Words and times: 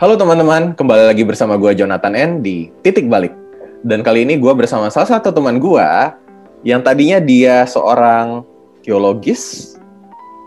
Halo 0.00 0.16
teman-teman, 0.16 0.72
kembali 0.72 1.12
lagi 1.12 1.28
bersama 1.28 1.60
gue 1.60 1.76
Jonathan 1.76 2.16
N 2.16 2.40
di 2.40 2.72
Titik 2.80 3.04
Balik. 3.04 3.36
Dan 3.84 4.00
kali 4.00 4.24
ini 4.24 4.40
gue 4.40 4.48
bersama 4.56 4.88
salah 4.88 5.12
satu 5.12 5.28
teman 5.28 5.60
gue 5.60 5.88
yang 6.64 6.80
tadinya 6.80 7.20
dia 7.20 7.68
seorang 7.68 8.40
geologis, 8.80 9.76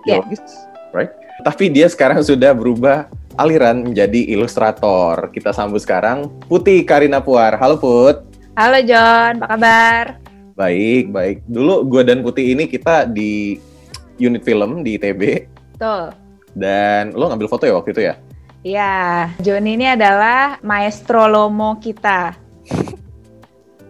Yeah. 0.09 0.25
geologis, 0.25 0.41
right? 0.89 1.13
Tapi 1.45 1.69
dia 1.69 1.85
sekarang 1.85 2.25
sudah 2.25 2.49
berubah 2.57 3.13
aliran 3.37 3.93
menjadi 3.93 4.33
ilustrator. 4.33 5.29
Kita 5.29 5.53
sambut 5.53 5.85
sekarang 5.85 6.33
Putih 6.49 6.81
Karina 6.81 7.21
Puar. 7.21 7.53
Halo 7.61 7.77
Put. 7.77 8.25
Halo 8.57 8.81
John, 8.81 9.37
apa 9.37 9.47
kabar? 9.53 10.05
Baik, 10.57 11.13
baik. 11.13 11.45
Dulu 11.45 11.85
gue 11.93 12.01
dan 12.01 12.25
Putih 12.25 12.57
ini 12.57 12.65
kita 12.65 13.05
di 13.05 13.61
unit 14.17 14.41
film 14.41 14.81
di 14.81 14.97
ITB 14.97 15.45
Tuh. 15.77 16.09
dan 16.57 17.13
lo 17.13 17.29
ngambil 17.29 17.49
foto 17.49 17.69
ya 17.69 17.77
waktu 17.77 17.93
itu 17.93 18.01
ya? 18.09 18.17
Iya, 18.63 19.27
John 19.43 19.67
ini 19.67 19.91
adalah 19.91 20.55
maestro 20.63 21.27
lomo 21.27 21.75
kita. 21.83 22.31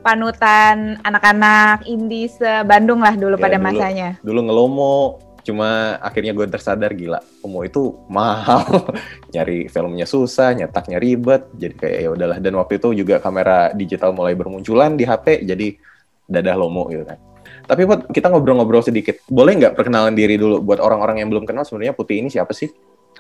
Panutan 0.02 1.00
anak-anak 1.00 1.86
indie 1.88 2.28
se-Bandung 2.28 3.00
lah 3.00 3.16
dulu 3.16 3.38
Ya, 3.38 3.44
pada 3.46 3.56
dulu. 3.56 3.66
masanya. 3.70 4.10
dulu 4.20 4.40
ngelomo 4.44 4.96
cuma 5.44 6.00
akhirnya 6.00 6.32
gue 6.32 6.48
tersadar 6.48 6.96
gila 6.96 7.20
Omo 7.44 7.68
itu 7.68 8.00
mahal 8.08 8.64
nyari 9.36 9.68
filmnya 9.68 10.08
susah 10.08 10.56
nyetaknya 10.56 11.04
ribet 11.04 11.52
jadi 11.52 11.74
kayak 11.76 11.98
ya 12.00 12.10
udahlah 12.16 12.38
dan 12.40 12.56
waktu 12.56 12.80
itu 12.80 13.04
juga 13.04 13.20
kamera 13.20 13.76
digital 13.76 14.16
mulai 14.16 14.40
bermunculan 14.40 14.96
di 14.96 15.04
HP 15.04 15.44
jadi 15.44 15.76
dadah 16.32 16.56
lomo 16.56 16.88
gitu 16.88 17.04
kan 17.04 17.20
tapi 17.68 17.84
buat 17.84 18.08
kita 18.08 18.32
ngobrol-ngobrol 18.32 18.88
sedikit 18.88 19.20
boleh 19.28 19.60
nggak 19.60 19.76
perkenalan 19.76 20.16
diri 20.16 20.40
dulu 20.40 20.64
buat 20.64 20.80
orang-orang 20.80 21.20
yang 21.20 21.28
belum 21.28 21.44
kenal 21.44 21.68
sebenarnya 21.68 21.92
Putih 21.92 22.24
ini 22.24 22.32
siapa 22.32 22.56
sih 22.56 22.72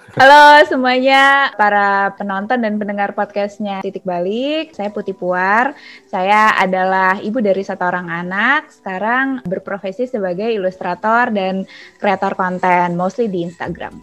Halo 0.04 0.60
semuanya, 0.68 1.48
para 1.56 2.12
penonton 2.20 2.60
dan 2.60 2.76
pendengar 2.76 3.16
podcastnya 3.16 3.80
Titik 3.80 4.04
Balik. 4.04 4.76
Saya 4.76 4.92
Putih 4.92 5.16
Puar. 5.16 5.72
Saya 6.06 6.52
adalah 6.54 7.24
ibu 7.24 7.40
dari 7.40 7.64
satu 7.64 7.88
orang 7.88 8.12
anak. 8.12 8.68
Sekarang 8.68 9.40
berprofesi 9.48 10.04
sebagai 10.04 10.52
ilustrator 10.52 11.32
dan 11.32 11.64
kreator 11.98 12.36
konten, 12.36 13.00
mostly 13.00 13.32
di 13.32 13.48
Instagram. 13.48 13.96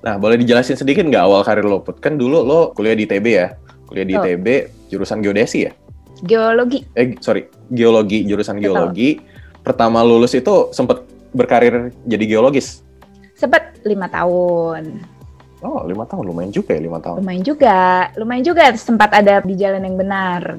nah 0.00 0.16
boleh 0.16 0.40
dijelasin 0.40 0.80
sedikit 0.80 1.04
nggak 1.04 1.20
awal 1.20 1.44
karir 1.44 1.60
lo 1.60 1.84
Put 1.84 2.00
kan 2.00 2.16
dulu 2.16 2.40
lo 2.40 2.72
kuliah 2.72 2.96
di 2.96 3.04
ITB 3.04 3.26
ya 3.28 3.52
kuliah 3.84 4.08
di 4.08 4.14
Oh. 4.16 4.24
ITB 4.24 4.46
jurusan 4.88 5.20
geodesi 5.20 5.68
ya 5.68 5.76
Geologi. 6.24 6.88
eh 6.96 7.20
sorry 7.20 7.44
geologi 7.68 8.24
jurusan 8.24 8.56
Betul. 8.56 8.64
geologi 8.72 9.20
pertama 9.60 10.00
lulus 10.00 10.32
itu 10.32 10.72
sempet 10.72 11.04
berkarir 11.30 11.92
jadi 12.08 12.24
geologis 12.26 12.80
Sempet 13.36 13.76
lima 13.84 14.08
tahun. 14.08 15.04
Oh 15.60 15.84
lima 15.84 16.04
tahun 16.04 16.24
lumayan 16.24 16.48
juga 16.48 16.72
ya 16.72 16.80
lima 16.80 16.98
tahun 16.98 17.20
Lumayan 17.20 17.42
juga, 17.42 17.78
lumayan 18.14 18.44
juga 18.44 18.64
sempat 18.74 19.10
ada 19.12 19.40
di 19.40 19.54
jalan 19.54 19.82
yang 19.82 19.96
benar. 19.96 20.56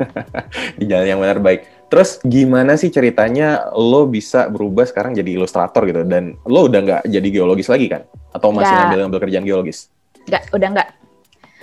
di 0.80 0.84
jalan 0.84 1.06
yang 1.06 1.20
benar 1.20 1.38
baik 1.38 1.60
terus 1.86 2.18
gimana 2.20 2.74
sih 2.74 2.88
ceritanya 2.88 3.70
lo 3.72 4.04
bisa 4.04 4.48
berubah 4.48 4.82
sekarang 4.82 5.14
jadi 5.14 5.30
ilustrator 5.32 5.84
gitu 5.84 6.02
dan 6.02 6.34
lo 6.42 6.66
udah 6.66 6.80
nggak 6.80 7.02
jadi 7.06 7.28
geologis 7.30 7.68
lagi 7.68 7.86
kan 7.86 8.02
atau 8.30 8.50
masih 8.50 8.66
Nggak. 8.66 8.78
ngambil 8.82 8.98
ngambil 9.00 9.20
kerjaan 9.20 9.44
geologis 9.44 9.78
Nggak, 10.24 10.42
udah 10.50 10.68
nggak. 10.72 10.90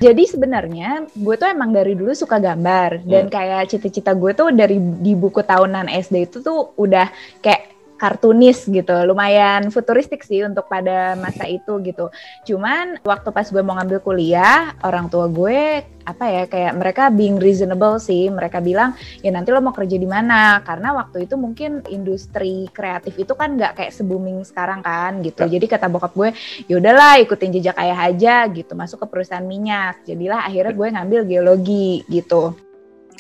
Jadi 0.02 0.24
sebenarnya 0.26 0.90
gue 1.14 1.36
tuh 1.36 1.46
emang 1.46 1.70
dari 1.70 1.94
dulu 1.94 2.10
suka 2.12 2.38
gambar 2.38 3.06
dan 3.06 3.26
Hmm. 3.26 3.34
kayak 3.34 3.70
cita-cita 3.70 4.14
gue 4.14 4.34
tuh 4.34 4.50
dari 4.50 4.78
di 4.78 5.14
buku 5.14 5.42
tahunan 5.42 5.86
SD 5.86 6.16
itu 6.26 6.38
tuh 6.42 6.74
udah 6.74 7.06
kayak 7.38 7.71
kartunis 8.02 8.66
gitu, 8.66 8.98
lumayan 9.06 9.70
futuristik 9.70 10.26
sih 10.26 10.42
untuk 10.42 10.66
pada 10.66 11.14
masa 11.14 11.46
itu 11.46 11.78
gitu. 11.86 12.10
Cuman 12.50 12.98
waktu 13.06 13.30
pas 13.30 13.46
gue 13.46 13.62
mau 13.62 13.78
ngambil 13.78 14.02
kuliah, 14.02 14.74
orang 14.82 15.06
tua 15.06 15.30
gue 15.30 15.86
apa 16.02 16.26
ya 16.26 16.44
kayak 16.50 16.74
mereka 16.82 17.14
being 17.14 17.38
reasonable 17.38 18.02
sih, 18.02 18.26
mereka 18.34 18.58
bilang 18.58 18.98
ya 19.22 19.30
nanti 19.30 19.54
lo 19.54 19.62
mau 19.62 19.70
kerja 19.70 20.02
di 20.02 20.10
mana? 20.10 20.66
Karena 20.66 20.98
waktu 20.98 21.30
itu 21.30 21.38
mungkin 21.38 21.86
industri 21.94 22.66
kreatif 22.74 23.14
itu 23.22 23.38
kan 23.38 23.54
nggak 23.54 23.78
kayak 23.78 23.94
se-booming 23.94 24.42
sekarang 24.42 24.82
kan 24.82 25.22
gitu. 25.22 25.46
Ya. 25.46 25.62
Jadi 25.62 25.66
kata 25.70 25.86
bokap 25.86 26.18
gue 26.18 26.34
ya 26.66 26.82
udahlah 26.82 27.22
ikutin 27.22 27.54
jejak 27.54 27.78
ayah 27.78 28.10
aja 28.10 28.50
gitu. 28.50 28.74
Masuk 28.74 29.06
ke 29.06 29.08
perusahaan 29.14 29.46
minyak. 29.46 30.02
Jadilah 30.10 30.50
akhirnya 30.50 30.74
gue 30.74 30.88
ngambil 30.90 31.22
geologi 31.30 32.02
gitu 32.10 32.71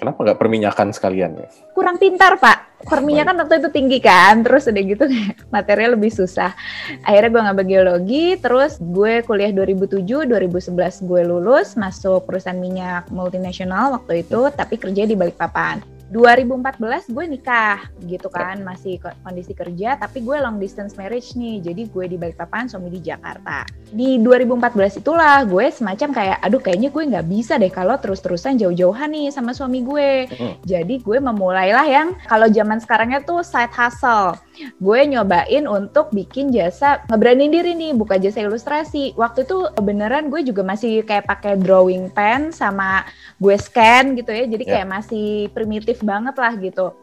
kenapa 0.01 0.17
nggak 0.25 0.39
perminyakan 0.41 0.89
sekalian 0.89 1.38
ya? 1.38 1.47
Kurang 1.78 2.01
pintar 2.01 2.41
pak. 2.41 2.81
Perminyakan 2.81 3.38
waktu 3.45 3.62
itu 3.62 3.69
tinggi 3.69 4.01
kan? 4.01 4.41
Terus 4.41 4.66
udah 4.66 4.81
gitu 4.81 5.06
material 5.56 5.94
lebih 5.94 6.09
susah. 6.09 6.57
Akhirnya 7.06 7.29
gue 7.29 7.41
ngambil 7.45 7.66
geologi 7.69 8.25
terus 8.41 8.81
gue 8.81 9.22
kuliah 9.22 9.53
2007 9.53 10.25
2011 10.25 11.06
gue 11.06 11.22
lulus 11.22 11.78
masuk 11.78 12.25
perusahaan 12.25 12.57
minyak 12.57 13.06
multinasional 13.13 13.94
waktu 14.01 14.25
itu 14.25 14.50
tapi 14.57 14.81
kerja 14.81 15.06
di 15.06 15.13
Balikpapan 15.13 16.00
2014 16.11 16.75
gue 17.07 17.25
nikah 17.25 17.79
gitu 18.03 18.27
kan. 18.27 18.59
Masih 18.59 18.99
ko- 18.99 19.16
kondisi 19.23 19.55
kerja 19.55 19.95
tapi 19.95 20.19
gue 20.19 20.35
long 20.35 20.59
distance 20.59 20.94
marriage 20.94 21.33
nih. 21.33 21.63
Jadi 21.63 21.88
gue 21.88 22.05
di 22.05 22.17
Balikpapan 22.19 22.67
suami 22.67 22.91
di 22.91 22.99
Jakarta. 22.99 23.63
Di 23.88 24.19
2014 24.19 24.99
itulah 24.99 25.41
gue 25.44 25.72
semacam 25.72 26.09
kayak 26.11 26.38
aduh 26.44 26.59
kayaknya 26.59 26.89
gue 26.89 27.03
nggak 27.07 27.27
bisa 27.27 27.55
deh 27.55 27.72
kalau 27.72 27.95
terus-terusan 27.95 28.59
jauh-jauhan 28.59 29.09
nih 29.09 29.31
sama 29.31 29.55
suami 29.55 29.81
gue. 29.81 30.09
Mm. 30.31 30.53
jadi 30.63 30.95
gue 30.99 31.17
memulailah 31.17 31.85
yang 31.85 32.07
kalau 32.25 32.47
zaman 32.47 32.78
sekarangnya 32.78 33.23
tuh 33.23 33.39
side 33.41 33.72
hustle. 33.72 34.35
Gue 34.78 35.07
nyobain 35.07 35.63
untuk 35.63 36.11
bikin 36.11 36.51
jasa 36.51 37.01
ngebrandin 37.07 37.49
diri 37.49 37.72
nih 37.72 37.95
buka 37.95 38.19
jasa 38.19 38.43
ilustrasi. 38.43 39.16
Waktu 39.16 39.47
itu 39.47 39.57
beneran 39.79 40.28
gue 40.28 40.43
juga 40.43 40.61
masih 40.61 41.01
kayak 41.01 41.23
pakai 41.25 41.55
drawing 41.55 42.11
pen 42.11 42.51
sama 42.51 43.07
gue 43.38 43.55
scan 43.55 44.13
gitu 44.13 44.29
ya. 44.29 44.43
Jadi 44.45 44.63
Ya. 44.67 44.72
kayak 44.75 44.88
masih 44.91 45.29
primitif 45.51 46.00
banget 46.01 46.35
lah 46.38 46.53
gitu 46.57 46.94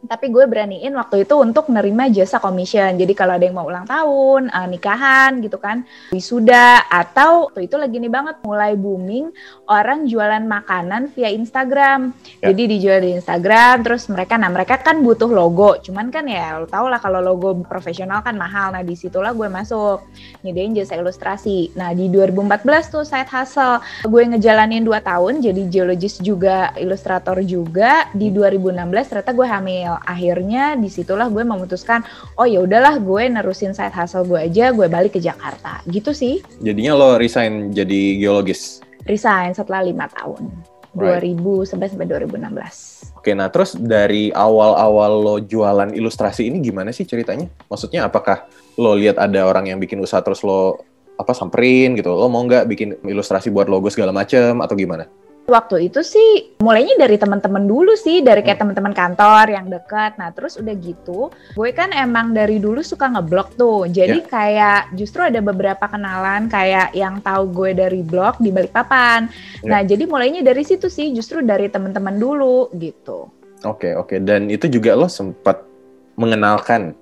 tapi 0.00 0.32
gue 0.32 0.48
beraniin 0.48 0.96
waktu 0.96 1.28
itu 1.28 1.34
untuk 1.36 1.68
nerima 1.68 2.08
jasa 2.08 2.40
commission. 2.40 2.96
Jadi 2.96 3.12
kalau 3.12 3.36
ada 3.36 3.44
yang 3.44 3.56
mau 3.56 3.68
ulang 3.68 3.84
tahun 3.84 4.48
eh, 4.48 4.68
nikahan 4.72 5.44
gitu 5.44 5.60
kan 5.60 5.84
wisuda 6.16 6.88
atau 6.88 7.52
waktu 7.52 7.68
itu 7.68 7.76
lagi 7.76 8.00
nih 8.00 8.08
banget 8.08 8.36
mulai 8.40 8.72
booming 8.80 9.28
orang 9.68 10.08
jualan 10.08 10.40
makanan 10.48 11.12
via 11.12 11.28
Instagram. 11.28 12.16
Ya. 12.40 12.52
jadi 12.52 12.62
dijual 12.72 12.98
di 13.04 13.10
Instagram 13.20 13.84
terus 13.84 14.08
mereka 14.08 14.40
nah 14.40 14.48
mereka 14.48 14.80
kan 14.80 15.04
butuh 15.04 15.28
logo. 15.28 15.76
Cuman 15.84 16.08
kan 16.08 16.24
ya 16.24 16.56
lo 16.56 16.64
tau 16.64 16.88
lah 16.88 17.02
kalau 17.02 17.20
logo 17.20 17.60
profesional 17.68 18.24
kan 18.24 18.40
mahal. 18.40 18.72
Nah 18.72 18.80
di 18.80 18.96
situlah 18.96 19.36
gue 19.36 19.52
masuk 19.52 20.00
nyediain 20.40 20.72
jasa 20.72 20.96
ilustrasi. 20.96 21.76
Nah 21.76 21.92
di 21.92 22.08
2014 22.08 22.88
tuh 22.88 23.04
side 23.04 23.28
hustle. 23.28 23.84
Gue 24.08 24.24
ngejalanin 24.24 24.80
2 24.80 24.96
tahun 25.04 25.44
jadi 25.44 25.62
geologis 25.68 26.16
juga 26.24 26.72
ilustrator 26.80 27.36
juga. 27.44 28.08
Di 28.16 28.32
2016 28.32 29.10
ternyata 29.12 29.32
gue 29.36 29.46
hamil 29.46 29.89
akhirnya 30.04 30.78
di 30.78 30.86
situlah 30.86 31.26
gue 31.26 31.42
memutuskan 31.42 32.06
oh 32.38 32.46
ya 32.46 32.62
udahlah 32.62 33.00
gue 33.00 33.22
nerusin 33.26 33.74
side 33.74 33.94
hustle 33.94 34.26
gue 34.28 34.38
aja 34.38 34.70
gue 34.70 34.86
balik 34.86 35.16
ke 35.16 35.20
Jakarta 35.22 35.82
gitu 35.90 36.14
sih 36.14 36.44
jadinya 36.62 36.94
lo 36.94 37.08
resign 37.18 37.74
jadi 37.74 38.20
geologis 38.20 38.84
resign 39.08 39.56
setelah 39.56 39.82
lima 39.82 40.06
tahun 40.12 40.50
Right. 40.90 41.38
2011 41.38 41.70
sampai 41.70 41.86
2016 42.02 43.14
Oke, 43.14 43.30
nah 43.30 43.46
terus 43.46 43.78
dari 43.78 44.34
awal-awal 44.34 45.12
lo 45.22 45.36
jualan 45.38 45.94
ilustrasi 45.94 46.50
ini 46.50 46.58
gimana 46.58 46.90
sih 46.90 47.06
ceritanya? 47.06 47.46
Maksudnya 47.68 48.08
apakah 48.08 48.50
lo 48.74 48.96
lihat 48.96 49.20
ada 49.20 49.44
orang 49.44 49.70
yang 49.70 49.78
bikin 49.78 50.02
usaha 50.02 50.18
terus 50.18 50.42
lo 50.42 50.82
apa 51.14 51.36
samperin 51.36 51.94
gitu? 51.94 52.10
Lo 52.10 52.26
mau 52.26 52.40
nggak 52.42 52.64
bikin 52.66 52.96
ilustrasi 53.04 53.52
buat 53.52 53.68
logo 53.70 53.86
segala 53.92 54.10
macem 54.10 54.58
atau 54.64 54.72
gimana? 54.72 55.04
Waktu 55.50 55.90
itu 55.90 56.06
sih 56.06 56.54
mulainya 56.62 56.94
dari 56.94 57.18
teman-teman 57.18 57.66
dulu 57.66 57.98
sih, 57.98 58.22
dari 58.22 58.46
kayak 58.46 58.62
teman-teman 58.62 58.94
kantor 58.94 59.50
yang 59.50 59.66
dekat. 59.66 60.14
Nah, 60.14 60.30
terus 60.30 60.54
udah 60.54 60.74
gitu, 60.78 61.34
gue 61.58 61.70
kan 61.74 61.90
emang 61.90 62.30
dari 62.30 62.62
dulu 62.62 62.78
suka 62.86 63.10
ngeblog 63.10 63.58
tuh. 63.58 63.90
Jadi 63.90 64.22
kayak 64.30 64.94
justru 64.94 65.26
ada 65.26 65.42
beberapa 65.42 65.90
kenalan 65.90 66.46
kayak 66.46 66.94
yang 66.94 67.18
tahu 67.18 67.50
gue 67.50 67.70
dari 67.74 68.06
blog 68.06 68.38
di 68.38 68.54
Balikpapan. 68.54 69.26
Nah, 69.66 69.82
jadi 69.82 70.06
mulainya 70.06 70.46
dari 70.46 70.62
situ 70.62 70.86
sih, 70.86 71.10
justru 71.10 71.42
dari 71.42 71.66
teman-teman 71.66 72.14
dulu 72.14 72.70
gitu. 72.78 73.26
Oke, 73.66 73.92
oke. 73.98 74.22
Dan 74.22 74.48
itu 74.48 74.70
juga 74.70 74.94
lo 74.94 75.10
sempat 75.10 75.66
mengenalkan 76.14 76.94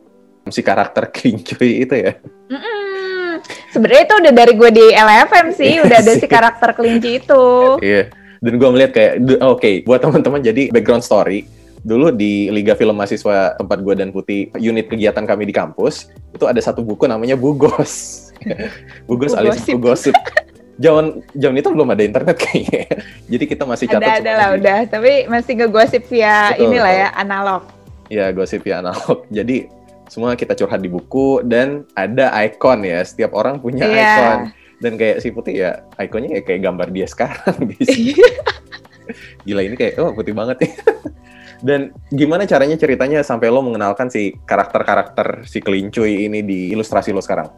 si 0.48 0.64
karakter 0.64 1.10
Klincuy 1.14 1.84
itu 1.84 1.94
ya? 1.94 2.16
Mm-mm. 2.48 3.44
Sebenarnya 3.70 4.02
itu 4.08 4.14
udah 4.18 4.32
dari 4.34 4.52
gue 4.56 4.70
di 4.72 4.86
LFM 4.90 5.46
sih, 5.54 5.70
Iya 5.78 5.80
udah 5.86 5.98
ada 6.02 6.12
si 6.16 6.26
karakter 6.26 6.70
kelinci 6.74 7.10
itu. 7.22 7.44
Iya. 7.84 8.10
Dan 8.38 8.52
gue 8.54 8.68
melihat 8.68 8.92
kayak, 8.92 9.12
du- 9.20 9.40
oke, 9.40 9.70
buat 9.82 9.98
teman-teman 9.98 10.40
jadi 10.40 10.70
background 10.70 11.02
story. 11.02 11.44
Dulu 11.78 12.10
di 12.10 12.46
Liga 12.48 12.74
Film 12.74 12.94
Mahasiswa 12.94 13.54
tempat 13.54 13.78
gue 13.80 13.94
dan 13.94 14.10
Putih, 14.10 14.50
unit 14.52 14.86
kegiatan 14.86 15.22
kami 15.22 15.44
di 15.44 15.54
kampus, 15.54 16.06
itu 16.28 16.44
ada 16.44 16.58
satu 16.58 16.82
buku 16.82 17.06
namanya 17.06 17.34
Bugos. 17.34 18.26
Bugos 19.08 19.32
alias 19.32 19.58
gosip. 19.58 19.72
buku 19.72 19.82
gosip. 19.84 20.14
Zaman 20.78 21.26
zaman 21.32 21.58
itu 21.58 21.70
belum 21.70 21.88
ada 21.88 22.02
internet 22.02 22.36
kayaknya. 22.38 22.86
Jadi 23.26 23.44
kita 23.46 23.62
masih 23.62 23.86
catat 23.88 24.02
Ada 24.04 24.14
ada 24.16 24.32
lah 24.32 24.48
di- 24.48 24.56
udah, 24.56 24.78
tapi 24.86 25.12
masih 25.26 25.52
ngegosip 25.56 26.02
via 26.06 26.54
Betul, 26.54 26.62
inilah 26.64 26.86
betul. 26.88 27.02
ya 27.02 27.08
analog. 27.16 27.62
Ya, 28.08 28.26
gosip 28.30 28.62
ya 28.62 28.74
analog. 28.78 29.26
Jadi 29.28 29.56
semua 30.06 30.32
kita 30.32 30.54
curhat 30.54 30.78
di 30.78 30.86
buku 30.86 31.42
dan 31.42 31.82
ada 31.92 32.30
icon 32.40 32.80
ya. 32.80 33.02
Setiap 33.02 33.34
orang 33.34 33.58
punya 33.58 33.84
Iya. 33.84 33.98
icon. 33.98 34.38
Dan 34.78 34.94
kayak 34.94 35.18
si 35.22 35.34
putih 35.34 35.54
ya 35.58 35.70
ikonnya 35.98 36.38
ya 36.38 36.42
kayak 36.46 36.60
gambar 36.62 36.88
dia 36.94 37.06
sekarang 37.10 37.56
gila 39.46 39.62
ini 39.64 39.74
kayak 39.74 39.98
oh 39.98 40.12
putih 40.12 40.36
banget 40.36 40.68
ya. 40.68 40.72
Dan 41.58 41.90
gimana 42.14 42.46
caranya 42.46 42.78
ceritanya 42.78 43.18
sampai 43.26 43.50
lo 43.50 43.58
mengenalkan 43.66 44.06
si 44.06 44.30
karakter-karakter 44.46 45.42
si 45.42 45.58
kelincuy 45.58 46.30
ini 46.30 46.46
di 46.46 46.70
ilustrasi 46.70 47.10
lo 47.10 47.18
sekarang 47.18 47.50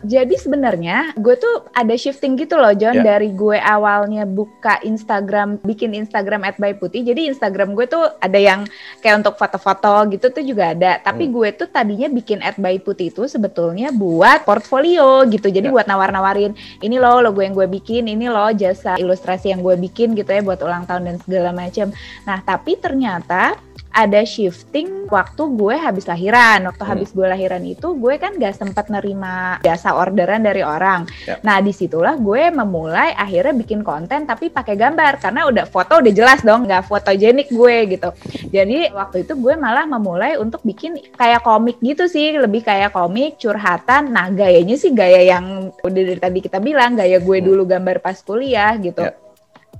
jadi 0.00 0.32
sebenarnya 0.32 1.12
gue 1.20 1.36
tuh 1.36 1.68
ada 1.76 1.92
shifting 1.92 2.40
gitu 2.40 2.56
loh 2.56 2.72
John 2.72 3.00
yeah. 3.00 3.16
dari 3.16 3.36
gue 3.36 3.60
awalnya 3.60 4.24
buka 4.24 4.80
Instagram, 4.80 5.60
bikin 5.60 5.92
Instagram 5.92 6.48
at 6.48 6.56
by 6.56 6.72
putih. 6.72 7.04
Jadi 7.04 7.28
Instagram 7.28 7.76
gue 7.76 7.84
tuh 7.84 8.08
ada 8.20 8.38
yang 8.40 8.64
kayak 9.04 9.20
untuk 9.20 9.36
foto-foto 9.36 10.08
gitu 10.08 10.32
tuh 10.32 10.40
juga 10.40 10.72
ada. 10.72 10.96
Tapi 11.04 11.28
hmm. 11.28 11.32
gue 11.36 11.48
tuh 11.52 11.68
tadinya 11.68 12.08
bikin 12.08 12.40
at 12.40 12.56
by 12.56 12.80
putih 12.80 13.12
itu 13.12 13.28
sebetulnya 13.28 13.92
buat 13.92 14.48
portfolio 14.48 15.28
gitu. 15.28 15.52
Jadi 15.52 15.68
yeah. 15.68 15.74
buat 15.76 15.86
nawar-nawarin 15.86 16.56
ini 16.80 16.96
loh 16.96 17.20
logo 17.20 17.44
yang 17.44 17.52
gue 17.52 17.68
bikin, 17.68 18.08
ini 18.08 18.32
loh 18.32 18.48
jasa 18.56 18.96
ilustrasi 18.96 19.52
yang 19.52 19.60
gue 19.60 19.76
bikin 19.76 20.16
gitu 20.16 20.32
ya 20.32 20.40
buat 20.40 20.64
ulang 20.64 20.88
tahun 20.88 21.12
dan 21.12 21.16
segala 21.20 21.50
macam. 21.52 21.92
Nah 22.24 22.40
tapi 22.40 22.80
ternyata 22.80 23.69
ada 23.90 24.22
shifting 24.22 25.10
waktu 25.10 25.42
gue 25.58 25.76
habis 25.76 26.06
lahiran. 26.06 26.70
Waktu 26.70 26.82
hmm. 26.86 26.92
habis 26.94 27.10
gue 27.10 27.26
lahiran 27.26 27.62
itu 27.66 27.88
gue 27.98 28.14
kan 28.16 28.38
gak 28.38 28.54
sempat 28.56 28.86
nerima 28.88 29.58
jasa 29.66 29.94
orderan 29.98 30.46
dari 30.46 30.62
orang. 30.62 31.04
Yep. 31.26 31.42
Nah 31.42 31.58
di 31.58 31.72
situlah 31.74 32.14
gue 32.16 32.54
memulai 32.54 33.12
akhirnya 33.18 33.52
bikin 33.52 33.82
konten 33.82 34.24
tapi 34.24 34.48
pakai 34.48 34.78
gambar 34.78 35.18
karena 35.18 35.50
udah 35.50 35.66
foto 35.66 35.98
udah 35.98 36.12
jelas 36.14 36.40
dong 36.46 36.70
nggak 36.70 36.86
fotogenik 36.86 37.50
gue 37.50 37.76
gitu. 37.98 38.08
Jadi 38.54 38.94
waktu 38.94 39.26
itu 39.26 39.34
gue 39.34 39.54
malah 39.58 39.84
memulai 39.84 40.38
untuk 40.38 40.62
bikin 40.62 40.96
kayak 41.18 41.42
komik 41.42 41.82
gitu 41.82 42.06
sih, 42.06 42.38
lebih 42.38 42.62
kayak 42.62 42.94
komik 42.94 43.36
curhatan. 43.42 44.14
Nah 44.14 44.30
gayanya 44.30 44.78
sih 44.78 44.94
gaya 44.94 45.22
yang 45.26 45.74
udah 45.82 46.02
dari 46.06 46.20
tadi 46.20 46.38
kita 46.38 46.62
bilang 46.62 46.94
gaya 46.94 47.18
gue 47.18 47.38
hmm. 47.42 47.46
dulu 47.46 47.62
gambar 47.66 47.98
pas 47.98 48.16
kuliah 48.22 48.78
gitu. 48.78 49.02
Yep 49.02 49.29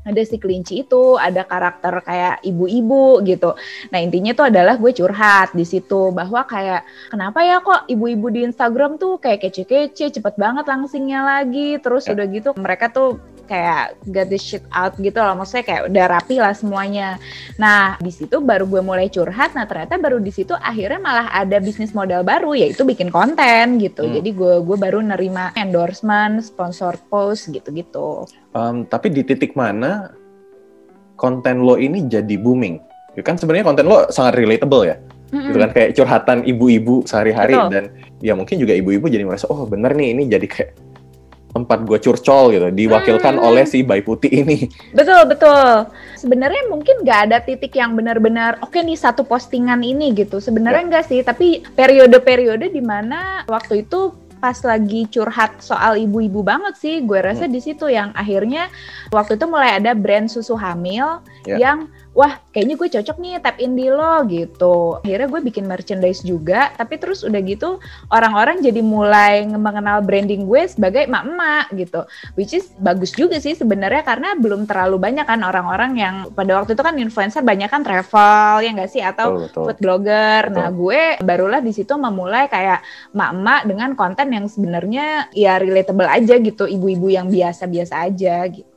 ada 0.01 0.23
si 0.25 0.41
kelinci 0.41 0.83
itu, 0.83 1.21
ada 1.21 1.45
karakter 1.45 2.01
kayak 2.01 2.41
ibu-ibu 2.41 3.21
gitu. 3.29 3.53
Nah 3.93 3.99
intinya 4.01 4.33
tuh 4.33 4.49
adalah 4.49 4.81
gue 4.81 4.93
curhat 4.97 5.53
di 5.53 5.65
situ 5.69 6.09
bahwa 6.11 6.45
kayak 6.49 6.89
kenapa 7.13 7.45
ya 7.45 7.61
kok 7.61 7.85
ibu-ibu 7.85 8.33
di 8.33 8.41
Instagram 8.49 8.97
tuh 8.97 9.21
kayak 9.21 9.45
kece-kece, 9.45 10.09
cepet 10.09 10.35
banget 10.41 10.65
langsingnya 10.65 11.21
lagi, 11.21 11.77
terus 11.79 12.09
ya. 12.09 12.17
udah 12.17 12.27
gitu 12.33 12.51
mereka 12.57 12.89
tuh 12.89 13.21
kayak 13.51 13.99
get 14.07 14.31
the 14.31 14.39
shit 14.39 14.63
out 14.71 14.95
gitu 14.95 15.19
loh. 15.19 15.35
Maksudnya 15.35 15.67
kayak 15.67 15.83
udah 15.91 16.05
rapi 16.07 16.39
lah 16.39 16.55
semuanya. 16.55 17.19
Nah 17.59 17.99
di 17.99 18.15
situ 18.15 18.39
baru 18.39 18.71
gue 18.71 18.79
mulai 18.79 19.11
curhat. 19.11 19.59
Nah 19.59 19.67
ternyata 19.67 19.99
baru 19.99 20.23
di 20.23 20.31
situ 20.31 20.55
akhirnya 20.55 21.03
malah 21.03 21.27
ada 21.35 21.59
bisnis 21.59 21.91
modal 21.91 22.23
baru 22.23 22.55
yaitu 22.55 22.87
bikin 22.87 23.11
konten 23.11 23.83
gitu. 23.83 24.07
Hmm. 24.07 24.15
jadi 24.21 24.31
gue 24.31 24.55
gue 24.63 24.77
baru 24.79 25.03
nerima 25.03 25.51
endorsement 25.59 26.45
sponsor 26.45 26.95
post 27.11 27.51
gitu 27.51 27.73
gitu 27.75 28.29
um, 28.55 28.87
tapi 28.87 29.11
di 29.11 29.23
titik 29.27 29.57
mana 29.59 30.13
konten 31.19 31.67
lo 31.67 31.77
ini 31.77 32.07
jadi 32.09 32.37
booming? 32.41 32.81
Ya 33.19 33.23
kan 33.27 33.37
sebenarnya 33.37 33.67
konten 33.67 33.87
lo 33.91 34.09
sangat 34.09 34.39
relatable 34.39 34.89
ya. 34.89 34.97
Mm-hmm. 35.31 35.47
gitu 35.47 35.59
kan 35.63 35.71
kayak 35.71 35.91
curhatan 35.95 36.39
ibu-ibu 36.43 37.07
sehari-hari 37.07 37.55
dan 37.71 37.95
ya 38.19 38.35
mungkin 38.35 38.59
juga 38.59 38.75
ibu-ibu 38.75 39.07
jadi 39.07 39.23
merasa 39.23 39.47
oh 39.47 39.63
bener 39.63 39.95
nih 39.95 40.11
ini 40.11 40.27
jadi 40.27 40.43
kayak 40.43 40.75
tempat 41.51 41.83
gue 41.83 41.99
curcol 41.99 42.55
gitu 42.55 42.67
diwakilkan 42.71 43.35
hmm. 43.39 43.47
oleh 43.47 43.65
si 43.67 43.83
bayi 43.83 44.03
putih 44.07 44.31
ini 44.31 44.71
betul 44.99 45.27
betul 45.27 45.91
sebenarnya 46.15 46.71
mungkin 46.71 47.03
gak 47.03 47.21
ada 47.31 47.39
titik 47.43 47.75
yang 47.75 47.99
benar-benar 47.99 48.63
oke 48.63 48.71
okay 48.71 48.87
nih 48.87 48.99
satu 48.99 49.27
postingan 49.27 49.83
ini 49.83 50.15
gitu 50.15 50.39
sebenarnya 50.39 50.83
ya. 50.83 50.87
enggak 50.87 51.05
sih 51.11 51.21
tapi 51.27 51.67
periode-periode 51.75 52.71
di 52.71 52.83
mana 52.83 53.43
waktu 53.51 53.83
itu 53.87 54.15
pas 54.41 54.57
lagi 54.65 55.05
curhat 55.13 55.61
soal 55.61 56.01
ibu-ibu 56.01 56.41
banget 56.41 56.75
sih 56.81 57.05
gue 57.05 57.21
rasa 57.21 57.45
hmm. 57.45 57.53
di 57.53 57.61
situ 57.61 57.87
yang 57.93 58.09
akhirnya 58.17 58.73
waktu 59.13 59.37
itu 59.37 59.45
mulai 59.45 59.77
ada 59.77 59.93
brand 59.93 60.33
susu 60.33 60.57
hamil 60.57 61.21
yeah. 61.45 61.61
yang 61.61 61.79
wah 62.21 62.37
kayaknya 62.53 62.77
gue 62.77 62.89
cocok 63.01 63.17
nih 63.17 63.41
tap 63.41 63.57
in 63.57 63.73
di 63.73 63.89
lo 63.89 64.21
gitu. 64.29 65.01
Akhirnya 65.01 65.29
gue 65.33 65.41
bikin 65.41 65.65
merchandise 65.65 66.21
juga, 66.21 66.69
tapi 66.77 67.01
terus 67.01 67.25
udah 67.25 67.41
gitu 67.41 67.81
orang-orang 68.13 68.61
jadi 68.61 68.85
mulai 68.85 69.49
mengenal 69.49 70.05
branding 70.05 70.45
gue 70.45 70.69
sebagai 70.69 71.09
emak-emak 71.09 71.73
gitu. 71.81 72.05
Which 72.37 72.53
is 72.53 72.69
bagus 72.77 73.17
juga 73.17 73.41
sih 73.41 73.57
sebenarnya 73.57 74.05
karena 74.05 74.37
belum 74.37 74.69
terlalu 74.69 75.01
banyak 75.01 75.25
kan 75.25 75.41
orang-orang 75.41 75.97
yang 75.97 76.15
pada 76.37 76.61
waktu 76.61 76.77
itu 76.77 76.85
kan 76.85 77.01
influencer 77.01 77.41
banyak 77.41 77.73
kan 77.73 77.81
travel 77.81 78.61
ya 78.61 78.71
nggak 78.77 78.91
sih 78.93 79.01
atau 79.01 79.49
betul, 79.49 79.65
food 79.73 79.79
blogger. 79.81 80.53
Betul. 80.53 80.61
Nah 80.61 80.69
gue 80.69 81.03
barulah 81.25 81.65
di 81.65 81.73
situ 81.73 81.97
memulai 81.97 82.53
kayak 82.53 82.85
emak-emak 83.17 83.61
dengan 83.65 83.91
konten 83.97 84.29
yang 84.29 84.45
sebenarnya 84.45 85.33
ya 85.33 85.57
relatable 85.57 86.05
aja 86.05 86.37
gitu, 86.37 86.69
ibu-ibu 86.69 87.09
yang 87.09 87.33
biasa-biasa 87.33 88.05
aja 88.05 88.45
gitu. 88.53 88.70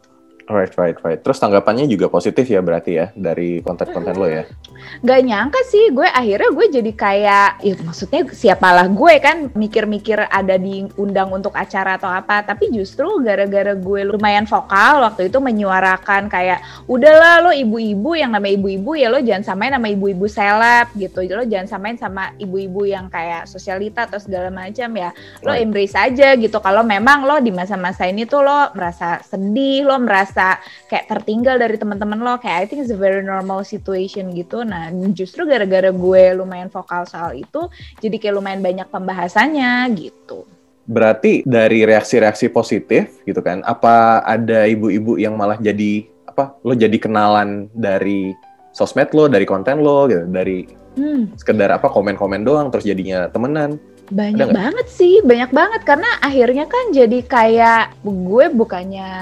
Right, 0.43 0.75
right, 0.75 0.99
right. 0.99 1.19
Terus 1.23 1.39
tanggapannya 1.39 1.87
juga 1.87 2.11
positif 2.11 2.43
ya 2.51 2.59
berarti 2.59 2.91
ya 2.99 3.15
dari 3.15 3.63
konten-konten 3.63 4.15
lo 4.19 4.27
ya? 4.27 4.43
Gak 5.07 5.21
nyangka 5.23 5.61
sih, 5.71 5.95
gue 5.95 6.03
akhirnya 6.03 6.51
gue 6.51 6.67
jadi 6.67 6.91
kayak, 6.91 7.49
ya 7.63 7.73
maksudnya 7.79 8.27
siapalah 8.27 8.91
gue 8.91 9.13
kan 9.23 9.47
mikir-mikir 9.55 10.27
ada 10.27 10.59
diundang 10.59 11.31
untuk 11.31 11.55
acara 11.55 11.95
atau 11.95 12.11
apa. 12.11 12.43
Tapi 12.43 12.75
justru 12.75 13.07
gara-gara 13.23 13.71
gue 13.71 14.01
lumayan 14.03 14.43
vokal 14.43 15.07
waktu 15.07 15.31
itu 15.31 15.39
menyuarakan 15.39 16.27
kayak, 16.27 16.59
udahlah 16.91 17.47
lo 17.47 17.51
ibu-ibu 17.55 18.11
yang 18.19 18.35
nama 18.35 18.47
ibu-ibu 18.51 18.99
ya 18.99 19.07
lo 19.07 19.23
jangan 19.23 19.47
samain 19.47 19.71
nama 19.71 19.87
ibu-ibu 19.87 20.27
seleb 20.27 20.91
gitu. 20.99 21.23
Lo 21.23 21.47
jangan 21.47 21.71
samain 21.71 21.95
sama 21.95 22.35
ibu-ibu 22.35 22.83
yang 22.83 23.07
kayak 23.07 23.47
sosialita 23.47 24.11
atau 24.11 24.19
segala 24.19 24.51
macam 24.51 24.91
ya. 24.91 25.15
Lo 25.39 25.55
right. 25.55 25.63
embrace 25.63 25.95
aja 25.95 26.35
gitu. 26.35 26.59
Kalau 26.59 26.83
memang 26.83 27.23
lo 27.23 27.39
di 27.39 27.55
masa-masa 27.55 28.03
ini 28.11 28.27
tuh 28.27 28.43
lo 28.43 28.75
merasa 28.75 29.23
sedih, 29.23 29.87
lo 29.87 29.95
merasa 30.03 30.32
merasa 30.33 30.57
kayak 30.89 31.05
tertinggal 31.05 31.61
dari 31.61 31.77
teman-teman 31.77 32.17
lo 32.17 32.41
kayak 32.41 32.57
I 32.57 32.65
think 32.65 32.81
it's 32.81 32.89
a 32.89 32.97
very 32.97 33.21
normal 33.21 33.61
situation 33.61 34.33
gitu. 34.33 34.65
Nah 34.65 34.89
justru 35.13 35.45
gara-gara 35.45 35.93
gue 35.93 36.23
lumayan 36.33 36.73
vokal 36.73 37.05
soal 37.05 37.37
itu 37.37 37.69
jadi 38.01 38.17
kayak 38.17 38.35
lumayan 38.41 38.65
banyak 38.65 38.89
pembahasannya 38.89 39.93
gitu. 39.93 40.49
Berarti 40.89 41.45
dari 41.45 41.85
reaksi-reaksi 41.85 42.49
positif 42.49 43.21
gitu 43.29 43.45
kan 43.45 43.61
apa 43.61 44.25
ada 44.25 44.65
ibu-ibu 44.65 45.21
yang 45.21 45.37
malah 45.37 45.61
jadi 45.61 46.09
apa 46.25 46.57
lo 46.65 46.73
jadi 46.73 46.97
kenalan 46.97 47.69
dari 47.77 48.33
sosmed 48.73 49.13
lo 49.13 49.29
dari 49.29 49.45
konten 49.45 49.85
lo 49.85 50.09
gitu 50.09 50.25
dari 50.33 50.65
hmm. 50.97 51.37
sekedar 51.37 51.69
apa 51.69 51.93
komen-komen 51.93 52.41
doang 52.41 52.73
terus 52.73 52.89
jadinya 52.89 53.29
temenan? 53.29 53.77
Banyak 54.09 54.49
banget 54.51 54.87
sih 54.91 55.23
banyak 55.23 55.53
banget. 55.55 55.81
Karena 55.87 56.09
akhirnya 56.19 56.65
kan 56.67 56.91
jadi 56.91 57.19
kayak 57.23 58.03
gue 58.03 58.45
bukannya 58.51 59.13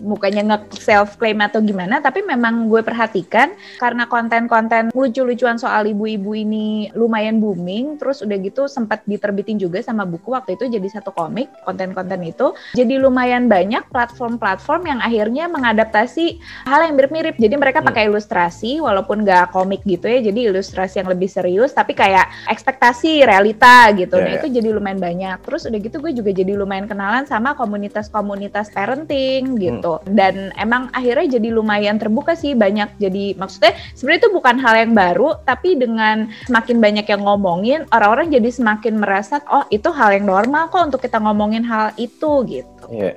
bukannya 0.00 0.42
nge 0.52 0.58
self 0.80 1.16
claim 1.16 1.40
atau 1.40 1.60
gimana 1.64 2.04
tapi 2.04 2.20
memang 2.22 2.68
gue 2.68 2.84
perhatikan 2.84 3.56
karena 3.80 4.04
konten-konten 4.06 4.92
lucu-lucuan 4.92 5.56
soal 5.56 5.88
ibu-ibu 5.88 6.36
ini 6.36 6.92
lumayan 6.92 7.40
booming 7.40 7.96
terus 7.96 8.20
udah 8.20 8.36
gitu 8.40 8.68
sempat 8.68 9.02
diterbitin 9.08 9.56
juga 9.56 9.80
sama 9.80 10.04
buku 10.04 10.32
waktu 10.32 10.54
itu 10.54 10.68
jadi 10.68 10.88
satu 10.88 11.10
komik 11.12 11.48
konten-konten 11.64 12.20
itu. 12.22 12.52
Jadi 12.76 13.00
lumayan 13.00 13.48
banyak 13.48 13.88
platform-platform 13.90 14.82
yang 14.86 15.00
akhirnya 15.00 15.44
mengadaptasi 15.48 16.38
hal 16.68 16.80
yang 16.86 16.94
mirip-mirip. 16.94 17.34
Jadi 17.40 17.54
mereka 17.56 17.80
hmm. 17.80 17.88
pakai 17.88 18.02
ilustrasi 18.08 18.78
walaupun 18.80 19.24
gak 19.26 19.52
komik 19.52 19.82
gitu 19.84 20.06
ya 20.06 20.20
jadi 20.20 20.52
ilustrasi 20.52 21.02
yang 21.02 21.08
lebih 21.10 21.30
serius 21.30 21.72
tapi 21.72 21.96
kayak 21.96 22.28
ekspektasi 22.46 23.24
realita 23.24 23.90
gitu. 23.96 24.16
Yeah, 24.20 24.24
nah 24.24 24.32
yeah. 24.36 24.38
itu 24.42 24.46
jadi 24.52 24.68
lumayan 24.74 25.00
banyak. 25.00 25.36
Terus 25.42 25.62
udah 25.66 25.78
gitu 25.80 25.96
gue 25.98 26.12
juga 26.12 26.30
jadi 26.34 26.52
lumayan 26.54 26.86
kenalan 26.86 27.24
sama 27.24 27.56
komunitas-komunitas 27.56 28.70
parenting 28.70 29.56
gitu 29.58 29.95
gitu 29.96 30.12
dan 30.12 30.52
emang 30.60 30.88
akhirnya 30.92 31.38
jadi 31.38 31.48
lumayan 31.52 31.96
terbuka 31.96 32.36
sih 32.36 32.52
banyak 32.52 32.88
jadi 33.00 33.36
maksudnya 33.38 33.72
sebenarnya 33.96 34.20
itu 34.26 34.30
bukan 34.32 34.56
hal 34.60 34.74
yang 34.76 34.92
baru 34.92 35.40
tapi 35.44 35.76
dengan 35.76 36.28
semakin 36.46 36.76
banyak 36.80 37.06
yang 37.08 37.22
ngomongin 37.24 37.80
orang-orang 37.92 38.32
jadi 38.32 38.48
semakin 38.52 39.00
merasa 39.00 39.40
oh 39.48 39.64
itu 39.72 39.88
hal 39.92 40.12
yang 40.16 40.26
normal 40.28 40.68
kok 40.68 40.92
untuk 40.92 41.00
kita 41.02 41.20
ngomongin 41.20 41.64
hal 41.64 41.92
itu 41.96 42.44
gitu. 42.46 42.84
Iya. 42.92 43.16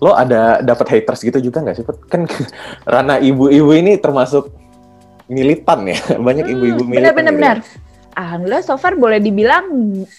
Lo 0.00 0.16
ada 0.16 0.64
dapat 0.64 0.96
haters 0.96 1.20
gitu 1.20 1.38
juga 1.44 1.60
nggak 1.60 1.76
sih? 1.76 1.84
Kan 2.08 2.24
Rana 2.92 3.20
ibu-ibu 3.20 3.70
ini 3.76 4.00
termasuk 4.00 4.48
militan 5.28 5.84
ya 5.84 5.98
banyak 6.26 6.46
ibu-ibu 6.48 6.82
hmm, 6.84 6.90
militan. 6.90 7.12
Benar-benar. 7.12 7.56
Gitu 7.60 7.89
alhamdulillah 8.20 8.64
so 8.64 8.76
far 8.76 8.94
boleh 8.94 9.18
dibilang 9.18 9.66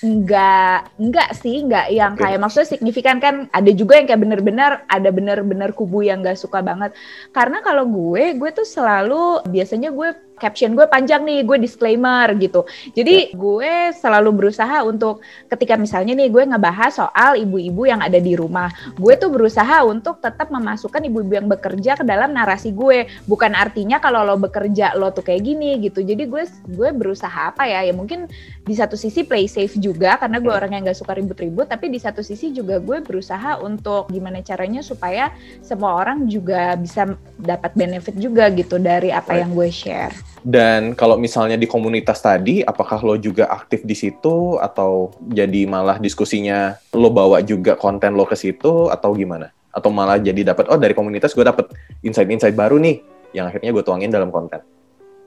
enggak 0.02 0.90
enggak 0.98 1.30
sih 1.38 1.62
enggak 1.62 1.88
yang 1.94 2.18
okay. 2.18 2.34
kayak 2.34 2.40
maksudnya 2.42 2.70
signifikan 2.70 3.18
kan 3.22 3.46
ada 3.54 3.72
juga 3.72 4.02
yang 4.02 4.08
kayak 4.10 4.22
bener-bener 4.22 4.72
ada 4.90 5.10
bener-bener 5.14 5.70
kubu 5.78 6.02
yang 6.02 6.26
enggak 6.26 6.42
suka 6.42 6.66
banget 6.66 6.92
karena 7.32 7.62
kalau 7.62 7.86
gue 7.86 8.36
gue 8.36 8.50
tuh 8.52 8.66
selalu 8.66 9.46
biasanya 9.48 9.94
gue 9.94 10.10
caption 10.42 10.74
gue 10.74 10.90
panjang 10.90 11.22
nih, 11.22 11.46
gue 11.46 11.62
disclaimer 11.62 12.34
gitu. 12.42 12.66
Jadi 12.98 13.30
yeah. 13.30 13.38
gue 13.38 13.74
selalu 13.94 14.34
berusaha 14.34 14.82
untuk 14.82 15.22
ketika 15.46 15.78
misalnya 15.78 16.18
nih 16.18 16.34
gue 16.34 16.44
ngebahas 16.50 17.06
soal 17.06 17.38
ibu-ibu 17.38 17.86
yang 17.86 18.02
ada 18.02 18.18
di 18.18 18.34
rumah, 18.34 18.74
gue 18.98 19.14
tuh 19.22 19.30
berusaha 19.30 19.86
untuk 19.86 20.18
tetap 20.18 20.50
memasukkan 20.50 21.06
ibu-ibu 21.06 21.38
yang 21.38 21.46
bekerja 21.46 22.02
ke 22.02 22.04
dalam 22.04 22.34
narasi 22.34 22.74
gue. 22.74 23.06
Bukan 23.30 23.54
artinya 23.54 24.02
kalau 24.02 24.26
lo 24.26 24.42
bekerja 24.42 24.98
lo 24.98 25.14
tuh 25.14 25.22
kayak 25.22 25.46
gini 25.46 25.78
gitu. 25.86 26.02
Jadi 26.02 26.26
gue 26.26 26.44
gue 26.74 26.90
berusaha 26.90 27.54
apa 27.54 27.70
ya? 27.70 27.86
Ya 27.86 27.94
mungkin 27.94 28.26
di 28.62 28.78
satu 28.78 28.94
sisi 28.94 29.26
play 29.26 29.50
safe 29.50 29.74
juga 29.82 30.22
karena 30.22 30.38
gue 30.38 30.54
orang 30.54 30.72
yang 30.78 30.84
gak 30.86 31.02
suka 31.02 31.18
ribut-ribut, 31.18 31.66
tapi 31.66 31.90
di 31.90 31.98
satu 31.98 32.22
sisi 32.22 32.54
juga 32.54 32.78
gue 32.78 33.02
berusaha 33.02 33.58
untuk 33.58 34.14
gimana 34.14 34.46
caranya 34.46 34.86
supaya 34.86 35.34
semua 35.66 35.98
orang 35.98 36.30
juga 36.30 36.78
bisa 36.78 37.18
dapat 37.42 37.74
benefit 37.74 38.14
juga 38.22 38.54
gitu 38.54 38.78
dari 38.78 39.10
apa 39.10 39.34
right. 39.34 39.42
yang 39.42 39.52
gue 39.58 39.70
share. 39.74 40.14
Dan 40.42 40.94
kalau 40.94 41.18
misalnya 41.18 41.58
di 41.58 41.66
komunitas 41.66 42.22
tadi, 42.22 42.62
apakah 42.62 43.02
lo 43.02 43.18
juga 43.18 43.50
aktif 43.50 43.82
di 43.82 43.98
situ 43.98 44.58
atau 44.62 45.14
jadi 45.30 45.66
malah 45.66 45.98
diskusinya 45.98 46.78
lo 46.94 47.10
bawa 47.10 47.42
juga 47.42 47.78
konten 47.78 48.14
lo 48.14 48.30
ke 48.30 48.38
situ 48.38 48.90
atau 48.94 49.14
gimana? 49.18 49.50
Atau 49.74 49.90
malah 49.90 50.22
jadi 50.22 50.54
dapat 50.54 50.70
oh 50.70 50.78
dari 50.78 50.94
komunitas 50.94 51.34
gue 51.34 51.46
dapat 51.46 51.70
insight-insight 52.06 52.54
baru 52.58 52.78
nih 52.78 53.02
yang 53.34 53.50
akhirnya 53.50 53.74
gue 53.74 53.84
tuangin 53.86 54.14
dalam 54.14 54.30
konten. 54.30 54.62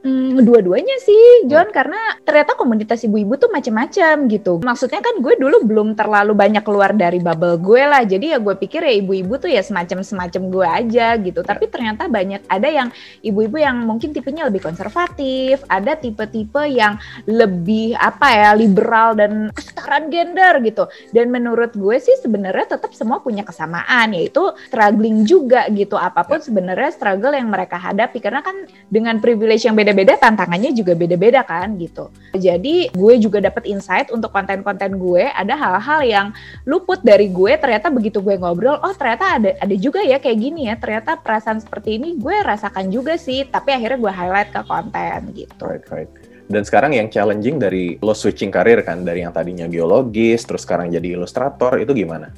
Hmm, 0.04 0.36
dua-duanya 0.36 1.00
sih, 1.00 1.48
John, 1.48 1.72
hmm. 1.72 1.76
karena 1.80 1.96
ternyata 2.28 2.60
komunitas 2.60 3.00
ibu-ibu 3.08 3.40
tuh 3.40 3.48
macam-macam 3.48 4.28
gitu. 4.28 4.60
Maksudnya 4.60 5.00
kan 5.00 5.16
gue 5.16 5.32
dulu 5.40 5.64
belum 5.64 5.88
terlalu 5.96 6.36
banyak 6.36 6.60
keluar 6.60 6.92
dari 6.92 7.24
bubble 7.24 7.56
gue 7.56 7.80
lah, 7.88 8.04
jadi 8.04 8.36
ya 8.36 8.38
gue 8.38 8.52
pikir 8.52 8.84
ya 8.84 9.00
ibu-ibu 9.00 9.40
tuh 9.40 9.48
ya 9.48 9.64
semacam-semacam 9.64 10.42
gue 10.52 10.66
aja 10.68 11.16
gitu. 11.16 11.40
Ya. 11.40 11.48
Tapi 11.48 11.72
ternyata 11.72 12.04
banyak 12.04 12.44
ada 12.52 12.68
yang 12.68 12.92
ibu-ibu 13.24 13.56
yang 13.56 13.80
mungkin 13.88 14.12
tipenya 14.12 14.44
lebih 14.44 14.60
konservatif, 14.60 15.64
ada 15.72 15.96
tipe-tipe 15.96 16.60
yang 16.68 17.00
lebih 17.24 17.96
apa 17.96 18.28
ya 18.28 18.50
liberal 18.52 19.16
dan 19.16 19.48
kesetaraan 19.56 20.12
gender 20.12 20.60
gitu. 20.68 20.84
Dan 21.16 21.32
menurut 21.32 21.72
gue 21.72 21.96
sih 21.96 22.20
sebenarnya 22.20 22.76
tetap 22.76 22.92
semua 22.92 23.24
punya 23.24 23.40
kesamaan, 23.40 24.12
yaitu 24.12 24.52
struggling 24.68 25.24
juga 25.24 25.64
gitu. 25.72 25.96
Apa 25.96 26.28
pun 26.28 26.44
ya. 26.44 26.52
sebenarnya 26.52 26.92
struggle 26.92 27.32
yang 27.32 27.48
mereka 27.48 27.80
hadapi, 27.80 28.20
karena 28.20 28.44
kan 28.44 28.68
dengan 28.92 29.16
privilege 29.24 29.64
yang 29.64 29.72
beda 29.72 29.93
beda-beda 29.94 30.18
tantangannya 30.18 30.74
juga 30.74 30.92
beda-beda 30.98 31.40
kan 31.46 31.78
gitu. 31.78 32.10
Jadi 32.34 32.90
gue 32.90 33.14
juga 33.22 33.38
dapat 33.38 33.64
insight 33.70 34.10
untuk 34.10 34.34
konten-konten 34.34 34.98
gue 34.98 35.30
ada 35.30 35.54
hal-hal 35.54 36.00
yang 36.02 36.26
luput 36.66 37.00
dari 37.00 37.30
gue 37.30 37.54
ternyata 37.56 37.88
begitu 37.88 38.18
gue 38.18 38.34
ngobrol 38.36 38.82
oh 38.82 38.92
ternyata 38.92 39.38
ada 39.38 39.50
ada 39.62 39.74
juga 39.78 40.02
ya 40.02 40.18
kayak 40.18 40.38
gini 40.42 40.66
ya 40.66 40.74
ternyata 40.74 41.16
perasaan 41.16 41.62
seperti 41.62 42.02
ini 42.02 42.18
gue 42.18 42.36
rasakan 42.42 42.90
juga 42.90 43.14
sih 43.14 43.46
tapi 43.46 43.72
akhirnya 43.72 44.02
gue 44.02 44.12
highlight 44.12 44.50
ke 44.50 44.62
konten 44.66 45.20
gitu. 45.32 45.62
Right, 45.62 45.86
right. 45.88 46.10
Dan 46.44 46.60
sekarang 46.60 46.92
yang 46.92 47.08
challenging 47.08 47.56
dari 47.56 47.96
lo 48.04 48.12
switching 48.12 48.52
karir 48.52 48.84
kan 48.84 49.00
dari 49.00 49.24
yang 49.24 49.32
tadinya 49.32 49.64
geologis 49.64 50.44
terus 50.44 50.68
sekarang 50.68 50.92
jadi 50.92 51.16
ilustrator 51.16 51.80
itu 51.80 51.96
gimana? 51.96 52.28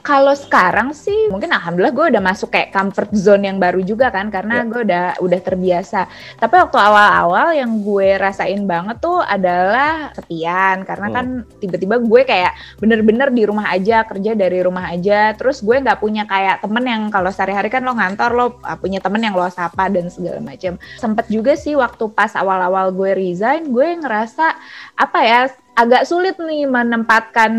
Kalau 0.00 0.32
sekarang 0.32 0.96
sih 0.96 1.28
mungkin 1.28 1.52
alhamdulillah 1.52 1.92
gue 1.92 2.06
udah 2.16 2.22
masuk 2.24 2.48
kayak 2.52 2.72
comfort 2.72 3.12
zone 3.12 3.44
yang 3.44 3.60
baru 3.60 3.84
juga 3.84 4.08
kan 4.08 4.32
karena 4.32 4.64
yeah. 4.64 4.68
gue 4.68 4.80
udah 4.88 5.06
udah 5.20 5.40
terbiasa. 5.44 6.00
Tapi 6.40 6.54
waktu 6.56 6.78
awal-awal 6.80 7.52
yang 7.52 7.84
gue 7.84 8.16
rasain 8.16 8.64
banget 8.64 8.96
tuh 9.04 9.20
adalah 9.20 10.10
sepian 10.16 10.82
karena 10.88 11.06
hmm. 11.12 11.14
kan 11.14 11.26
tiba-tiba 11.60 11.96
gue 12.00 12.22
kayak 12.24 12.52
bener-bener 12.80 13.28
di 13.28 13.42
rumah 13.44 13.68
aja 13.68 14.02
kerja 14.08 14.32
dari 14.32 14.58
rumah 14.64 14.88
aja. 14.88 15.36
Terus 15.36 15.60
gue 15.60 15.76
nggak 15.76 16.00
punya 16.00 16.24
kayak 16.24 16.64
temen 16.64 16.84
yang 16.84 17.02
kalau 17.12 17.28
sehari-hari 17.28 17.68
kan 17.68 17.84
lo 17.84 17.92
ngantor 17.92 18.30
lo 18.32 18.46
ah, 18.64 18.80
punya 18.80 19.04
temen 19.04 19.20
yang 19.20 19.36
lo 19.36 19.46
sapa 19.52 19.92
dan 19.92 20.08
segala 20.08 20.40
macam. 20.40 20.80
Sempet 20.96 21.28
juga 21.28 21.52
sih 21.54 21.76
waktu 21.76 22.08
pas 22.16 22.32
awal-awal 22.32 22.90
gue 22.96 23.12
resign 23.12 23.68
gue 23.68 24.00
ngerasa 24.00 24.56
apa 24.96 25.18
ya 25.22 25.40
agak 25.80 26.04
sulit 26.04 26.36
nih 26.36 26.68
menempatkan 26.68 27.52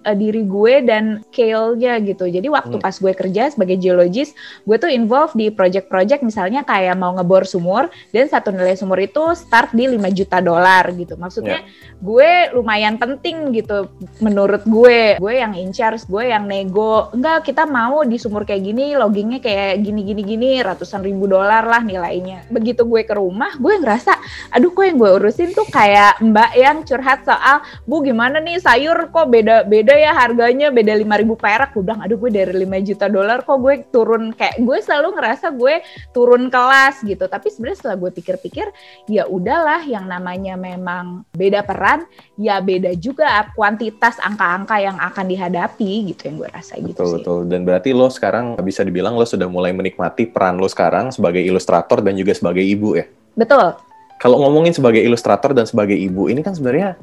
uh, 0.00 0.16
diri 0.16 0.48
gue 0.48 0.80
dan 0.88 1.20
scale-nya 1.28 2.00
gitu. 2.00 2.24
Jadi 2.24 2.48
waktu 2.48 2.80
hmm. 2.80 2.84
pas 2.84 2.96
gue 2.96 3.12
kerja 3.12 3.52
sebagai 3.52 3.76
geologis, 3.76 4.32
gue 4.64 4.76
tuh 4.80 4.88
involve 4.88 5.36
di 5.36 5.52
project-project 5.52 6.24
misalnya 6.24 6.64
kayak 6.64 6.96
mau 6.96 7.12
ngebor 7.12 7.44
sumur 7.44 7.92
dan 8.16 8.32
satu 8.32 8.48
nilai 8.48 8.80
sumur 8.80 8.96
itu 8.96 9.36
start 9.36 9.76
di 9.76 9.92
5 9.92 10.00
juta 10.16 10.40
dolar 10.40 10.88
gitu. 10.96 11.20
Maksudnya 11.20 11.60
yeah. 11.60 12.00
gue 12.00 12.30
lumayan 12.56 12.96
penting 12.96 13.52
gitu 13.52 13.92
menurut 14.24 14.64
gue. 14.64 15.20
Gue 15.20 15.34
yang 15.36 15.52
in 15.52 15.68
charge, 15.76 16.08
gue 16.08 16.32
yang 16.32 16.48
nego. 16.48 17.12
Enggak, 17.12 17.52
kita 17.52 17.68
mau 17.68 18.00
di 18.08 18.16
sumur 18.16 18.48
kayak 18.48 18.64
gini, 18.64 18.96
loggingnya 18.96 19.44
kayak 19.44 19.84
gini-gini 19.84 20.22
gini, 20.24 20.50
ratusan 20.64 21.04
ribu 21.04 21.28
dolar 21.28 21.68
lah 21.68 21.84
nilainya. 21.84 22.48
Begitu 22.48 22.88
gue 22.88 23.04
ke 23.04 23.12
rumah, 23.12 23.52
gue 23.60 23.76
ngerasa, 23.76 24.16
aduh 24.56 24.72
kok 24.72 24.84
yang 24.88 24.96
gue 24.96 25.10
urusin 25.20 25.52
tuh 25.52 25.68
kayak 25.68 26.24
mbak 26.24 26.56
yang 26.56 26.80
curhat 26.80 27.20
soal 27.26 27.65
bu 27.84 28.02
gimana 28.02 28.38
nih 28.42 28.58
sayur? 28.60 29.10
Kok 29.10 29.26
beda 29.28 29.56
beda 29.66 29.94
ya 29.94 30.12
harganya? 30.14 30.68
Beda 30.72 30.94
lima 30.94 31.18
ribu 31.18 31.34
perak. 31.34 31.74
Gue 31.74 31.84
bilang 31.86 32.02
aduh 32.02 32.18
gue 32.18 32.30
dari 32.32 32.54
5 32.64 32.88
juta 32.88 33.06
dolar 33.10 33.42
kok 33.42 33.58
gue 33.60 33.74
turun. 33.90 34.32
Kayak 34.34 34.56
gue 34.62 34.78
selalu 34.82 35.08
ngerasa 35.18 35.46
gue 35.54 35.74
turun 36.16 36.48
kelas 36.48 37.02
gitu. 37.04 37.24
Tapi 37.26 37.46
sebenarnya 37.52 37.78
setelah 37.78 37.96
gue 38.00 38.10
pikir-pikir 38.14 38.66
ya 39.10 39.28
udahlah 39.28 39.82
yang 39.84 40.06
namanya 40.08 40.58
memang 40.58 41.22
beda 41.34 41.62
peran 41.62 42.06
ya 42.40 42.58
beda 42.58 42.96
juga 42.98 43.48
kuantitas 43.54 44.18
angka-angka 44.20 44.76
yang 44.80 44.96
akan 44.98 45.26
dihadapi 45.28 46.12
gitu 46.14 46.32
yang 46.32 46.36
gue 46.42 46.50
rasa 46.50 46.74
gitu 46.80 46.92
betul, 46.92 47.06
sih. 47.06 47.14
betul. 47.20 47.38
Dan 47.48 47.60
berarti 47.64 47.90
lo 47.92 48.08
sekarang 48.08 48.58
bisa 48.60 48.82
dibilang 48.82 49.14
lo 49.14 49.24
sudah 49.24 49.46
mulai 49.46 49.72
menikmati 49.76 50.28
peran 50.28 50.58
lo 50.58 50.68
sekarang 50.68 51.12
sebagai 51.14 51.40
ilustrator 51.40 52.02
dan 52.02 52.16
juga 52.18 52.32
sebagai 52.34 52.64
ibu 52.64 52.98
ya? 52.98 53.06
Betul. 53.36 53.76
Kalau 54.16 54.40
ngomongin 54.40 54.72
sebagai 54.72 55.04
ilustrator 55.04 55.52
dan 55.52 55.68
sebagai 55.68 55.96
ibu 55.96 56.32
ini 56.32 56.40
kan 56.40 56.56
sebenarnya 56.56 56.96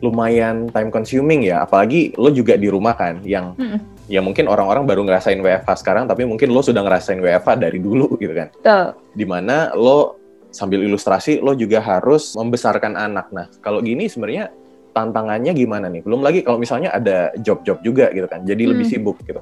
lumayan 0.00 0.68
time 0.72 0.90
consuming 0.92 1.46
ya 1.46 1.64
apalagi 1.64 2.12
lo 2.16 2.28
juga 2.32 2.56
di 2.56 2.68
rumah 2.68 2.96
kan 2.96 3.20
yang 3.24 3.56
mm. 3.56 4.08
ya 4.10 4.20
mungkin 4.20 4.46
orang-orang 4.46 4.84
baru 4.84 5.02
ngerasain 5.06 5.40
WFH 5.40 5.82
sekarang 5.82 6.04
tapi 6.06 6.24
mungkin 6.28 6.52
lo 6.52 6.60
sudah 6.60 6.82
ngerasain 6.84 7.20
WFH 7.20 7.60
dari 7.60 7.78
dulu 7.80 8.16
gitu 8.20 8.32
kan 8.32 8.48
Tuh. 8.60 8.96
di 9.16 9.24
mana 9.24 9.72
lo 9.72 10.20
sambil 10.52 10.80
ilustrasi 10.84 11.40
lo 11.40 11.52
juga 11.56 11.80
harus 11.80 12.36
membesarkan 12.36 12.96
anak 12.96 13.26
nah 13.32 13.46
kalau 13.60 13.80
gini 13.80 14.08
sebenarnya 14.08 14.52
tantangannya 14.96 15.52
gimana 15.52 15.86
nih 15.92 16.00
belum 16.04 16.24
lagi 16.24 16.40
kalau 16.40 16.56
misalnya 16.56 16.92
ada 16.92 17.32
job-job 17.40 17.80
juga 17.84 18.08
gitu 18.12 18.26
kan 18.28 18.44
jadi 18.44 18.62
mm. 18.64 18.70
lebih 18.72 18.86
sibuk 18.88 19.16
gitu 19.24 19.40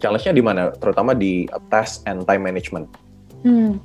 challenge-nya 0.00 0.34
di 0.36 0.44
mana 0.44 0.62
terutama 0.76 1.16
di 1.16 1.48
task 1.72 2.04
and 2.04 2.24
time 2.28 2.44
management 2.44 2.88
Hmm. 3.44 3.76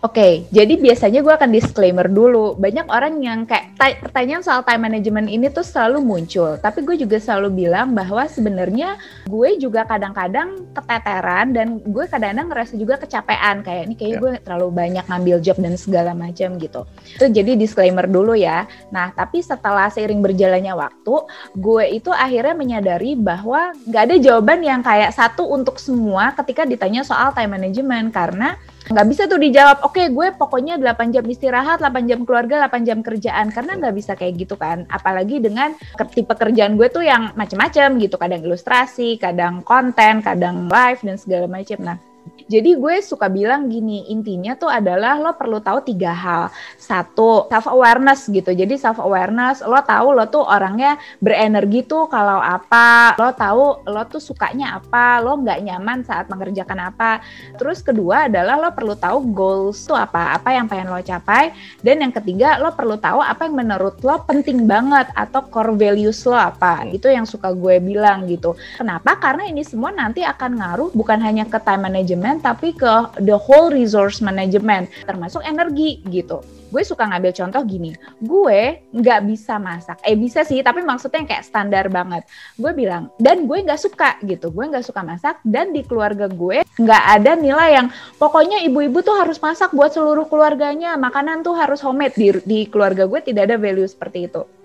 Oke, 0.00 0.16
okay, 0.16 0.32
jadi 0.48 0.80
biasanya 0.80 1.20
gue 1.20 1.28
akan 1.28 1.52
disclaimer 1.52 2.08
dulu. 2.08 2.56
Banyak 2.56 2.88
orang 2.88 3.20
yang 3.20 3.44
kayak 3.44 3.76
pertanyaan 4.00 4.40
soal 4.40 4.64
time 4.64 4.88
management 4.88 5.28
ini 5.28 5.52
tuh 5.52 5.60
selalu 5.60 6.00
muncul. 6.00 6.56
Tapi 6.56 6.80
gue 6.88 7.04
juga 7.04 7.20
selalu 7.20 7.68
bilang 7.68 7.92
bahwa 7.92 8.24
sebenarnya 8.24 8.96
gue 9.28 9.60
juga 9.60 9.84
kadang-kadang 9.84 10.72
keteteran 10.72 11.52
dan 11.52 11.84
gue 11.84 12.04
kadang-kadang 12.08 12.48
ngerasa 12.48 12.80
juga 12.80 12.96
kecapean. 12.96 13.60
Kayak 13.60 13.82
ini 13.92 13.94
kayak 14.00 14.08
yeah. 14.16 14.20
gue 14.24 14.32
terlalu 14.40 14.68
banyak 14.72 15.04
ngambil 15.04 15.36
job 15.44 15.60
dan 15.60 15.76
segala 15.76 16.16
macam 16.16 16.48
gitu. 16.56 16.80
Itu 17.20 17.24
jadi 17.28 17.52
disclaimer 17.60 18.08
dulu 18.08 18.32
ya. 18.32 18.64
Nah, 18.88 19.12
tapi 19.12 19.44
setelah 19.44 19.92
seiring 19.92 20.24
berjalannya 20.24 20.80
waktu, 20.80 21.28
gue 21.60 21.84
itu 21.92 22.08
akhirnya 22.08 22.56
menyadari 22.56 23.20
bahwa 23.20 23.76
nggak 23.84 24.02
ada 24.08 24.16
jawaban 24.16 24.64
yang 24.64 24.80
kayak 24.80 25.12
satu 25.12 25.44
untuk 25.44 25.76
semua 25.76 26.32
ketika 26.40 26.64
ditanya 26.64 27.04
soal 27.04 27.36
time 27.36 27.52
management 27.52 28.16
karena 28.16 28.56
nggak 28.88 29.06
bisa 29.12 29.28
tuh 29.28 29.36
dijawab 29.36 29.84
oke 29.84 29.92
okay, 29.92 30.06
gue 30.08 30.32
pokoknya 30.32 30.80
8 30.80 31.12
jam 31.12 31.24
istirahat 31.28 31.84
8 31.84 32.08
jam 32.08 32.24
keluarga 32.24 32.64
8 32.66 32.88
jam 32.88 32.98
kerjaan. 33.04 33.52
Karena 33.52 33.76
nggak 33.76 33.94
bisa 33.94 34.12
kayak 34.16 34.34
gitu 34.40 34.56
kan. 34.56 34.88
Apalagi 34.88 35.42
dengan 35.42 35.76
tipe 36.16 36.32
kerjaan 36.32 36.80
gue 36.80 36.88
tuh 36.88 37.04
yang 37.04 37.36
macam-macam 37.36 38.00
gitu. 38.00 38.16
Kadang 38.16 38.40
ilustrasi 38.40 39.20
kadang 39.20 39.60
konten 39.60 40.24
kadang 40.24 40.70
live 40.70 41.00
dan 41.04 41.16
segala 41.20 41.46
macam 41.50 41.78
nah 41.80 42.09
jadi 42.46 42.78
gue 42.78 42.96
suka 43.02 43.26
bilang 43.26 43.66
gini, 43.68 44.08
intinya 44.08 44.54
tuh 44.54 44.70
adalah 44.70 45.18
lo 45.18 45.34
perlu 45.34 45.58
tahu 45.58 45.82
tiga 45.82 46.14
hal. 46.14 46.44
Satu, 46.78 47.50
self 47.50 47.66
awareness 47.66 48.30
gitu. 48.30 48.54
Jadi 48.54 48.78
self 48.78 49.02
awareness, 49.02 49.60
lo 49.66 49.80
tahu 49.82 50.14
lo 50.14 50.30
tuh 50.30 50.46
orangnya 50.46 50.96
berenergi 51.18 51.84
tuh 51.84 52.06
kalau 52.06 52.38
apa, 52.38 53.18
lo 53.18 53.34
tahu 53.34 53.84
lo 53.90 54.02
tuh 54.06 54.22
sukanya 54.22 54.78
apa, 54.78 55.18
lo 55.18 55.40
nggak 55.42 55.58
nyaman 55.66 56.06
saat 56.06 56.30
mengerjakan 56.30 56.92
apa. 56.92 57.20
Terus 57.58 57.82
kedua 57.82 58.30
adalah 58.30 58.56
lo 58.56 58.70
perlu 58.70 58.94
tahu 58.94 59.18
goals 59.34 59.82
tuh 59.84 59.98
apa, 59.98 60.38
apa 60.38 60.54
yang 60.54 60.70
pengen 60.70 60.94
lo 60.94 61.02
capai. 61.02 61.50
Dan 61.82 62.06
yang 62.06 62.14
ketiga, 62.14 62.62
lo 62.62 62.70
perlu 62.72 62.94
tahu 62.94 63.18
apa 63.18 63.50
yang 63.50 63.58
menurut 63.58 63.98
lo 64.06 64.22
penting 64.24 64.70
banget 64.70 65.10
atau 65.18 65.42
core 65.50 65.74
values 65.74 66.22
lo 66.28 66.38
apa. 66.38 66.86
Itu 66.86 67.10
yang 67.10 67.26
suka 67.26 67.50
gue 67.50 67.82
bilang 67.82 68.30
gitu. 68.30 68.54
Kenapa? 68.78 69.18
Karena 69.18 69.50
ini 69.50 69.66
semua 69.66 69.90
nanti 69.90 70.22
akan 70.22 70.50
ngaruh 70.62 70.90
bukan 70.94 71.18
hanya 71.18 71.48
ke 71.48 71.58
time 71.58 71.90
management 71.90 72.29
tapi 72.38 72.70
ke 72.70 73.18
the 73.18 73.34
whole 73.34 73.74
resource 73.74 74.22
management 74.22 74.86
termasuk 75.02 75.42
energi 75.42 75.98
gitu. 76.06 76.38
Gue 76.70 76.86
suka 76.86 77.02
ngambil 77.02 77.34
contoh 77.34 77.66
gini, 77.66 77.98
gue 78.22 78.78
nggak 78.94 79.20
bisa 79.26 79.58
masak, 79.58 79.98
eh 80.06 80.14
bisa 80.14 80.46
sih, 80.46 80.62
tapi 80.62 80.86
maksudnya 80.86 81.26
kayak 81.26 81.42
standar 81.42 81.90
banget. 81.90 82.22
Gue 82.54 82.70
bilang, 82.70 83.10
dan 83.18 83.50
gue 83.50 83.58
nggak 83.58 83.82
suka 83.82 84.14
gitu, 84.22 84.54
gue 84.54 84.64
nggak 84.70 84.86
suka 84.86 85.02
masak, 85.02 85.42
dan 85.42 85.74
di 85.74 85.82
keluarga 85.82 86.30
gue 86.30 86.62
nggak 86.62 87.04
ada 87.18 87.34
nilai 87.34 87.74
yang 87.74 87.90
pokoknya 88.22 88.62
ibu-ibu 88.70 89.02
tuh 89.02 89.18
harus 89.18 89.42
masak 89.42 89.74
buat 89.74 89.90
seluruh 89.90 90.30
keluarganya, 90.30 90.94
makanan 90.94 91.42
tuh 91.42 91.58
harus 91.58 91.82
homemade. 91.82 92.14
Di, 92.14 92.28
di 92.46 92.58
keluarga 92.70 93.02
gue 93.10 93.18
tidak 93.18 93.50
ada 93.50 93.58
value 93.58 93.90
seperti 93.90 94.30
itu. 94.30 94.59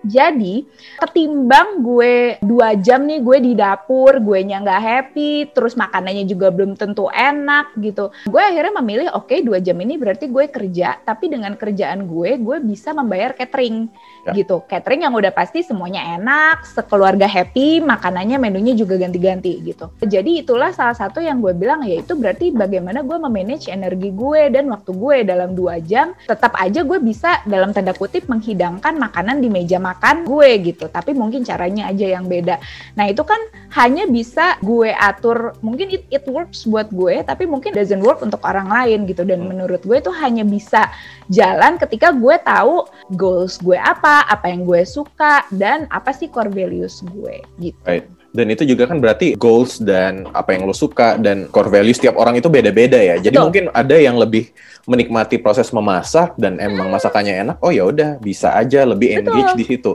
Jadi 0.00 0.64
ketimbang 0.96 1.84
gue 1.84 2.40
dua 2.40 2.72
jam 2.80 3.04
nih 3.04 3.20
gue 3.20 3.38
di 3.44 3.52
dapur, 3.52 4.16
gue 4.16 4.40
nya 4.40 4.64
nggak 4.64 4.80
happy, 4.80 5.32
terus 5.52 5.76
makanannya 5.76 6.24
juga 6.24 6.48
belum 6.48 6.72
tentu 6.76 7.12
enak 7.12 7.76
gitu. 7.76 8.08
Gue 8.24 8.40
akhirnya 8.40 8.72
memilih 8.80 9.08
oke 9.12 9.28
okay, 9.28 9.38
dua 9.44 9.60
jam 9.60 9.76
ini 9.76 10.00
berarti 10.00 10.32
gue 10.32 10.48
kerja, 10.48 10.96
tapi 11.04 11.28
dengan 11.28 11.52
kerjaan 11.52 12.08
gue 12.08 12.40
gue 12.40 12.56
bisa 12.64 12.96
membayar 12.96 13.36
catering 13.36 13.92
ya. 14.24 14.32
gitu. 14.32 14.64
Catering 14.64 15.04
yang 15.04 15.12
udah 15.12 15.32
pasti 15.36 15.60
semuanya 15.60 16.16
enak, 16.16 16.64
sekeluarga 16.64 17.28
happy, 17.28 17.84
makanannya 17.84 18.40
menunya 18.40 18.72
juga 18.72 18.96
ganti-ganti 18.96 19.60
gitu. 19.60 19.92
Jadi 20.00 20.40
itulah 20.40 20.72
salah 20.72 20.96
satu 20.96 21.20
yang 21.20 21.44
gue 21.44 21.52
bilang 21.52 21.84
yaitu 21.84 22.16
berarti 22.16 22.56
bagaimana 22.56 23.04
gue 23.04 23.20
memanage 23.20 23.68
energi 23.68 24.16
gue 24.16 24.48
dan 24.48 24.72
waktu 24.72 24.96
gue 24.96 25.16
dalam 25.28 25.52
dua 25.52 25.76
jam, 25.84 26.16
tetap 26.24 26.56
aja 26.56 26.80
gue 26.80 26.98
bisa 27.04 27.44
dalam 27.44 27.76
tanda 27.76 27.92
kutip 27.92 28.24
menghidangkan 28.32 28.96
makanan 28.96 29.44
di 29.44 29.52
meja 29.52 29.76
makan 29.76 29.89
makan 29.90 30.22
gue 30.22 30.72
gitu 30.72 30.86
tapi 30.86 31.10
mungkin 31.12 31.42
caranya 31.42 31.90
aja 31.90 32.06
yang 32.18 32.30
beda 32.30 32.62
nah 32.94 33.10
itu 33.10 33.26
kan 33.26 33.38
hanya 33.74 34.06
bisa 34.06 34.54
gue 34.62 34.94
atur 34.94 35.58
mungkin 35.60 35.90
it, 35.90 36.06
it 36.14 36.24
works 36.30 36.62
buat 36.64 36.86
gue 36.94 37.26
tapi 37.26 37.50
mungkin 37.50 37.74
doesn't 37.74 38.02
work 38.02 38.22
untuk 38.22 38.38
orang 38.46 38.70
lain 38.70 39.10
gitu 39.10 39.26
dan 39.26 39.42
hmm. 39.42 39.50
menurut 39.50 39.82
gue 39.82 39.98
itu 39.98 40.12
hanya 40.14 40.46
bisa 40.46 40.86
jalan 41.26 41.74
ketika 41.78 42.14
gue 42.14 42.36
tahu 42.46 42.86
goals 43.18 43.58
gue 43.58 43.76
apa 43.76 44.26
apa 44.30 44.46
yang 44.46 44.62
gue 44.62 44.86
suka 44.86 45.42
dan 45.50 45.90
apa 45.90 46.14
sih 46.14 46.30
core 46.30 46.50
values 46.50 47.02
gue 47.02 47.42
gitu 47.58 47.82
right. 47.86 48.19
Dan 48.30 48.46
itu 48.54 48.62
juga 48.62 48.86
kan 48.86 49.02
berarti 49.02 49.34
goals 49.34 49.82
dan 49.82 50.26
apa 50.30 50.54
yang 50.54 50.62
lo 50.62 50.74
suka 50.74 51.18
dan 51.18 51.50
core 51.50 51.70
value 51.70 51.94
setiap 51.96 52.14
orang 52.14 52.38
itu 52.38 52.46
beda-beda 52.46 52.96
ya. 52.96 53.18
Jadi 53.18 53.34
Betul. 53.34 53.46
mungkin 53.50 53.64
ada 53.74 53.96
yang 53.98 54.16
lebih 54.16 54.54
menikmati 54.86 55.42
proses 55.42 55.70
memasak 55.74 56.38
dan 56.38 56.62
emang 56.62 56.88
masakannya 56.94 57.42
enak. 57.42 57.56
Oh 57.58 57.74
ya 57.74 57.90
udah 57.90 58.22
bisa 58.22 58.54
aja 58.54 58.86
lebih 58.86 59.18
Betul. 59.18 59.34
engage 59.34 59.52
di 59.58 59.64
situ. 59.66 59.92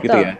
Betul. 0.00 0.08
Gitu 0.08 0.18
ya. 0.24 0.34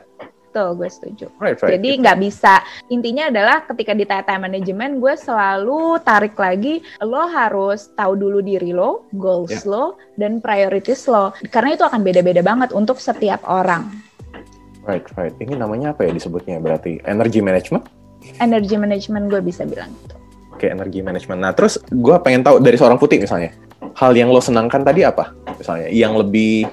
Betul, 0.55 0.79
gue 0.79 0.87
setuju. 0.87 1.27
Right, 1.43 1.59
right, 1.59 1.75
Jadi 1.75 1.99
nggak 1.99 2.15
gitu. 2.23 2.27
bisa. 2.31 2.63
Intinya 2.87 3.27
adalah 3.27 3.67
ketika 3.67 3.91
di 3.91 4.07
time 4.07 4.47
management, 4.47 5.03
gue 5.03 5.15
selalu 5.19 5.99
tarik 6.07 6.39
lagi, 6.39 6.79
lo 7.03 7.27
harus 7.27 7.91
tahu 7.99 8.15
dulu 8.15 8.39
diri 8.39 8.71
lo, 8.71 9.03
goals 9.19 9.51
yeah. 9.51 9.67
lo, 9.67 9.99
dan 10.15 10.39
priorities 10.39 11.11
lo. 11.11 11.35
Karena 11.51 11.75
itu 11.75 11.83
akan 11.83 12.07
beda-beda 12.07 12.39
banget 12.39 12.71
untuk 12.71 13.03
setiap 13.03 13.43
orang. 13.51 13.91
Right, 14.85 15.05
right. 15.17 15.35
Ini 15.41 15.57
namanya 15.57 15.97
apa 15.97 16.05
ya 16.05 16.12
disebutnya 16.12 16.61
berarti? 16.61 17.00
Energy 17.09 17.41
management? 17.41 17.88
Energy 18.41 18.76
management 18.76 19.33
gue 19.33 19.41
bisa 19.41 19.64
bilang 19.64 19.88
gitu. 20.05 20.17
Oke, 20.53 20.69
okay, 20.69 20.69
energy 20.71 21.00
management. 21.00 21.41
Nah, 21.41 21.53
terus 21.57 21.81
gue 21.88 22.17
pengen 22.21 22.45
tahu 22.45 22.61
dari 22.61 22.76
seorang 22.76 23.00
putih 23.00 23.19
misalnya, 23.19 23.57
hal 23.97 24.12
yang 24.14 24.31
lo 24.31 24.38
senangkan 24.38 24.85
tadi 24.85 25.03
apa? 25.03 25.33
Misalnya, 25.57 25.88
yang 25.91 26.14
lebih 26.14 26.69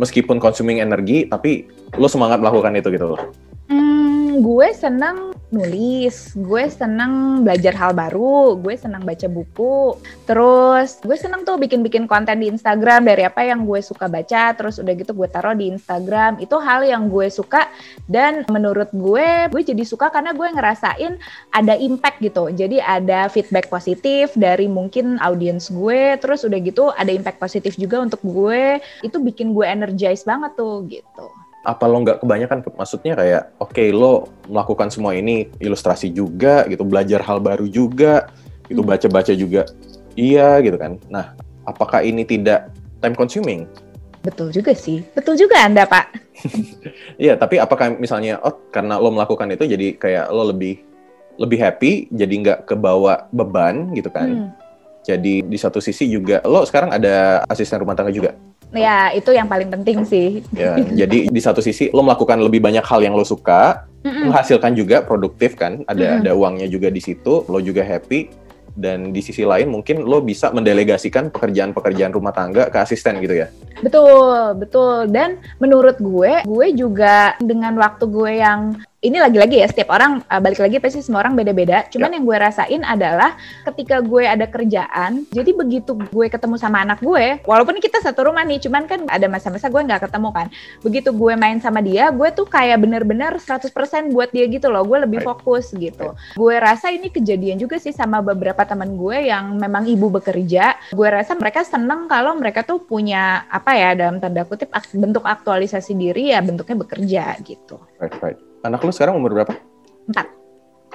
meskipun 0.00 0.40
consuming 0.40 0.80
energi, 0.80 1.28
tapi 1.28 1.68
lo 1.94 2.08
semangat 2.08 2.40
melakukan 2.40 2.72
itu 2.74 2.88
gitu 2.88 3.14
loh. 3.14 3.20
Hmm, 3.68 4.21
gue 4.40 4.68
senang 4.72 5.36
nulis, 5.52 6.32
gue 6.32 6.64
seneng 6.72 7.44
belajar 7.44 7.76
hal 7.76 7.92
baru, 7.92 8.56
gue 8.56 8.72
seneng 8.72 9.04
baca 9.04 9.28
buku, 9.28 10.00
terus 10.24 10.96
gue 11.04 11.12
seneng 11.12 11.44
tuh 11.44 11.60
bikin-bikin 11.60 12.08
konten 12.08 12.40
di 12.40 12.48
Instagram 12.48 13.04
dari 13.04 13.28
apa 13.28 13.44
yang 13.44 13.68
gue 13.68 13.84
suka 13.84 14.08
baca, 14.08 14.56
terus 14.56 14.80
udah 14.80 14.96
gitu 14.96 15.12
gue 15.12 15.28
taruh 15.28 15.52
di 15.52 15.68
Instagram, 15.68 16.40
itu 16.40 16.56
hal 16.56 16.88
yang 16.88 17.12
gue 17.12 17.28
suka 17.28 17.68
dan 18.08 18.48
menurut 18.48 18.88
gue, 18.96 19.52
gue 19.52 19.62
jadi 19.62 19.84
suka 19.84 20.08
karena 20.08 20.32
gue 20.32 20.48
ngerasain 20.48 21.20
ada 21.52 21.76
impact 21.76 22.24
gitu, 22.24 22.48
jadi 22.48 22.80
ada 22.80 23.28
feedback 23.28 23.68
positif 23.68 24.32
dari 24.32 24.72
mungkin 24.72 25.20
audiens 25.20 25.68
gue, 25.68 26.16
terus 26.16 26.48
udah 26.48 26.58
gitu 26.64 26.88
ada 26.96 27.12
impact 27.12 27.36
positif 27.36 27.76
juga 27.76 28.00
untuk 28.00 28.24
gue, 28.24 28.80
itu 29.04 29.20
bikin 29.20 29.52
gue 29.52 29.68
energize 29.68 30.24
banget 30.24 30.56
tuh 30.56 30.88
gitu 30.88 31.41
apa 31.62 31.84
lo 31.86 32.02
nggak 32.02 32.18
kebanyakan? 32.22 32.58
Maksudnya 32.74 33.14
kayak 33.14 33.42
oke 33.62 33.70
okay, 33.70 33.94
lo 33.94 34.30
melakukan 34.50 34.90
semua 34.90 35.14
ini 35.14 35.46
ilustrasi 35.62 36.10
juga 36.10 36.66
gitu 36.66 36.82
belajar 36.82 37.22
hal 37.22 37.38
baru 37.38 37.70
juga 37.70 38.30
gitu 38.66 38.82
hmm. 38.82 38.90
baca-baca 38.90 39.32
juga. 39.34 39.62
Iya 40.18 40.58
gitu 40.60 40.76
kan. 40.76 40.98
Nah 41.06 41.38
apakah 41.66 42.02
ini 42.02 42.26
tidak 42.26 42.70
time 42.98 43.14
consuming? 43.14 43.70
Betul 44.22 44.50
juga 44.50 44.74
sih. 44.74 45.06
Betul 45.14 45.38
juga 45.38 45.62
anda 45.62 45.86
pak. 45.86 46.06
Iya 47.22 47.38
tapi 47.38 47.62
apakah 47.62 47.94
misalnya 48.02 48.42
oh 48.42 48.66
karena 48.74 48.98
lo 48.98 49.14
melakukan 49.14 49.46
itu 49.54 49.62
jadi 49.68 49.94
kayak 49.94 50.26
lo 50.34 50.50
lebih 50.50 50.82
lebih 51.38 51.58
happy 51.60 52.10
jadi 52.10 52.34
nggak 52.34 52.60
kebawa 52.66 53.30
beban 53.30 53.94
gitu 53.94 54.10
kan? 54.10 54.28
Hmm. 54.28 54.50
jadi 55.02 55.42
di 55.42 55.58
satu 55.58 55.78
sisi 55.82 56.06
juga 56.10 56.42
lo 56.46 56.62
sekarang 56.66 56.94
ada 56.94 57.46
asisten 57.46 57.78
rumah 57.82 57.94
tangga 57.94 58.10
juga 58.10 58.34
Ya, 58.72 59.12
itu 59.12 59.30
yang 59.36 59.46
paling 59.46 59.68
penting 59.68 60.04
sih. 60.08 60.40
Ya, 60.56 60.80
jadi 60.80 61.28
di 61.28 61.40
satu 61.44 61.60
sisi 61.60 61.92
lo 61.92 62.00
melakukan 62.00 62.40
lebih 62.40 62.64
banyak 62.64 62.84
hal 62.84 63.04
yang 63.04 63.12
lo 63.12 63.24
suka, 63.24 63.84
Mm-mm. 64.00 64.32
menghasilkan 64.32 64.72
juga 64.72 65.04
produktif 65.04 65.54
kan, 65.54 65.84
ada 65.84 66.18
Mm-mm. 66.18 66.20
ada 66.24 66.30
uangnya 66.32 66.68
juga 66.72 66.88
di 66.88 67.04
situ, 67.04 67.44
lo 67.46 67.60
juga 67.60 67.84
happy 67.84 68.42
dan 68.72 69.12
di 69.12 69.20
sisi 69.20 69.44
lain 69.44 69.68
mungkin 69.68 70.08
lo 70.08 70.24
bisa 70.24 70.48
mendelegasikan 70.48 71.28
pekerjaan-pekerjaan 71.28 72.12
rumah 72.16 72.32
tangga 72.32 72.72
ke 72.72 72.80
asisten 72.80 73.20
gitu 73.20 73.44
ya. 73.44 73.52
Betul, 73.84 74.56
betul. 74.56 75.12
Dan 75.12 75.36
menurut 75.60 76.00
gue, 76.00 76.40
gue 76.48 76.66
juga 76.72 77.36
dengan 77.36 77.76
waktu 77.76 78.04
gue 78.08 78.32
yang 78.40 78.60
ini 79.02 79.18
lagi-lagi 79.18 79.58
ya 79.58 79.66
setiap 79.66 79.90
orang 79.90 80.22
uh, 80.30 80.38
balik 80.38 80.62
lagi 80.62 80.78
pasti 80.78 81.02
semua 81.02 81.26
orang 81.26 81.34
beda-beda. 81.34 81.90
Cuman 81.90 82.14
ya. 82.14 82.14
yang 82.16 82.24
gue 82.24 82.36
rasain 82.38 82.82
adalah 82.86 83.34
ketika 83.66 83.98
gue 83.98 84.22
ada 84.22 84.46
kerjaan, 84.46 85.26
jadi 85.34 85.50
begitu 85.50 85.98
gue 85.98 86.26
ketemu 86.30 86.54
sama 86.54 86.86
anak 86.86 87.02
gue, 87.02 87.42
walaupun 87.42 87.82
kita 87.82 87.98
satu 87.98 88.30
rumah 88.30 88.46
nih, 88.46 88.62
cuman 88.62 88.86
kan 88.86 89.02
ada 89.10 89.26
masa-masa 89.26 89.66
gue 89.66 89.82
nggak 89.82 90.06
ketemu 90.06 90.28
kan. 90.30 90.46
Begitu 90.86 91.10
gue 91.10 91.34
main 91.34 91.58
sama 91.58 91.82
dia, 91.82 92.14
gue 92.14 92.28
tuh 92.30 92.46
kayak 92.46 92.78
bener-bener 92.78 93.34
100% 93.42 93.74
buat 94.14 94.30
dia 94.30 94.46
gitu 94.46 94.70
loh. 94.70 94.86
Gue 94.86 95.02
lebih 95.02 95.26
fokus 95.26 95.74
gitu. 95.74 96.14
Gue 96.38 96.54
rasa 96.62 96.94
ini 96.94 97.10
kejadian 97.10 97.58
juga 97.58 97.82
sih 97.82 97.90
sama 97.90 98.22
beberapa 98.22 98.62
teman 98.62 98.94
gue 98.94 99.26
yang 99.26 99.58
memang 99.58 99.82
ibu 99.90 100.14
bekerja. 100.14 100.78
Gue 100.94 101.10
rasa 101.10 101.34
mereka 101.34 101.66
seneng 101.66 102.06
kalau 102.06 102.38
mereka 102.38 102.62
tuh 102.62 102.78
punya 102.86 103.50
apa 103.50 103.74
ya 103.74 103.98
dalam 103.98 104.22
tanda 104.22 104.46
kutip 104.46 104.70
bentuk 104.94 105.26
aktualisasi 105.26 105.98
diri 105.98 106.30
ya 106.30 106.38
bentuknya 106.38 106.78
bekerja 106.78 107.24
gitu. 107.42 107.82
Right, 108.02 108.18
right. 108.18 108.38
Anak 108.66 108.82
lu 108.82 108.90
sekarang 108.90 109.14
umur 109.14 109.30
berapa? 109.30 109.54
Empat. 110.10 110.26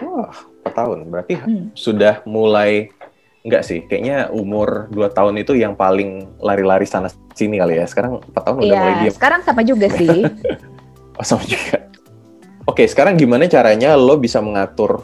Wah, 0.03 0.35
empat 0.59 0.73
tahun. 0.75 0.97
Berarti 1.07 1.33
hmm. 1.39 1.71
sudah 1.71 2.19
mulai 2.27 2.91
enggak 3.47 3.63
sih? 3.63 3.87
Kayaknya 3.87 4.27
umur 4.35 4.91
dua 4.91 5.07
tahun 5.07 5.39
itu 5.39 5.55
yang 5.55 5.79
paling 5.79 6.35
lari-lari 6.43 6.83
sana 6.83 7.07
sini 7.31 7.63
kali 7.63 7.79
ya. 7.79 7.87
Sekarang 7.87 8.19
empat 8.19 8.43
tahun 8.43 8.57
udah 8.59 8.67
iya, 8.67 8.75
mulai 8.83 8.95
diam. 9.07 9.15
Sekarang 9.15 9.39
sama 9.47 9.63
juga 9.63 9.87
sih. 9.95 10.27
oh, 11.17 11.23
sama 11.23 11.47
juga. 11.47 11.87
Oke, 12.67 12.83
sekarang 12.83 13.15
gimana 13.15 13.47
caranya 13.47 13.95
lo 13.95 14.19
bisa 14.19 14.43
mengatur 14.43 14.99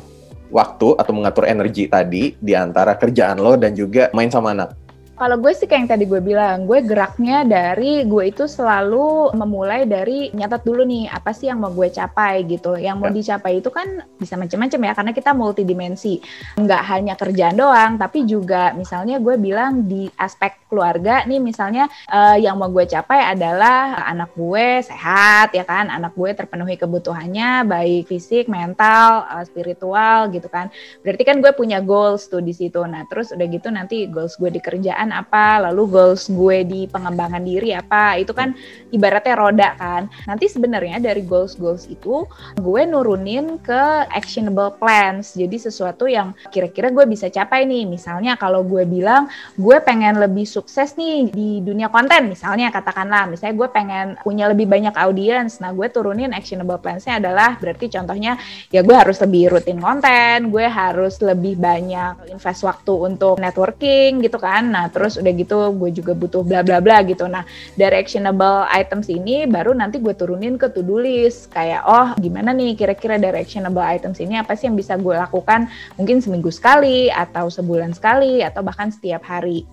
waktu 0.51 0.99
atau 0.99 1.13
mengatur 1.15 1.47
energi 1.47 1.87
tadi 1.87 2.35
di 2.35 2.51
antara 2.51 2.99
kerjaan 2.99 3.39
lo 3.39 3.55
dan 3.55 3.71
juga 3.71 4.11
main 4.11 4.27
sama 4.27 4.51
anak? 4.51 4.82
Kalau 5.13 5.37
gue 5.37 5.53
sih 5.53 5.69
kayak 5.69 5.77
yang 5.85 5.89
tadi 5.93 6.05
gue 6.09 6.21
bilang, 6.25 6.65
gue 6.65 6.81
geraknya 6.81 7.45
dari 7.45 8.01
gue 8.01 8.33
itu 8.33 8.49
selalu 8.49 9.37
memulai 9.37 9.85
dari 9.85 10.33
nyatat 10.33 10.65
dulu 10.65 10.81
nih 10.81 11.05
apa 11.05 11.29
sih 11.29 11.53
yang 11.53 11.61
mau 11.61 11.69
gue 11.69 11.85
capai 11.93 12.41
gitu. 12.49 12.73
Yang 12.73 12.95
mau 12.97 13.09
ya. 13.13 13.15
dicapai 13.21 13.61
itu 13.61 13.69
kan 13.69 14.01
bisa 14.17 14.33
macam-macam 14.41 14.79
ya 14.89 14.93
karena 14.97 15.11
kita 15.13 15.31
multidimensi. 15.37 16.17
Nggak 16.57 16.81
hanya 16.89 17.13
kerjaan 17.13 17.53
doang, 17.53 18.01
tapi 18.01 18.25
juga 18.25 18.73
misalnya 18.73 19.21
gue 19.21 19.37
bilang 19.37 19.85
di 19.85 20.09
aspek 20.17 20.65
keluarga 20.73 21.21
nih 21.29 21.37
misalnya 21.37 21.85
uh, 22.09 22.33
yang 22.33 22.57
mau 22.57 22.73
gue 22.73 22.89
capai 22.89 23.37
adalah 23.37 24.09
anak 24.09 24.33
gue 24.33 24.81
sehat 24.81 25.53
ya 25.53 25.61
kan, 25.61 25.93
anak 25.93 26.17
gue 26.17 26.33
terpenuhi 26.33 26.73
kebutuhannya 26.73 27.69
baik 27.69 28.09
fisik, 28.09 28.49
mental, 28.49 29.29
uh, 29.29 29.45
spiritual 29.45 30.33
gitu 30.33 30.49
kan. 30.49 30.73
Berarti 31.05 31.21
kan 31.21 31.37
gue 31.37 31.53
punya 31.53 31.85
goals 31.85 32.25
tuh 32.33 32.41
di 32.41 32.57
situ. 32.57 32.81
Nah, 32.81 33.05
terus 33.05 33.29
udah 33.29 33.45
gitu 33.45 33.69
nanti 33.69 34.09
goals 34.09 34.41
gue 34.41 34.49
di 34.49 34.57
kerjaan 34.57 35.02
kerjaan 35.03 35.11
apa, 35.11 35.67
lalu 35.67 35.83
goals 35.91 36.31
gue 36.31 36.63
di 36.63 36.81
pengembangan 36.87 37.43
diri 37.43 37.75
apa, 37.75 38.15
itu 38.15 38.31
kan 38.31 38.55
ibaratnya 38.87 39.35
roda 39.35 39.69
kan. 39.75 40.07
Nanti 40.23 40.47
sebenarnya 40.47 41.03
dari 41.03 41.27
goals-goals 41.27 41.91
itu 41.91 42.23
gue 42.55 42.81
nurunin 42.87 43.59
ke 43.59 44.07
actionable 44.07 44.79
plans. 44.79 45.35
Jadi 45.35 45.59
sesuatu 45.59 46.07
yang 46.07 46.31
kira-kira 46.53 46.87
gue 46.87 47.03
bisa 47.03 47.27
capai 47.27 47.67
nih. 47.67 47.83
Misalnya 47.83 48.39
kalau 48.39 48.63
gue 48.63 48.87
bilang 48.87 49.27
gue 49.59 49.77
pengen 49.83 50.23
lebih 50.23 50.47
sukses 50.47 50.95
nih 50.95 51.27
di 51.33 51.59
dunia 51.59 51.91
konten 51.91 52.29
misalnya 52.29 52.69
katakanlah 52.69 53.27
misalnya 53.27 53.55
gue 53.57 53.69
pengen 53.73 54.07
punya 54.23 54.47
lebih 54.47 54.69
banyak 54.69 54.95
audiens. 54.95 55.59
Nah, 55.59 55.75
gue 55.75 55.89
turunin 55.91 56.31
actionable 56.31 56.79
plans-nya 56.79 57.19
adalah 57.19 57.59
berarti 57.59 57.91
contohnya 57.91 58.39
ya 58.71 58.85
gue 58.85 58.95
harus 58.95 59.19
lebih 59.19 59.57
rutin 59.57 59.81
konten, 59.81 60.53
gue 60.53 60.63
harus 60.69 61.19
lebih 61.19 61.59
banyak 61.59 62.31
invest 62.31 62.63
waktu 62.63 62.93
untuk 62.93 63.41
networking 63.41 64.21
gitu 64.21 64.37
kan. 64.37 64.69
Nah, 64.69 64.92
terus 64.93 65.17
udah 65.17 65.33
gitu 65.33 65.73
gue 65.73 65.89
juga 65.89 66.13
butuh 66.13 66.45
bla 66.45 66.61
bla 66.61 66.77
bla 66.77 67.01
gitu. 67.01 67.25
Nah, 67.25 67.43
dari 67.73 67.97
actionable 67.97 68.69
items 68.69 69.09
ini 69.09 69.49
baru 69.49 69.73
nanti 69.73 69.97
gue 69.97 70.13
turunin 70.13 70.55
ke 70.55 70.69
to-do 70.69 71.01
list 71.01 71.49
kayak 71.49 71.81
oh 71.83 72.13
gimana 72.21 72.53
nih 72.53 72.77
kira-kira 72.77 73.17
directionable 73.17 73.83
items 73.83 74.21
ini 74.21 74.37
apa 74.37 74.53
sih 74.53 74.69
yang 74.69 74.77
bisa 74.77 74.95
gue 74.95 75.17
lakukan 75.17 75.65
mungkin 75.97 76.21
seminggu 76.21 76.53
sekali 76.53 77.09
atau 77.09 77.49
sebulan 77.49 77.97
sekali 77.97 78.45
atau 78.45 78.61
bahkan 78.61 78.93
setiap 78.93 79.25
hari 79.25 79.65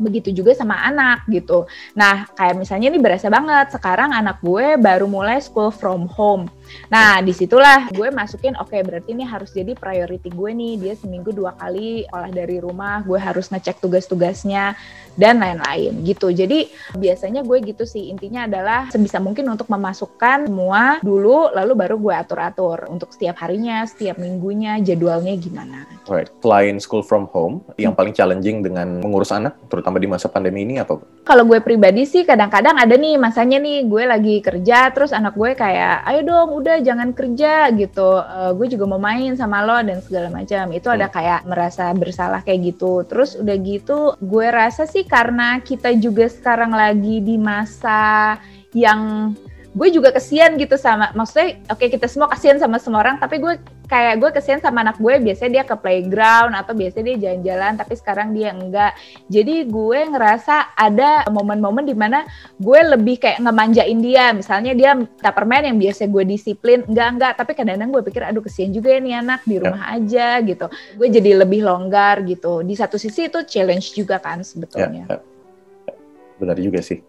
begitu 0.00 0.32
juga 0.32 0.56
sama 0.56 0.80
anak 0.80 1.28
gitu. 1.28 1.68
Nah, 1.92 2.24
kayak 2.32 2.56
misalnya 2.56 2.88
ini 2.88 2.96
berasa 2.96 3.28
banget 3.28 3.76
sekarang 3.76 4.16
anak 4.16 4.40
gue 4.40 4.80
baru 4.80 5.04
mulai 5.04 5.38
school 5.44 5.68
from 5.68 6.08
home. 6.08 6.48
Nah, 6.90 7.22
di 7.22 7.30
situlah 7.30 7.90
gue 7.90 8.08
masukin, 8.10 8.56
oke 8.58 8.72
okay, 8.72 8.80
berarti 8.82 9.14
ini 9.14 9.24
harus 9.26 9.50
jadi 9.54 9.74
priority 9.78 10.30
gue 10.30 10.50
nih. 10.50 10.74
Dia 10.80 10.94
seminggu 10.98 11.30
dua 11.30 11.54
kali 11.54 12.06
olah 12.10 12.30
dari 12.30 12.58
rumah, 12.58 13.02
gue 13.06 13.18
harus 13.18 13.50
ngecek 13.50 13.82
tugas-tugasnya 13.82 14.74
dan 15.18 15.42
lain-lain 15.42 16.00
gitu. 16.06 16.30
Jadi 16.30 16.70
biasanya 16.96 17.42
gue 17.42 17.58
gitu 17.62 17.84
sih. 17.84 18.08
Intinya 18.08 18.46
adalah 18.46 18.88
sebisa 18.88 19.18
mungkin 19.18 19.46
untuk 19.50 19.66
memasukkan 19.68 20.46
semua 20.46 20.98
dulu, 21.02 21.50
lalu 21.52 21.72
baru 21.76 21.96
gue 21.98 22.14
atur-atur 22.14 22.86
untuk 22.88 23.12
setiap 23.12 23.42
harinya, 23.42 23.84
setiap 23.84 24.16
minggunya, 24.18 24.78
jadwalnya 24.80 25.34
gimana. 25.36 25.86
Right. 26.06 26.30
Selain 26.42 26.76
school 26.82 27.06
from 27.06 27.30
home, 27.30 27.62
yang 27.78 27.94
paling 27.94 28.16
challenging 28.16 28.62
dengan 28.64 28.98
mengurus 28.98 29.30
anak, 29.30 29.54
terutama 29.70 30.02
di 30.02 30.08
masa 30.10 30.26
pandemi 30.26 30.66
ini 30.66 30.82
apa? 30.82 30.98
Kalau 31.22 31.46
gue 31.46 31.62
pribadi 31.62 32.02
sih 32.08 32.26
kadang-kadang 32.26 32.74
ada 32.80 32.96
nih 32.96 33.14
masanya 33.20 33.62
nih 33.62 33.86
gue 33.86 34.02
lagi 34.08 34.36
kerja, 34.42 34.90
terus 34.90 35.14
anak 35.14 35.38
gue 35.38 35.54
kayak, 35.54 36.02
ayo 36.08 36.20
dong 36.26 36.50
udah 36.60 36.76
jangan 36.84 37.16
kerja 37.16 37.72
gitu. 37.74 38.20
Uh, 38.20 38.52
gue 38.54 38.76
juga 38.76 38.84
mau 38.84 39.00
main 39.00 39.32
sama 39.34 39.64
lo 39.64 39.80
dan 39.80 40.04
segala 40.04 40.28
macam. 40.28 40.68
Itu 40.70 40.92
hmm. 40.92 40.96
ada 41.00 41.06
kayak 41.08 41.40
merasa 41.48 41.90
bersalah 41.96 42.44
kayak 42.44 42.76
gitu. 42.76 43.02
Terus 43.08 43.40
udah 43.40 43.56
gitu 43.58 44.14
gue 44.20 44.46
rasa 44.52 44.84
sih 44.84 45.08
karena 45.08 45.58
kita 45.64 45.96
juga 45.96 46.28
sekarang 46.28 46.76
lagi 46.76 47.24
di 47.24 47.40
masa 47.40 48.36
yang 48.76 49.34
gue 49.70 49.88
juga 49.94 50.10
kesian 50.10 50.58
gitu 50.58 50.74
sama 50.74 51.14
maksudnya 51.14 51.62
oke 51.70 51.78
okay, 51.78 51.88
kita 51.94 52.10
semua 52.10 52.26
kesian 52.26 52.58
sama 52.58 52.82
semua 52.82 53.06
orang 53.06 53.22
tapi 53.22 53.38
gue 53.38 53.54
kayak 53.90 54.22
gue 54.22 54.30
kesian 54.30 54.62
sama 54.62 54.86
anak 54.86 55.02
gue 55.02 55.18
biasanya 55.18 55.50
dia 55.50 55.64
ke 55.66 55.74
playground 55.74 56.54
atau 56.54 56.78
biasanya 56.78 57.10
dia 57.10 57.18
jalan-jalan 57.18 57.74
tapi 57.74 57.94
sekarang 57.98 58.30
dia 58.30 58.54
enggak. 58.54 58.94
Jadi 59.26 59.66
gue 59.66 60.00
ngerasa 60.06 60.78
ada 60.78 61.26
momen-momen 61.26 61.82
di 61.82 61.98
mana 61.98 62.22
gue 62.62 62.80
lebih 62.94 63.18
kayak 63.18 63.42
ngemanjain 63.42 63.98
dia. 63.98 64.30
Misalnya 64.30 64.78
dia 64.78 64.94
minta 64.94 65.34
permen 65.34 65.74
yang 65.74 65.78
biasa 65.82 66.06
gue 66.06 66.22
disiplin 66.22 66.86
enggak 66.86 67.08
enggak. 67.18 67.32
Tapi 67.34 67.52
kadang-kadang 67.58 67.90
gue 67.90 68.02
pikir 68.06 68.22
aduh 68.22 68.46
kesian 68.46 68.70
juga 68.70 68.94
ya 68.94 69.02
nih 69.02 69.14
anak 69.26 69.40
di 69.42 69.56
rumah 69.58 69.82
ya. 69.90 69.94
aja 69.98 70.28
gitu. 70.46 70.66
Gue 70.94 71.08
jadi 71.10 71.30
lebih 71.42 71.66
longgar 71.66 72.22
gitu. 72.22 72.62
Di 72.62 72.78
satu 72.78 72.94
sisi 72.94 73.26
itu 73.26 73.42
challenge 73.42 73.90
juga 73.98 74.22
kan 74.22 74.46
sebetulnya. 74.46 75.10
ya, 75.10 75.18
ya. 75.18 75.94
benar 76.38 76.56
juga 76.62 76.78
sih. 76.78 77.02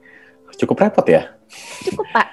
Cukup 0.58 0.82
repot 0.82 1.06
ya 1.06 1.41
Cukup 1.88 2.08
Pak. 2.14 2.28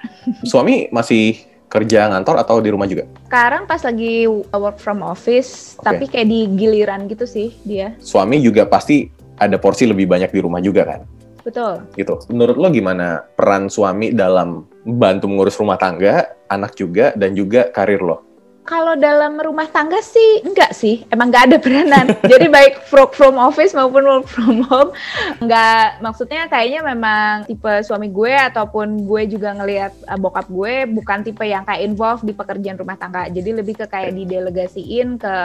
Suami 0.45 0.87
masih 0.89 1.41
kerja 1.69 2.09
ngantor 2.09 2.41
atau 2.41 2.57
di 2.59 2.73
rumah 2.73 2.89
juga? 2.89 3.05
Sekarang 3.29 3.69
pas 3.69 3.81
lagi 3.85 4.25
work 4.27 4.81
from 4.81 5.05
office, 5.05 5.77
okay. 5.77 5.85
tapi 5.85 6.03
kayak 6.09 6.27
di 6.27 6.39
giliran 6.57 7.05
gitu 7.05 7.29
sih 7.29 7.53
dia. 7.61 7.93
Suami 8.01 8.41
juga 8.41 8.65
pasti 8.65 9.09
ada 9.37 9.55
porsi 9.61 9.85
lebih 9.85 10.09
banyak 10.09 10.33
di 10.33 10.39
rumah 10.41 10.59
juga 10.59 10.83
kan? 10.83 11.01
Betul. 11.45 11.81
Gitu. 11.95 12.13
Menurut 12.29 12.57
lo 12.59 12.67
gimana 12.69 13.23
peran 13.37 13.71
suami 13.71 14.11
dalam 14.11 14.67
bantu 14.83 15.25
mengurus 15.29 15.55
rumah 15.57 15.79
tangga, 15.79 16.35
anak 16.51 16.75
juga, 16.75 17.15
dan 17.15 17.33
juga 17.37 17.69
karir 17.71 18.01
lo? 18.03 18.28
Kalau 18.69 18.93
dalam 18.93 19.33
rumah 19.41 19.65
tangga 19.65 19.97
sih 19.97 20.45
enggak 20.45 20.77
sih, 20.77 21.01
emang 21.09 21.33
enggak 21.33 21.49
ada 21.49 21.57
peranan. 21.57 22.05
Jadi 22.37 22.45
baik 22.53 22.85
work 22.93 23.17
from 23.17 23.41
office 23.41 23.73
maupun 23.73 24.05
work 24.05 24.29
from 24.29 24.61
home, 24.69 24.93
enggak 25.41 25.97
maksudnya 26.05 26.45
kayaknya 26.45 26.85
memang 26.85 27.49
tipe 27.49 27.81
suami 27.81 28.13
gue 28.13 28.29
ataupun 28.29 29.09
gue 29.09 29.25
juga 29.25 29.57
ngelihat 29.57 29.89
uh, 30.05 30.21
bokap 30.21 30.45
gue 30.53 30.85
bukan 30.85 31.25
tipe 31.25 31.41
yang 31.49 31.65
kayak 31.65 31.81
involved 31.81 32.21
di 32.21 32.37
pekerjaan 32.37 32.77
rumah 32.77 32.93
tangga. 32.93 33.25
Jadi 33.25 33.57
lebih 33.57 33.73
ke 33.73 33.89
kayak 33.89 34.13
didelegasiin 34.13 35.17
ke 35.17 35.35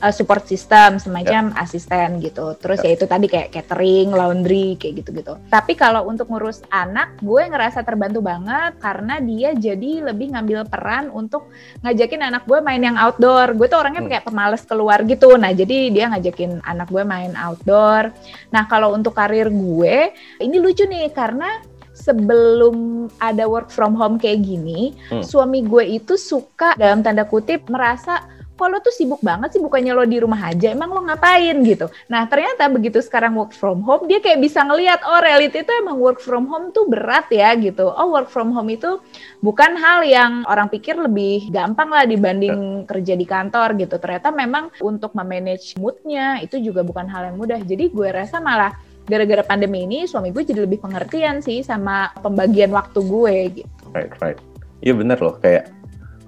uh, 0.00 0.12
support 0.16 0.48
system 0.48 0.96
semacam 0.96 1.52
yeah. 1.52 1.60
asisten 1.60 2.16
gitu. 2.24 2.56
Terus 2.56 2.80
yeah. 2.80 2.96
ya 2.96 2.96
itu 2.96 3.04
tadi 3.04 3.28
kayak 3.28 3.52
catering, 3.52 4.08
laundry 4.08 4.80
kayak 4.80 5.04
gitu-gitu. 5.04 5.36
Tapi 5.52 5.76
kalau 5.76 6.08
untuk 6.08 6.32
ngurus 6.32 6.64
anak, 6.72 7.20
gue 7.20 7.44
ngerasa 7.44 7.84
terbantu 7.84 8.24
banget 8.24 8.80
karena 8.80 9.20
dia 9.20 9.52
jadi 9.52 10.08
lebih 10.08 10.32
ngambil 10.32 10.64
peran 10.64 11.12
untuk 11.12 11.52
ngajakin 11.84 12.32
anak 12.32 12.48
gue 12.48 12.69
main 12.70 12.82
yang 12.86 12.94
outdoor. 12.94 13.58
Gue 13.58 13.66
tuh 13.66 13.82
orangnya 13.82 14.06
hmm. 14.06 14.10
kayak 14.14 14.24
pemalas 14.30 14.62
keluar 14.62 15.02
gitu. 15.02 15.34
Nah, 15.34 15.50
jadi 15.50 15.90
dia 15.90 16.06
ngajakin 16.14 16.62
anak 16.62 16.86
gue 16.86 17.02
main 17.02 17.34
outdoor. 17.34 18.14
Nah, 18.54 18.70
kalau 18.70 18.94
untuk 18.94 19.18
karir 19.18 19.50
gue, 19.50 20.14
ini 20.38 20.56
lucu 20.62 20.86
nih 20.86 21.10
karena 21.10 21.58
sebelum 21.90 23.10
ada 23.18 23.50
work 23.50 23.68
from 23.74 23.98
home 23.98 24.16
kayak 24.16 24.46
gini, 24.46 24.94
hmm. 25.10 25.26
suami 25.26 25.66
gue 25.66 25.98
itu 25.98 26.14
suka 26.14 26.78
dalam 26.78 27.02
tanda 27.02 27.26
kutip 27.26 27.66
merasa 27.66 28.22
kok 28.60 28.68
lo 28.68 28.78
tuh 28.84 28.92
sibuk 28.92 29.24
banget 29.24 29.56
sih? 29.56 29.60
Bukannya 29.64 29.96
lo 29.96 30.04
di 30.04 30.20
rumah 30.20 30.52
aja 30.52 30.68
emang 30.68 30.92
lo 30.92 31.00
ngapain 31.08 31.56
gitu? 31.64 31.88
Nah 32.12 32.28
ternyata 32.28 32.68
begitu 32.68 33.00
sekarang 33.00 33.32
work 33.40 33.56
from 33.56 33.80
home 33.80 34.04
dia 34.04 34.20
kayak 34.20 34.44
bisa 34.44 34.60
ngelihat 34.60 35.00
oh 35.08 35.24
reality 35.24 35.64
itu 35.64 35.72
emang 35.80 35.96
work 35.96 36.20
from 36.20 36.44
home 36.44 36.68
tuh 36.76 36.84
berat 36.84 37.32
ya 37.32 37.56
gitu. 37.56 37.88
Oh 37.88 38.12
work 38.12 38.28
from 38.28 38.52
home 38.52 38.68
itu 38.68 39.00
bukan 39.40 39.80
hal 39.80 40.04
yang 40.04 40.44
orang 40.44 40.68
pikir 40.68 41.00
lebih 41.00 41.48
gampang 41.48 41.88
lah 41.88 42.04
dibanding 42.04 42.84
kerja 42.84 43.16
di 43.16 43.24
kantor 43.24 43.80
gitu. 43.80 43.96
Ternyata 43.96 44.28
memang 44.28 44.68
untuk 44.84 45.16
memanage 45.16 45.80
moodnya 45.80 46.44
itu 46.44 46.60
juga 46.60 46.84
bukan 46.84 47.08
hal 47.08 47.32
yang 47.32 47.40
mudah. 47.40 47.64
Jadi 47.64 47.88
gue 47.88 48.08
rasa 48.12 48.36
malah 48.44 48.76
gara-gara 49.08 49.42
pandemi 49.42 49.88
ini 49.88 50.04
suami 50.04 50.30
gue 50.30 50.44
jadi 50.44 50.68
lebih 50.68 50.84
pengertian 50.84 51.40
sih 51.40 51.64
sama 51.64 52.12
pembagian 52.20 52.70
waktu 52.70 53.00
gue 53.00 53.34
gitu. 53.64 53.84
Right, 53.96 54.12
right. 54.20 54.38
Iya 54.84 54.94
bener 54.96 55.18
loh, 55.18 55.36
kayak 55.40 55.79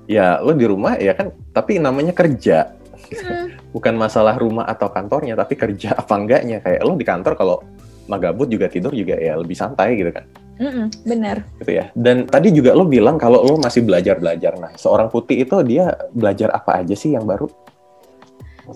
ya 0.07 0.43
lo 0.43 0.53
di 0.55 0.67
rumah 0.67 0.99
ya 0.99 1.15
kan 1.15 1.31
tapi 1.53 1.79
namanya 1.79 2.15
kerja. 2.15 2.73
Hmm. 3.12 3.53
bukan 3.75 3.97
masalah 3.97 4.37
rumah 4.37 4.69
atau 4.69 4.93
kantornya 4.93 5.33
tapi 5.37 5.57
kerja 5.57 5.97
apa 5.97 6.15
enggaknya. 6.17 6.61
Kayak 6.61 6.81
lo 6.85 6.93
di 6.97 7.07
kantor 7.07 7.35
kalau 7.37 7.57
magabut 8.11 8.51
juga 8.51 8.67
tidur 8.69 8.93
juga 8.93 9.17
ya 9.17 9.38
lebih 9.38 9.57
santai 9.57 9.97
gitu 9.97 10.11
kan. 10.12 10.27
Mm-mm, 10.62 10.87
bener. 11.09 11.43
Gitu 11.59 11.73
ya. 11.81 11.88
Dan 11.97 12.29
tadi 12.29 12.53
juga 12.53 12.77
lo 12.77 12.85
bilang 12.85 13.17
kalau 13.17 13.43
lo 13.43 13.57
masih 13.59 13.83
belajar 13.83 14.21
belajar 14.21 14.55
nah 14.61 14.73
seorang 14.77 15.09
putih 15.09 15.43
itu 15.43 15.55
dia 15.65 15.97
belajar 16.12 16.53
apa 16.53 16.85
aja 16.85 16.95
sih 16.95 17.17
yang 17.17 17.25
baru 17.25 17.49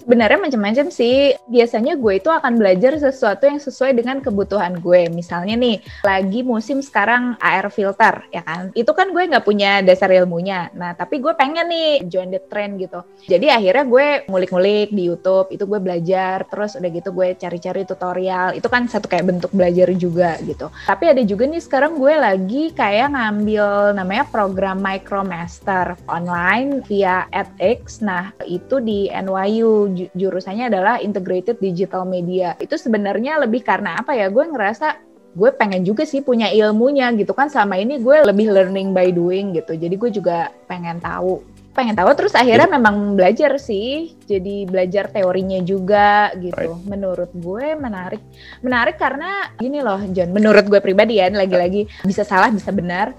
Sebenarnya 0.00 0.38
macam-macam 0.40 0.87
sih. 0.92 1.35
Biasanya 1.48 1.96
gue 1.96 2.20
itu 2.20 2.28
akan 2.28 2.59
belajar 2.61 2.96
sesuatu 2.98 3.46
yang 3.46 3.61
sesuai 3.61 3.96
dengan 3.96 4.20
kebutuhan 4.20 4.78
gue. 4.80 5.09
Misalnya 5.12 5.56
nih, 5.56 5.80
lagi 6.04 6.40
musim 6.44 6.80
sekarang 6.80 7.37
air 7.40 7.66
filter, 7.72 8.24
ya 8.30 8.42
kan? 8.44 8.70
Itu 8.76 8.92
kan 8.92 9.11
gue 9.11 9.22
nggak 9.26 9.46
punya 9.46 9.80
dasar 9.80 10.12
ilmunya. 10.12 10.68
Nah, 10.76 10.92
tapi 10.92 11.20
gue 11.20 11.32
pengen 11.35 11.68
nih 11.70 12.06
join 12.06 12.30
the 12.32 12.42
trend 12.46 12.78
gitu. 12.80 13.02
Jadi 13.26 13.48
akhirnya 13.50 13.85
gue 13.87 14.06
ngulik-ngulik 14.28 14.90
di 14.92 15.09
YouTube, 15.09 15.50
itu 15.52 15.64
gue 15.64 15.80
belajar. 15.80 16.44
Terus 16.46 16.76
udah 16.76 16.90
gitu 16.90 17.11
gue 17.14 17.28
cari-cari 17.38 17.82
tutorial. 17.87 18.54
Itu 18.54 18.68
kan 18.68 18.88
satu 18.90 19.06
kayak 19.09 19.26
bentuk 19.26 19.50
belajar 19.54 19.88
juga 19.96 20.37
gitu. 20.42 20.68
Tapi 20.85 21.04
ada 21.11 21.22
juga 21.24 21.48
nih 21.48 21.62
sekarang 21.62 21.98
gue 21.98 22.14
lagi 22.14 22.74
kayak 22.74 23.14
ngambil 23.14 23.96
namanya 23.96 24.24
program 24.28 24.78
Micromaster 24.82 25.96
online 26.11 26.82
via 26.85 27.26
edX. 27.32 28.02
Nah, 28.02 28.35
itu 28.44 28.78
di 28.82 29.09
NYU 29.11 29.86
jurusannya 30.14 30.70
adalah 30.70 30.99
Integrated 30.99 31.59
Digital 31.59 32.07
Media. 32.09 32.55
Itu 32.59 32.77
sebenarnya 32.77 33.42
lebih 33.42 33.62
karena 33.62 34.01
apa 34.01 34.14
ya? 34.14 34.31
Gue 34.31 34.46
ngerasa 34.49 34.99
gue 35.37 35.51
pengen 35.53 35.85
juga 35.85 36.09
sih 36.09 36.25
punya 36.25 36.49
ilmunya 36.51 37.12
gitu 37.14 37.37
kan. 37.37 37.53
Selama 37.53 37.77
ini 37.77 38.01
gue 38.01 38.25
lebih 38.25 38.51
learning 38.53 38.96
by 38.96 39.12
doing 39.12 39.55
gitu. 39.55 39.77
Jadi 39.77 39.94
gue 39.94 40.11
juga 40.11 40.51
pengen 40.66 40.99
tahu. 40.99 41.42
Pengen 41.77 41.92
tahu 41.92 42.09
terus 42.16 42.33
akhirnya 42.33 42.72
jadi, 42.72 42.77
memang 42.81 42.96
belajar 43.20 43.61
sih. 43.61 44.16
Jadi 44.25 44.64
belajar 44.64 45.12
teorinya 45.12 45.61
juga 45.61 46.33
gitu. 46.40 46.57
Right. 46.57 46.88
menurut 46.88 47.31
gue 47.37 47.66
menarik. 47.77 48.22
Menarik 48.64 48.96
karena 48.96 49.53
gini 49.61 49.85
loh 49.85 50.01
John. 50.11 50.33
Menurut 50.33 50.64
gue 50.64 50.81
pribadi 50.81 51.20
ya 51.20 51.29
lagi-lagi 51.29 51.85
bisa 52.09 52.25
salah 52.25 52.49
bisa 52.49 52.72
benar 52.72 53.12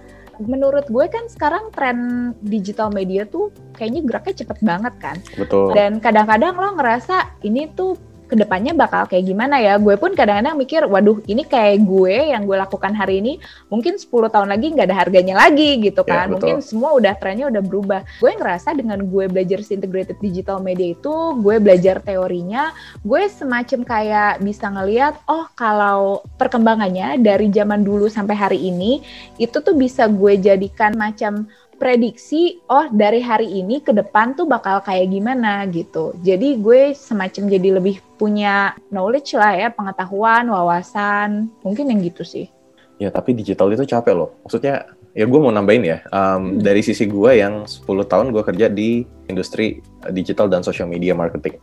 menurut 0.43 0.85
gue 0.89 1.05
kan 1.09 1.25
sekarang 1.29 1.73
tren 1.73 1.97
digital 2.45 2.93
media 2.93 3.25
tuh 3.25 3.49
kayaknya 3.73 4.01
geraknya 4.05 4.35
cepet 4.45 4.57
banget 4.61 4.93
kan. 5.01 5.17
Betul. 5.37 5.73
Dan 5.73 5.97
kadang-kadang 5.97 6.57
lo 6.57 6.77
ngerasa 6.77 7.41
ini 7.45 7.69
tuh 7.73 7.97
ke 8.27 8.35
depannya 8.35 8.75
bakal 8.75 9.07
kayak 9.07 9.23
gimana 9.23 9.63
ya. 9.63 9.79
Gue 9.79 9.95
pun 9.95 10.11
kadang-kadang 10.11 10.59
mikir, 10.59 10.83
waduh 10.85 11.23
ini 11.25 11.47
kayak 11.47 11.87
gue 11.87 12.35
yang 12.35 12.43
gue 12.43 12.57
lakukan 12.59 12.91
hari 12.91 13.23
ini, 13.23 13.39
mungkin 13.71 13.95
10 13.95 14.11
tahun 14.27 14.51
lagi 14.51 14.75
nggak 14.75 14.87
ada 14.91 14.97
harganya 14.99 15.35
lagi 15.39 15.79
gitu 15.79 16.03
ya, 16.03 16.11
kan. 16.11 16.25
Ya, 16.27 16.31
mungkin 16.35 16.55
semua 16.59 16.91
udah 16.93 17.15
trennya 17.15 17.47
udah 17.47 17.63
berubah. 17.63 18.01
Gue 18.19 18.35
ngerasa 18.35 18.75
dengan 18.75 18.99
gue 19.07 19.25
belajar 19.31 19.63
integrated 19.63 20.19
digital 20.19 20.59
media 20.59 20.91
itu, 20.91 21.13
gue 21.39 21.55
belajar 21.57 22.03
teorinya, 22.03 22.75
gue 23.01 23.23
semacam 23.31 23.79
kayak 23.87 24.31
bisa 24.43 24.67
ngeliat, 24.67 25.15
oh 25.31 25.47
kalau 25.55 26.27
perkembangannya 26.35 27.21
dari 27.23 27.47
zaman 27.49 27.87
dulu 27.87 28.11
sampai 28.11 28.35
hari 28.35 28.59
ini, 28.59 28.99
itu 29.39 29.63
tuh 29.63 29.73
bisa 29.77 30.11
gue 30.11 30.35
jadikan 30.35 30.91
macam 30.97 31.47
prediksi 31.77 32.59
oh 32.67 32.89
dari 32.89 33.21
hari 33.21 33.61
ini 33.61 33.79
ke 33.79 33.93
depan 33.93 34.33
tuh 34.33 34.49
bakal 34.49 34.81
kayak 34.81 35.13
gimana 35.13 35.63
gitu. 35.69 36.11
Jadi 36.25 36.57
gue 36.57 36.91
semacam 36.97 37.43
jadi 37.47 37.69
lebih 37.77 38.01
punya 38.17 38.73
knowledge 38.89 39.37
lah 39.37 39.53
ya, 39.53 39.69
pengetahuan, 39.69 40.49
wawasan, 40.49 41.53
mungkin 41.61 41.93
yang 41.93 42.01
gitu 42.01 42.25
sih. 42.25 42.49
Ya 42.97 43.13
tapi 43.13 43.37
digital 43.37 43.69
itu 43.71 43.85
capek 43.85 44.13
loh. 44.17 44.33
Maksudnya 44.41 44.89
ya 45.13 45.25
gue 45.29 45.39
mau 45.39 45.53
nambahin 45.53 45.85
ya, 45.85 45.97
um, 46.09 46.57
hmm. 46.57 46.65
dari 46.65 46.81
sisi 46.81 47.05
gue 47.05 47.31
yang 47.37 47.69
10 47.69 47.85
tahun 47.85 48.33
gue 48.33 48.43
kerja 48.43 48.67
di 48.67 49.05
industri 49.29 49.79
digital 50.11 50.49
dan 50.49 50.65
social 50.65 50.89
media 50.89 51.13
marketing. 51.13 51.61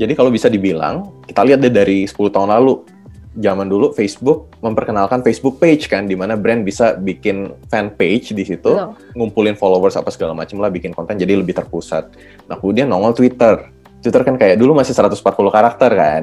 Jadi 0.00 0.16
kalau 0.16 0.32
bisa 0.32 0.48
dibilang, 0.48 1.12
kita 1.28 1.44
lihat 1.44 1.60
deh 1.60 1.68
dari 1.68 2.08
10 2.08 2.16
tahun 2.32 2.48
lalu, 2.48 2.80
zaman 3.40 3.66
dulu 3.66 3.96
Facebook 3.96 4.52
memperkenalkan 4.60 5.24
Facebook 5.24 5.56
page 5.56 5.88
kan 5.88 6.04
di 6.04 6.14
mana 6.14 6.36
brand 6.36 6.62
bisa 6.62 6.94
bikin 6.94 7.56
fan 7.72 7.90
page 7.96 8.36
di 8.36 8.44
situ, 8.44 8.76
Betul. 8.76 9.16
ngumpulin 9.16 9.56
followers 9.56 9.96
apa 9.96 10.12
segala 10.12 10.36
macam 10.36 10.60
lah 10.60 10.68
bikin 10.68 10.92
konten 10.92 11.16
jadi 11.16 11.40
lebih 11.40 11.56
terpusat. 11.56 12.12
Nah, 12.46 12.60
kemudian 12.60 12.86
nongol 12.86 13.16
Twitter. 13.16 13.72
Twitter 14.04 14.22
kan 14.24 14.36
kayak 14.36 14.60
dulu 14.60 14.76
masih 14.76 14.92
140 14.92 15.24
karakter 15.50 15.90
kan. 15.92 16.22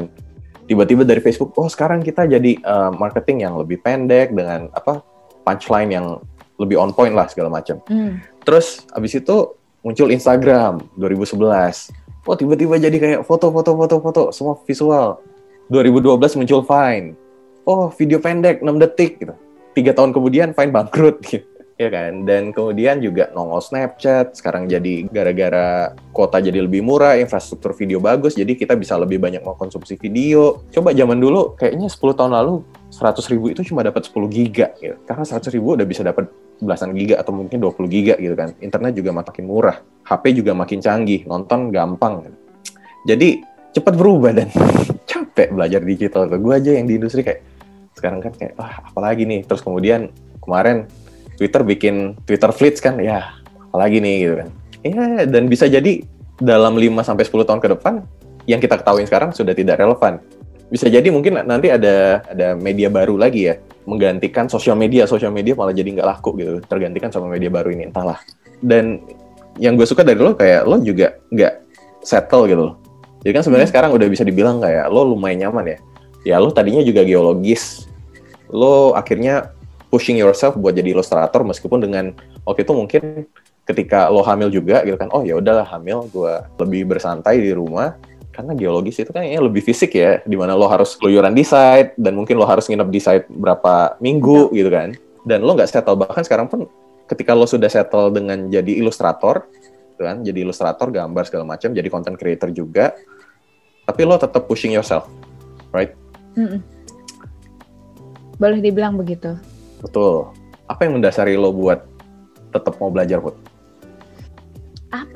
Tiba-tiba 0.67 1.07
dari 1.07 1.23
Facebook, 1.23 1.57
oh 1.57 1.67
sekarang 1.67 2.05
kita 2.05 2.27
jadi 2.29 2.59
uh, 2.61 2.93
marketing 2.93 3.49
yang 3.49 3.57
lebih 3.57 3.81
pendek 3.81 4.35
dengan 4.35 4.69
apa 4.75 5.01
punchline 5.41 5.89
yang 5.95 6.21
lebih 6.61 6.77
on 6.77 6.91
point 6.93 7.13
lah 7.13 7.25
segala 7.29 7.49
macam. 7.49 7.81
Hmm. 7.89 8.21
Terus 8.43 8.85
abis 8.93 9.17
itu 9.17 9.57
muncul 9.81 10.11
Instagram 10.11 10.83
2011. 10.99 12.27
Oh 12.27 12.35
tiba-tiba 12.35 12.75
jadi 12.75 12.97
kayak 12.99 13.21
foto-foto 13.23 13.71
foto-foto 13.79 14.23
semua 14.35 14.59
visual 14.67 15.23
2012 15.67 16.39
muncul 16.39 16.61
Vine. 16.63 17.07
Oh, 17.67 17.91
video 17.91 18.23
pendek 18.23 18.63
6 18.63 18.79
detik 18.79 19.19
gitu. 19.19 19.35
Tiga 19.75 19.91
tahun 19.91 20.15
kemudian 20.15 20.55
Vine 20.55 20.71
bangkrut 20.71 21.19
gitu. 21.27 21.43
Ya 21.77 21.93
kan? 21.93 22.25
Dan 22.25 22.57
kemudian 22.57 22.97
juga 23.05 23.29
nongol 23.37 23.61
Snapchat, 23.61 24.33
sekarang 24.33 24.65
jadi 24.65 25.05
gara-gara 25.13 25.93
kuota 26.09 26.41
jadi 26.41 26.65
lebih 26.65 26.81
murah, 26.81 27.13
infrastruktur 27.21 27.77
video 27.77 28.01
bagus, 28.01 28.33
jadi 28.33 28.49
kita 28.57 28.73
bisa 28.73 28.97
lebih 28.97 29.21
banyak 29.21 29.45
mau 29.45 29.53
konsumsi 29.53 29.93
video. 29.93 30.65
Coba 30.73 30.89
zaman 30.97 31.21
dulu, 31.21 31.53
kayaknya 31.53 31.85
10 31.85 32.17
tahun 32.17 32.33
lalu, 32.33 32.65
100 32.89 33.29
ribu 33.29 33.53
itu 33.53 33.61
cuma 33.61 33.85
dapat 33.85 34.09
10 34.09 34.25
giga 34.25 34.73
gitu. 34.81 34.97
Karena 35.05 35.21
100 35.21 35.53
ribu 35.53 35.77
udah 35.77 35.85
bisa 35.85 36.01
dapat 36.01 36.25
belasan 36.57 36.97
giga 36.97 37.21
atau 37.21 37.29
mungkin 37.29 37.61
20 37.61 37.85
giga 37.93 38.17
gitu 38.17 38.33
kan. 38.33 38.57
Internet 38.57 38.97
juga 38.97 39.13
makin 39.13 39.45
murah, 39.45 39.77
HP 40.01 40.33
juga 40.33 40.57
makin 40.57 40.81
canggih, 40.81 41.29
nonton 41.29 41.69
gampang. 41.69 42.25
Gitu. 42.25 42.37
Jadi 43.05 43.29
cepat 43.77 43.93
berubah 43.93 44.33
dan 44.33 44.49
capek 45.09 45.53
belajar 45.53 45.81
digital 45.85 46.25
ke 46.25 46.35
gue 46.41 46.53
aja 46.53 46.71
yang 46.73 46.89
di 46.89 46.97
industri 46.97 47.21
kayak 47.21 47.45
sekarang 47.93 48.21
kan 48.21 48.33
kayak 48.33 48.53
wah 48.57 48.81
apalagi 48.89 49.25
nih? 49.25 49.45
Terus 49.45 49.61
kemudian 49.61 50.09
kemarin 50.41 50.85
Twitter 51.37 51.61
bikin 51.61 52.17
Twitter 52.25 52.49
Fleets 52.53 52.81
kan 52.81 52.97
ya 53.01 53.37
apalagi 53.69 54.01
nih? 54.01 54.15
Gitu 54.25 54.35
kan. 54.37 54.49
Ya 54.85 55.25
dan 55.25 55.49
bisa 55.49 55.65
jadi 55.65 56.05
dalam 56.37 56.77
5 56.77 57.01
sampai 57.01 57.25
10 57.25 57.49
tahun 57.49 57.61
ke 57.61 57.69
depan 57.77 58.05
yang 58.45 58.61
kita 58.61 58.77
ketahui 58.77 59.05
sekarang 59.09 59.33
sudah 59.33 59.53
tidak 59.57 59.81
relevan. 59.81 60.21
Bisa 60.67 60.91
jadi 60.91 61.07
mungkin 61.09 61.41
nanti 61.47 61.71
ada 61.71 62.21
ada 62.27 62.53
media 62.53 62.91
baru 62.91 63.15
lagi 63.15 63.49
ya 63.49 63.55
menggantikan 63.89 64.45
sosial 64.45 64.77
media. 64.77 65.09
Sosial 65.09 65.33
media 65.33 65.57
malah 65.57 65.73
jadi 65.73 65.97
nggak 65.97 66.07
laku 66.07 66.37
gitu 66.37 66.61
tergantikan 66.69 67.09
sama 67.09 67.29
media 67.29 67.49
baru 67.49 67.73
ini 67.73 67.89
entahlah. 67.89 68.21
Dan 68.61 69.01
yang 69.57 69.73
gue 69.73 69.89
suka 69.89 70.05
dari 70.05 70.21
lo 70.21 70.37
kayak 70.37 70.69
lo 70.69 70.77
juga 70.85 71.17
nggak 71.33 71.53
settle 72.05 72.45
gitu 72.45 72.61
loh 72.61 72.86
jadi 73.25 73.31
kan 73.33 73.43
sebenarnya 73.43 73.67
hmm. 73.69 73.73
sekarang 73.73 73.91
udah 73.97 74.07
bisa 74.07 74.23
dibilang 74.23 74.57
kayak 74.61 74.85
lo 74.93 75.01
lumayan 75.07 75.47
nyaman 75.47 75.65
ya. 75.73 75.77
Ya 76.25 76.35
lo 76.37 76.51
tadinya 76.51 76.83
juga 76.83 77.01
geologis. 77.07 77.87
Lo 78.51 78.93
akhirnya 78.93 79.51
pushing 79.87 80.19
yourself 80.19 80.59
buat 80.59 80.75
jadi 80.75 80.91
ilustrator 80.93 81.41
meskipun 81.47 81.79
dengan 81.81 82.11
waktu 82.43 82.67
itu 82.67 82.73
mungkin 82.75 83.03
ketika 83.67 84.07
lo 84.07 84.23
hamil 84.23 84.51
juga 84.51 84.83
gitu 84.85 84.95
kan. 84.99 85.09
Oh 85.11 85.23
ya 85.25 85.39
udahlah 85.39 85.65
hamil 85.67 86.07
gue 86.11 86.33
lebih 86.61 86.87
bersantai 86.87 87.41
di 87.41 87.51
rumah 87.51 87.97
karena 88.37 88.53
geologis 88.53 89.01
itu 89.01 89.09
kan 89.09 89.25
kayaknya 89.25 89.41
lebih 89.41 89.65
fisik 89.65 89.97
ya, 89.97 90.21
di 90.21 90.37
mana 90.37 90.53
lo 90.53 90.69
harus 90.69 90.93
keluyuran 90.93 91.33
di 91.33 91.41
site 91.41 91.97
dan 91.97 92.13
mungkin 92.13 92.37
lo 92.37 92.45
harus 92.45 92.69
nginep 92.69 92.89
di 92.93 93.01
site 93.01 93.25
berapa 93.33 93.97
minggu 93.97 94.53
gitu 94.53 94.69
kan. 94.69 94.93
Dan 95.25 95.41
lo 95.41 95.57
nggak 95.57 95.65
settle 95.65 95.97
bahkan 95.97 96.21
sekarang 96.21 96.45
pun 96.45 96.69
ketika 97.09 97.33
lo 97.33 97.49
sudah 97.49 97.65
settle 97.65 98.13
dengan 98.13 98.45
jadi 98.53 98.77
ilustrator, 98.77 99.49
gitu 99.97 100.05
kan. 100.05 100.21
Jadi 100.21 100.45
ilustrator 100.45 100.93
gambar 100.93 101.25
segala 101.25 101.49
macam 101.49 101.73
jadi 101.73 101.89
content 101.89 102.13
creator 102.13 102.53
juga. 102.53 102.93
Tapi 103.89 104.01
lo 104.05 104.21
tetap 104.21 104.45
pushing 104.45 104.77
yourself 104.77 105.09
right? 105.71 105.91
Mm-mm. 106.37 106.61
boleh 108.37 108.61
dibilang 108.61 108.93
begitu. 108.93 109.33
Betul. 109.81 110.29
Apa 110.69 110.85
yang 110.85 111.01
mendasari 111.01 111.33
lo 111.33 111.49
buat 111.49 111.81
tetap 112.53 112.77
mau 112.77 112.93
belajar 112.93 113.17
Put? 113.17 113.33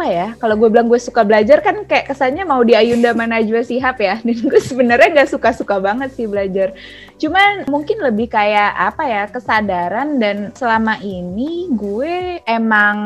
Apa 0.02 0.10
ya 0.10 0.34
kalau 0.42 0.58
gue 0.58 0.66
bilang 0.74 0.90
gue 0.90 0.98
suka 0.98 1.22
belajar 1.22 1.62
kan 1.62 1.86
kayak 1.86 2.10
kesannya 2.10 2.42
mau 2.42 2.66
di 2.66 2.74
Ayunda 2.74 3.14
Najwa 3.14 3.62
Sihab 3.62 4.02
ya. 4.02 4.18
Dan 4.26 4.50
gue 4.50 4.58
sebenarnya 4.58 5.14
nggak 5.14 5.30
suka-suka 5.30 5.78
banget 5.78 6.10
sih 6.18 6.26
belajar. 6.26 6.74
Cuman 7.22 7.70
mungkin 7.70 8.02
lebih 8.02 8.34
kayak 8.34 8.74
apa 8.82 9.06
ya 9.06 9.24
kesadaran 9.30 10.18
dan 10.18 10.50
selama 10.58 10.98
ini 11.06 11.70
gue 11.70 12.42
emang 12.50 12.98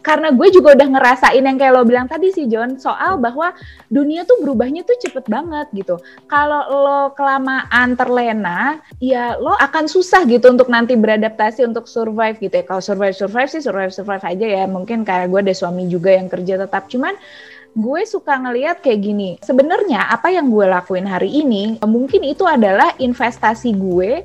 karena 0.00 0.32
gue 0.32 0.48
juga 0.48 0.72
udah 0.72 0.88
ngerasain 0.88 1.44
yang 1.44 1.60
kayak 1.60 1.76
lo 1.76 1.84
bilang 1.84 2.08
tadi 2.08 2.32
sih 2.32 2.48
John 2.48 2.80
soal 2.80 3.20
bahwa 3.20 3.52
dunia 3.92 4.24
tuh 4.24 4.40
berubahnya 4.40 4.88
tuh 4.88 4.96
cepet 4.96 5.28
banget 5.28 5.68
gitu. 5.76 6.00
Kalau 6.32 6.64
lo 6.64 7.00
kelamaan 7.12 7.92
terlena 7.92 8.80
ya 9.04 9.36
lo 9.36 9.52
akan 9.52 9.84
susah 9.84 10.24
gitu 10.24 10.48
untuk 10.48 10.72
nanti 10.72 10.96
beradaptasi 10.96 11.68
untuk 11.68 11.84
survive 11.84 12.40
gitu 12.40 12.56
ya. 12.56 12.64
Kalau 12.64 12.80
survive 12.80 13.12
survive 13.12 13.52
sih 13.52 13.60
survive 13.60 13.92
survive 13.92 14.24
aja 14.24 14.46
ya. 14.48 14.64
Mungkin 14.64 15.04
kayak 15.04 15.28
gue 15.28 15.44
ada 15.44 15.52
suami 15.52 15.92
juga 15.92 16.16
yang 16.16 16.32
kerja 16.38 16.54
tetap. 16.62 16.86
Cuman 16.86 17.18
gue 17.78 18.00
suka 18.08 18.34
ngeliat 18.40 18.80
kayak 18.82 19.00
gini 19.04 19.30
sebenarnya 19.38 20.08
apa 20.10 20.32
yang 20.32 20.50
gue 20.50 20.66
lakuin 20.66 21.06
hari 21.06 21.30
ini 21.30 21.78
mungkin 21.86 22.26
itu 22.26 22.42
adalah 22.42 22.96
investasi 22.98 23.76
gue 23.76 24.24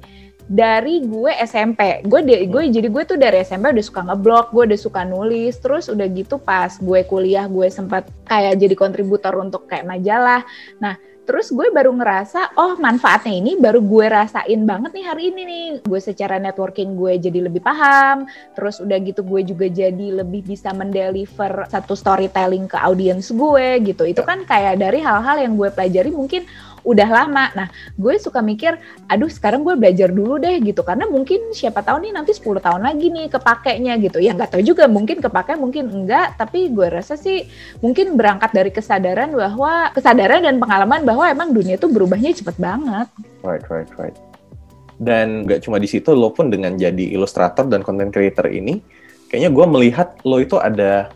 dari 0.53 1.01
gue 1.01 1.33
SMP 1.41 2.05
gue 2.05 2.21
de, 2.21 2.45
gue 2.45 2.63
jadi 2.69 2.85
gue 2.85 3.03
tuh 3.09 3.17
dari 3.17 3.41
SMP 3.41 3.73
udah 3.73 3.85
suka 3.85 4.01
ngeblog 4.05 4.53
gue 4.53 4.63
udah 4.69 4.79
suka 4.79 5.01
nulis. 5.01 5.57
Terus 5.57 5.89
udah 5.89 6.05
gitu 6.13 6.37
pas 6.37 6.69
gue 6.77 6.99
kuliah 7.09 7.49
gue 7.49 7.67
sempat 7.73 8.05
kayak 8.29 8.61
jadi 8.61 8.75
kontributor 8.77 9.33
untuk 9.41 9.65
kayak 9.65 9.89
majalah. 9.89 10.45
Nah 10.77 10.93
Terus 11.23 11.55
gue 11.55 11.71
baru 11.71 11.95
ngerasa, 11.95 12.59
oh 12.59 12.75
manfaatnya 12.75 13.31
ini 13.31 13.55
baru 13.55 13.79
gue 13.79 14.05
rasain 14.11 14.61
banget 14.67 14.91
nih 14.91 15.05
hari 15.07 15.23
ini 15.31 15.41
nih. 15.47 15.67
Gue 15.87 16.03
secara 16.03 16.35
networking 16.35 16.99
gue 16.99 17.15
jadi 17.15 17.47
lebih 17.47 17.63
paham, 17.63 18.27
terus 18.51 18.83
udah 18.83 18.99
gitu 18.99 19.23
gue 19.23 19.41
juga 19.47 19.71
jadi 19.71 20.19
lebih 20.19 20.43
bisa 20.43 20.75
mendeliver 20.75 21.63
satu 21.71 21.95
storytelling 21.95 22.67
ke 22.67 22.75
audiens 22.75 23.31
gue 23.31 23.67
gitu. 23.87 24.03
Itu 24.03 24.27
kan 24.27 24.43
kayak 24.43 24.83
dari 24.83 24.99
hal-hal 24.99 25.39
yang 25.39 25.55
gue 25.55 25.71
pelajari 25.71 26.11
mungkin 26.11 26.43
udah 26.83 27.09
lama. 27.09 27.49
Nah, 27.55 27.67
gue 27.95 28.15
suka 28.19 28.43
mikir, 28.43 28.75
aduh 29.07 29.31
sekarang 29.31 29.63
gue 29.63 29.75
belajar 29.75 30.11
dulu 30.11 30.37
deh 30.37 30.59
gitu. 30.61 30.83
Karena 30.83 31.07
mungkin 31.07 31.55
siapa 31.55 31.81
tahu 31.81 32.03
nih 32.07 32.11
nanti 32.13 32.35
10 32.35 32.59
tahun 32.59 32.81
lagi 32.83 33.07
nih 33.09 33.27
kepakainya 33.31 33.93
gitu. 34.03 34.19
Ya 34.19 34.35
nggak 34.35 34.55
tahu 34.55 34.61
juga, 34.63 34.85
mungkin 34.91 35.23
kepakai, 35.23 35.55
mungkin 35.55 35.89
enggak. 35.89 36.35
Tapi 36.37 36.69
gue 36.71 36.87
rasa 36.91 37.15
sih 37.15 37.47
mungkin 37.79 38.19
berangkat 38.19 38.51
dari 38.51 38.69
kesadaran 38.69 39.31
bahwa, 39.33 39.89
kesadaran 39.95 40.43
dan 40.43 40.59
pengalaman 40.59 41.01
bahwa 41.07 41.25
emang 41.31 41.55
dunia 41.55 41.79
tuh 41.79 41.89
berubahnya 41.89 42.35
cepet 42.35 42.55
banget. 42.59 43.07
Right, 43.41 43.63
right, 43.71 43.89
right. 43.97 44.15
Dan 44.99 45.43
nggak 45.49 45.65
cuma 45.65 45.81
di 45.81 45.89
situ, 45.89 46.13
lo 46.13 46.31
pun 46.31 46.53
dengan 46.53 46.77
jadi 46.77 47.11
ilustrator 47.17 47.65
dan 47.65 47.81
content 47.81 48.13
creator 48.13 48.47
ini, 48.47 48.79
kayaknya 49.27 49.49
gue 49.49 49.65
melihat 49.65 50.15
lo 50.23 50.37
itu 50.37 50.55
ada 50.61 51.09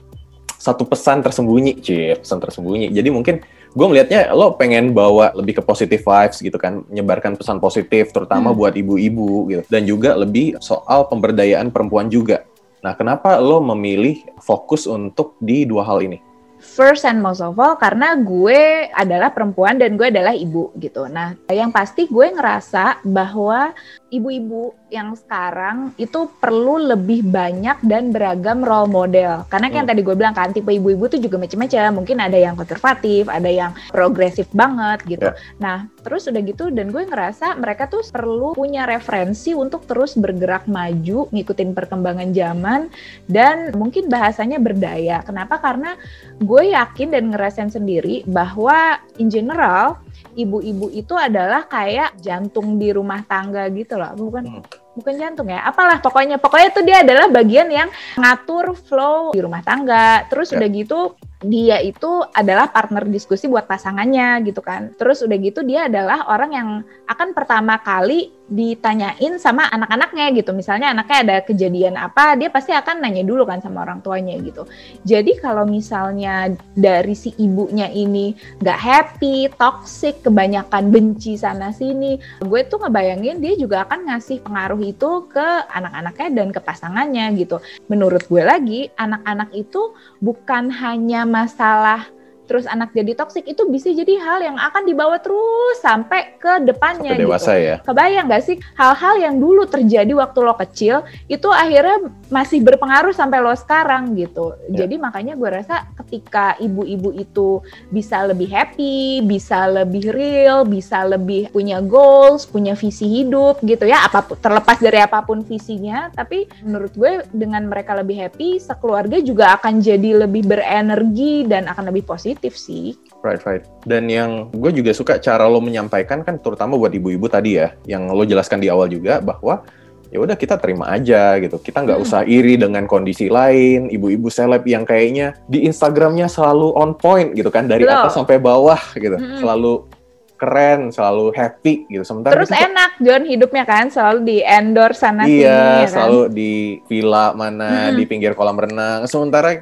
satu 0.58 0.84
pesan 0.84 1.21
tersembunyi, 1.21 1.77
Cip, 1.80 2.25
pesan 2.25 2.41
tersembunyi. 2.41 2.89
Jadi 2.89 3.10
mungkin 3.13 3.39
gue 3.78 3.86
melihatnya 3.86 4.34
lo 4.34 4.58
pengen 4.58 4.90
bawa 4.90 5.30
lebih 5.38 5.62
ke 5.62 5.63
positive 5.63 6.02
vibes 6.02 6.42
gitu 6.42 6.58
kan, 6.58 6.82
menyebarkan 6.90 7.38
pesan 7.38 7.62
positif 7.62 8.10
terutama 8.10 8.50
hmm. 8.50 8.58
buat 8.58 8.74
ibu-ibu 8.74 9.54
gitu 9.54 9.62
dan 9.70 9.86
juga 9.86 10.18
lebih 10.18 10.58
soal 10.58 11.06
pemberdayaan 11.06 11.70
perempuan 11.70 12.10
juga. 12.10 12.42
Nah, 12.82 12.98
kenapa 12.98 13.38
lo 13.38 13.62
memilih 13.62 14.26
fokus 14.42 14.90
untuk 14.90 15.38
di 15.38 15.70
dua 15.70 15.86
hal 15.86 16.02
ini? 16.02 16.18
First 16.58 17.06
and 17.06 17.22
most 17.22 17.38
of 17.38 17.54
all 17.62 17.78
karena 17.78 18.18
gue 18.18 18.90
adalah 18.90 19.30
perempuan 19.30 19.78
dan 19.78 19.94
gue 19.94 20.10
adalah 20.10 20.34
ibu 20.34 20.74
gitu. 20.82 21.06
Nah, 21.06 21.38
yang 21.54 21.70
pasti 21.70 22.10
gue 22.10 22.34
ngerasa 22.34 23.06
bahwa 23.06 23.78
ibu-ibu 24.08 24.72
yang 24.88 25.12
sekarang 25.20 25.91
itu 26.00 26.32
perlu 26.39 26.80
lebih 26.80 27.28
banyak 27.28 27.84
dan 27.84 28.15
beragam 28.15 28.63
role 28.63 28.88
model. 28.88 29.43
Karena 29.52 29.67
kan 29.67 29.84
hmm. 29.84 29.89
tadi 29.91 30.02
gue 30.04 30.15
bilang 30.15 30.36
kan 30.36 30.56
tipe 30.56 30.72
ibu-ibu 30.72 31.12
tuh 31.12 31.20
juga 31.20 31.36
macam-macam. 31.36 31.89
Mungkin 32.04 32.17
ada 32.24 32.38
yang 32.39 32.56
konservatif, 32.56 33.28
ada 33.28 33.50
yang 33.52 33.72
progresif 33.91 34.48
banget 34.56 35.04
gitu. 35.08 35.28
Yeah. 35.28 35.60
Nah, 35.60 35.78
terus 36.08 36.24
udah 36.32 36.39
gitu 36.39 36.72
dan 36.72 36.96
gue 36.96 37.04
ngerasa 37.04 37.60
mereka 37.60 37.91
tuh 37.91 38.04
perlu 38.08 38.56
punya 38.56 38.88
referensi 38.88 39.52
untuk 39.52 39.84
terus 39.84 40.15
bergerak 40.15 40.72
maju, 40.72 41.28
ngikutin 41.36 41.76
perkembangan 41.76 42.32
zaman 42.32 42.88
dan 43.28 43.76
mungkin 43.76 44.08
bahasanya 44.08 44.63
berdaya. 44.63 45.20
Kenapa? 45.28 45.60
Karena 45.60 46.00
gue 46.39 46.72
yakin 46.72 47.12
dan 47.12 47.36
ngerasain 47.36 47.72
sendiri 47.76 48.24
bahwa 48.24 49.04
in 49.20 49.28
general 49.28 50.00
ibu-ibu 50.38 50.93
itu 50.93 51.17
adalah 51.17 51.65
kayak 51.65 52.21
jantung 52.21 52.78
di 52.78 52.93
rumah 52.93 53.26
tangga 53.26 53.65
gitu 53.73 53.97
loh, 53.97 54.13
bukan? 54.13 54.43
Hmm. 54.45 54.63
Bukan 54.97 55.13
jantung 55.17 55.50
ya, 55.50 55.62
apalah 55.62 56.02
pokoknya 56.02 56.41
pokoknya 56.41 56.67
itu 56.73 56.82
dia 56.82 56.97
adalah 57.06 57.30
bagian 57.30 57.69
yang 57.69 57.89
ngatur 58.17 58.73
flow 58.73 59.30
di 59.34 59.41
rumah 59.41 59.62
tangga. 59.62 60.26
Terus 60.30 60.50
ya. 60.50 60.58
udah 60.58 60.69
gitu 60.73 61.00
dia 61.38 61.78
itu 61.86 62.26
adalah 62.34 62.73
partner 62.73 63.06
diskusi 63.06 63.45
buat 63.45 63.69
pasangannya 63.69 64.41
gitu 64.50 64.62
kan. 64.65 64.97
Terus 64.97 65.21
udah 65.21 65.38
gitu 65.38 65.62
dia 65.62 65.86
adalah 65.86 66.26
orang 66.34 66.52
yang 66.54 66.69
akan 67.06 67.38
pertama 67.38 67.78
kali 67.78 68.34
ditanyain 68.47 69.36
sama 69.38 69.67
anak-anaknya 69.67 70.32
gitu. 70.39 70.56
Misalnya 70.56 70.95
anaknya 70.95 71.17
ada 71.28 71.38
kejadian 71.43 72.00
apa, 72.00 72.39
dia 72.39 72.47
pasti 72.47 72.71
akan 72.71 73.04
nanya 73.04 73.28
dulu 73.28 73.43
kan 73.43 73.60
sama 73.60 73.84
orang 73.84 74.00
tuanya 74.00 74.39
gitu. 74.39 74.63
Jadi 75.04 75.36
kalau 75.38 75.67
misalnya 75.67 76.56
dari 76.73 77.13
si 77.13 77.36
ibunya 77.36 77.91
ini 77.91 78.32
nggak 78.63 78.80
happy, 78.80 79.52
toxic, 79.60 80.23
kebanyakan 80.23 80.89
benci 80.89 81.36
sana 81.36 81.76
sini, 81.76 82.17
gue 82.39 82.62
tuh 82.71 82.88
ngebayangin 82.88 83.43
dia 83.43 83.54
juga 83.60 83.84
akan 83.84 84.08
ngasih 84.08 84.39
pengaruh 84.41 84.80
itu 84.80 85.28
ke 85.28 85.47
anak-anaknya 85.67 86.28
dan 86.32 86.47
ke 86.56 86.60
pasangannya 86.63 87.36
gitu. 87.36 87.60
Menurut 87.91 88.23
gue 88.32 88.43
lagi, 88.47 88.88
anak-anak 88.95 89.52
itu 89.52 89.91
bukan 90.23 90.71
hanya 90.71 91.27
masalah 91.28 92.08
terus 92.48 92.64
anak 92.66 92.96
jadi 92.96 93.14
toksik 93.14 93.44
itu 93.44 93.68
bisa 93.68 93.92
jadi 93.92 94.16
hal 94.24 94.40
yang 94.42 94.58
akan 94.58 94.88
dibawa 94.88 95.20
terus 95.20 95.84
sampai 95.84 96.40
ke 96.40 96.64
depannya 96.64 97.14
sampai 97.14 97.26
dewasa 97.28 97.52
gitu. 97.60 97.68
ya. 97.68 97.76
Kebayang 97.84 98.26
gak 98.32 98.44
sih 98.48 98.58
hal-hal 98.80 99.16
yang 99.20 99.36
dulu 99.38 99.68
terjadi 99.68 100.14
waktu 100.16 100.40
lo 100.40 100.56
kecil 100.56 101.04
itu 101.28 101.50
akhirnya 101.52 102.08
masih 102.32 102.64
berpengaruh 102.64 103.12
sampai 103.12 103.44
lo 103.44 103.52
sekarang 103.52 104.16
gitu. 104.16 104.56
Ya. 104.72 104.88
Jadi 104.88 104.96
makanya 104.96 105.36
gue 105.36 105.50
rasa 105.52 105.92
ketika 106.00 106.56
ibu-ibu 106.64 107.12
itu 107.14 107.60
bisa 107.92 108.24
lebih 108.24 108.48
happy, 108.48 109.20
bisa 109.28 109.68
lebih 109.68 110.16
real, 110.16 110.64
bisa 110.64 111.04
lebih 111.04 111.52
punya 111.52 111.84
goals, 111.84 112.48
punya 112.48 112.74
visi 112.74 113.06
hidup 113.06 113.60
gitu 113.62 113.84
ya, 113.84 114.08
apa 114.08 114.24
pun 114.24 114.40
terlepas 114.40 114.80
dari 114.80 115.04
apa 115.04 115.20
pun 115.26 115.44
visinya, 115.44 116.08
tapi 116.16 116.48
menurut 116.64 116.94
gue 116.96 117.28
dengan 117.36 117.68
mereka 117.68 117.98
lebih 117.98 118.16
happy, 118.16 118.62
sekeluarga 118.64 119.20
juga 119.20 119.60
akan 119.60 119.84
jadi 119.84 120.24
lebih 120.24 120.48
berenergi 120.48 121.44
dan 121.50 121.68
akan 121.68 121.92
lebih 121.92 122.08
positif 122.08 122.37
positif 122.38 122.54
sih. 122.54 122.93
Right, 123.26 123.41
right. 123.50 123.65
Dan 123.89 124.06
yang 124.13 124.54
gue 124.54 124.69
juga 124.69 124.93
suka 124.93 125.17
cara 125.17 125.50
lo 125.50 125.58
menyampaikan 125.58 126.21
kan 126.21 126.38
terutama 126.38 126.78
buat 126.78 126.93
ibu-ibu 126.93 127.26
tadi 127.26 127.58
ya, 127.58 127.73
yang 127.89 128.13
lo 128.13 128.21
jelaskan 128.21 128.62
di 128.62 128.69
awal 128.69 128.86
juga 128.86 129.17
bahwa 129.17 129.65
ya 130.13 130.21
udah 130.21 130.38
kita 130.38 130.62
terima 130.62 130.93
aja 130.93 131.41
gitu. 131.41 131.58
Kita 131.58 131.82
nggak 131.82 131.97
hmm. 131.97 132.06
usah 132.06 132.21
iri 132.30 132.62
dengan 132.62 132.86
kondisi 132.86 133.28
lain. 133.28 133.89
Ibu-ibu 133.89 134.30
seleb 134.30 134.63
yang 134.69 134.86
kayaknya 134.86 135.34
di 135.50 135.65
Instagramnya 135.65 136.30
selalu 136.30 136.78
on 136.78 136.93
point 136.93 137.34
gitu 137.34 137.50
kan 137.50 137.65
dari 137.65 137.84
Betul. 137.84 137.97
atas 138.06 138.13
sampai 138.13 138.38
bawah 138.38 138.80
gitu, 138.93 139.17
hmm. 139.17 139.41
selalu 139.41 139.89
keren, 140.38 140.93
selalu 140.93 141.34
happy 141.34 141.89
gitu. 141.89 142.06
Sementara 142.06 142.38
terus 142.38 142.54
enak 142.54 143.02
John 143.02 143.26
hidupnya 143.26 143.65
kan, 143.65 143.89
selalu 143.89 144.19
di 144.21 144.38
endorse 144.45 145.02
sana 145.02 145.26
iya, 145.26 145.26
sini. 145.26 145.41
Iya, 145.41 145.58
ya 145.58 145.88
selalu 145.89 146.19
kan? 146.21 146.30
di 146.38 146.54
villa 146.86 147.26
mana, 147.34 147.89
hmm. 147.89 147.97
di 147.97 148.04
pinggir 148.06 148.38
kolam 148.38 148.62
renang. 148.62 149.10
Sementara 149.10 149.58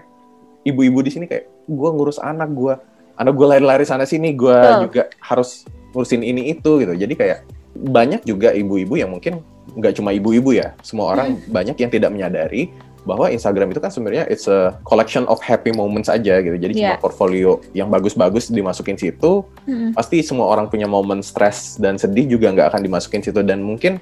ibu-ibu 0.68 1.00
di 1.00 1.16
sini 1.16 1.26
kayak 1.32 1.55
gue 1.66 1.90
ngurus 1.92 2.22
anak 2.22 2.50
gue 2.54 2.74
anak 3.16 3.34
gue 3.34 3.48
lari-lari 3.48 3.86
sana 3.88 4.06
sini 4.08 4.34
gue 4.34 4.54
oh. 4.54 4.90
juga 4.90 5.10
harus 5.22 5.66
ngurusin 5.92 6.22
ini 6.22 6.52
itu 6.54 6.82
gitu 6.84 6.94
jadi 6.94 7.14
kayak 7.14 7.40
banyak 7.76 8.24
juga 8.24 8.56
ibu-ibu 8.56 8.96
yang 8.96 9.12
mungkin 9.12 9.44
nggak 9.76 10.00
cuma 10.00 10.16
ibu-ibu 10.16 10.56
ya 10.56 10.78
semua 10.80 11.18
orang 11.18 11.36
hmm. 11.36 11.52
banyak 11.52 11.76
yang 11.76 11.92
tidak 11.92 12.10
menyadari 12.12 12.72
bahwa 13.06 13.30
Instagram 13.30 13.70
itu 13.70 13.80
kan 13.80 13.94
sebenarnya 13.94 14.26
it's 14.28 14.50
a 14.50 14.74
collection 14.82 15.30
of 15.30 15.38
happy 15.38 15.70
moments 15.70 16.10
aja 16.10 16.42
gitu. 16.42 16.58
Jadi 16.58 16.74
yeah. 16.74 16.98
cuma 16.98 17.06
portfolio 17.06 17.62
yang 17.78 17.94
bagus-bagus 17.94 18.50
dimasukin 18.50 18.98
situ. 18.98 19.46
hmm 19.70 19.94
Pasti 19.94 20.26
semua 20.26 20.50
orang 20.50 20.68
punya 20.68 20.90
momen 20.90 21.22
stres 21.22 21.78
dan 21.78 22.02
sedih 22.02 22.26
juga 22.26 22.52
nggak 22.52 22.74
akan 22.74 22.82
dimasukin 22.82 23.22
situ 23.22 23.46
dan 23.46 23.62
mungkin 23.62 24.02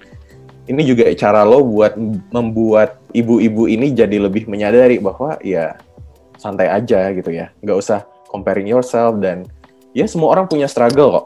ini 0.71 0.82
juga 0.88 1.12
cara 1.19 1.43
lo 1.43 1.60
buat 1.67 1.99
membuat 2.32 3.04
ibu-ibu 3.12 3.67
ini 3.67 3.91
jadi 3.91 4.23
lebih 4.23 4.47
menyadari 4.47 4.95
bahwa 5.04 5.36
ya 5.43 5.76
santai 6.43 6.67
aja 6.67 7.15
gitu 7.15 7.32
ya. 7.32 7.56
Nggak 7.63 7.77
usah 7.79 7.99
comparing 8.27 8.67
yourself 8.67 9.23
dan 9.23 9.47
ya 9.95 10.03
semua 10.10 10.36
orang 10.36 10.51
punya 10.51 10.67
struggle 10.67 11.15
kok 11.15 11.25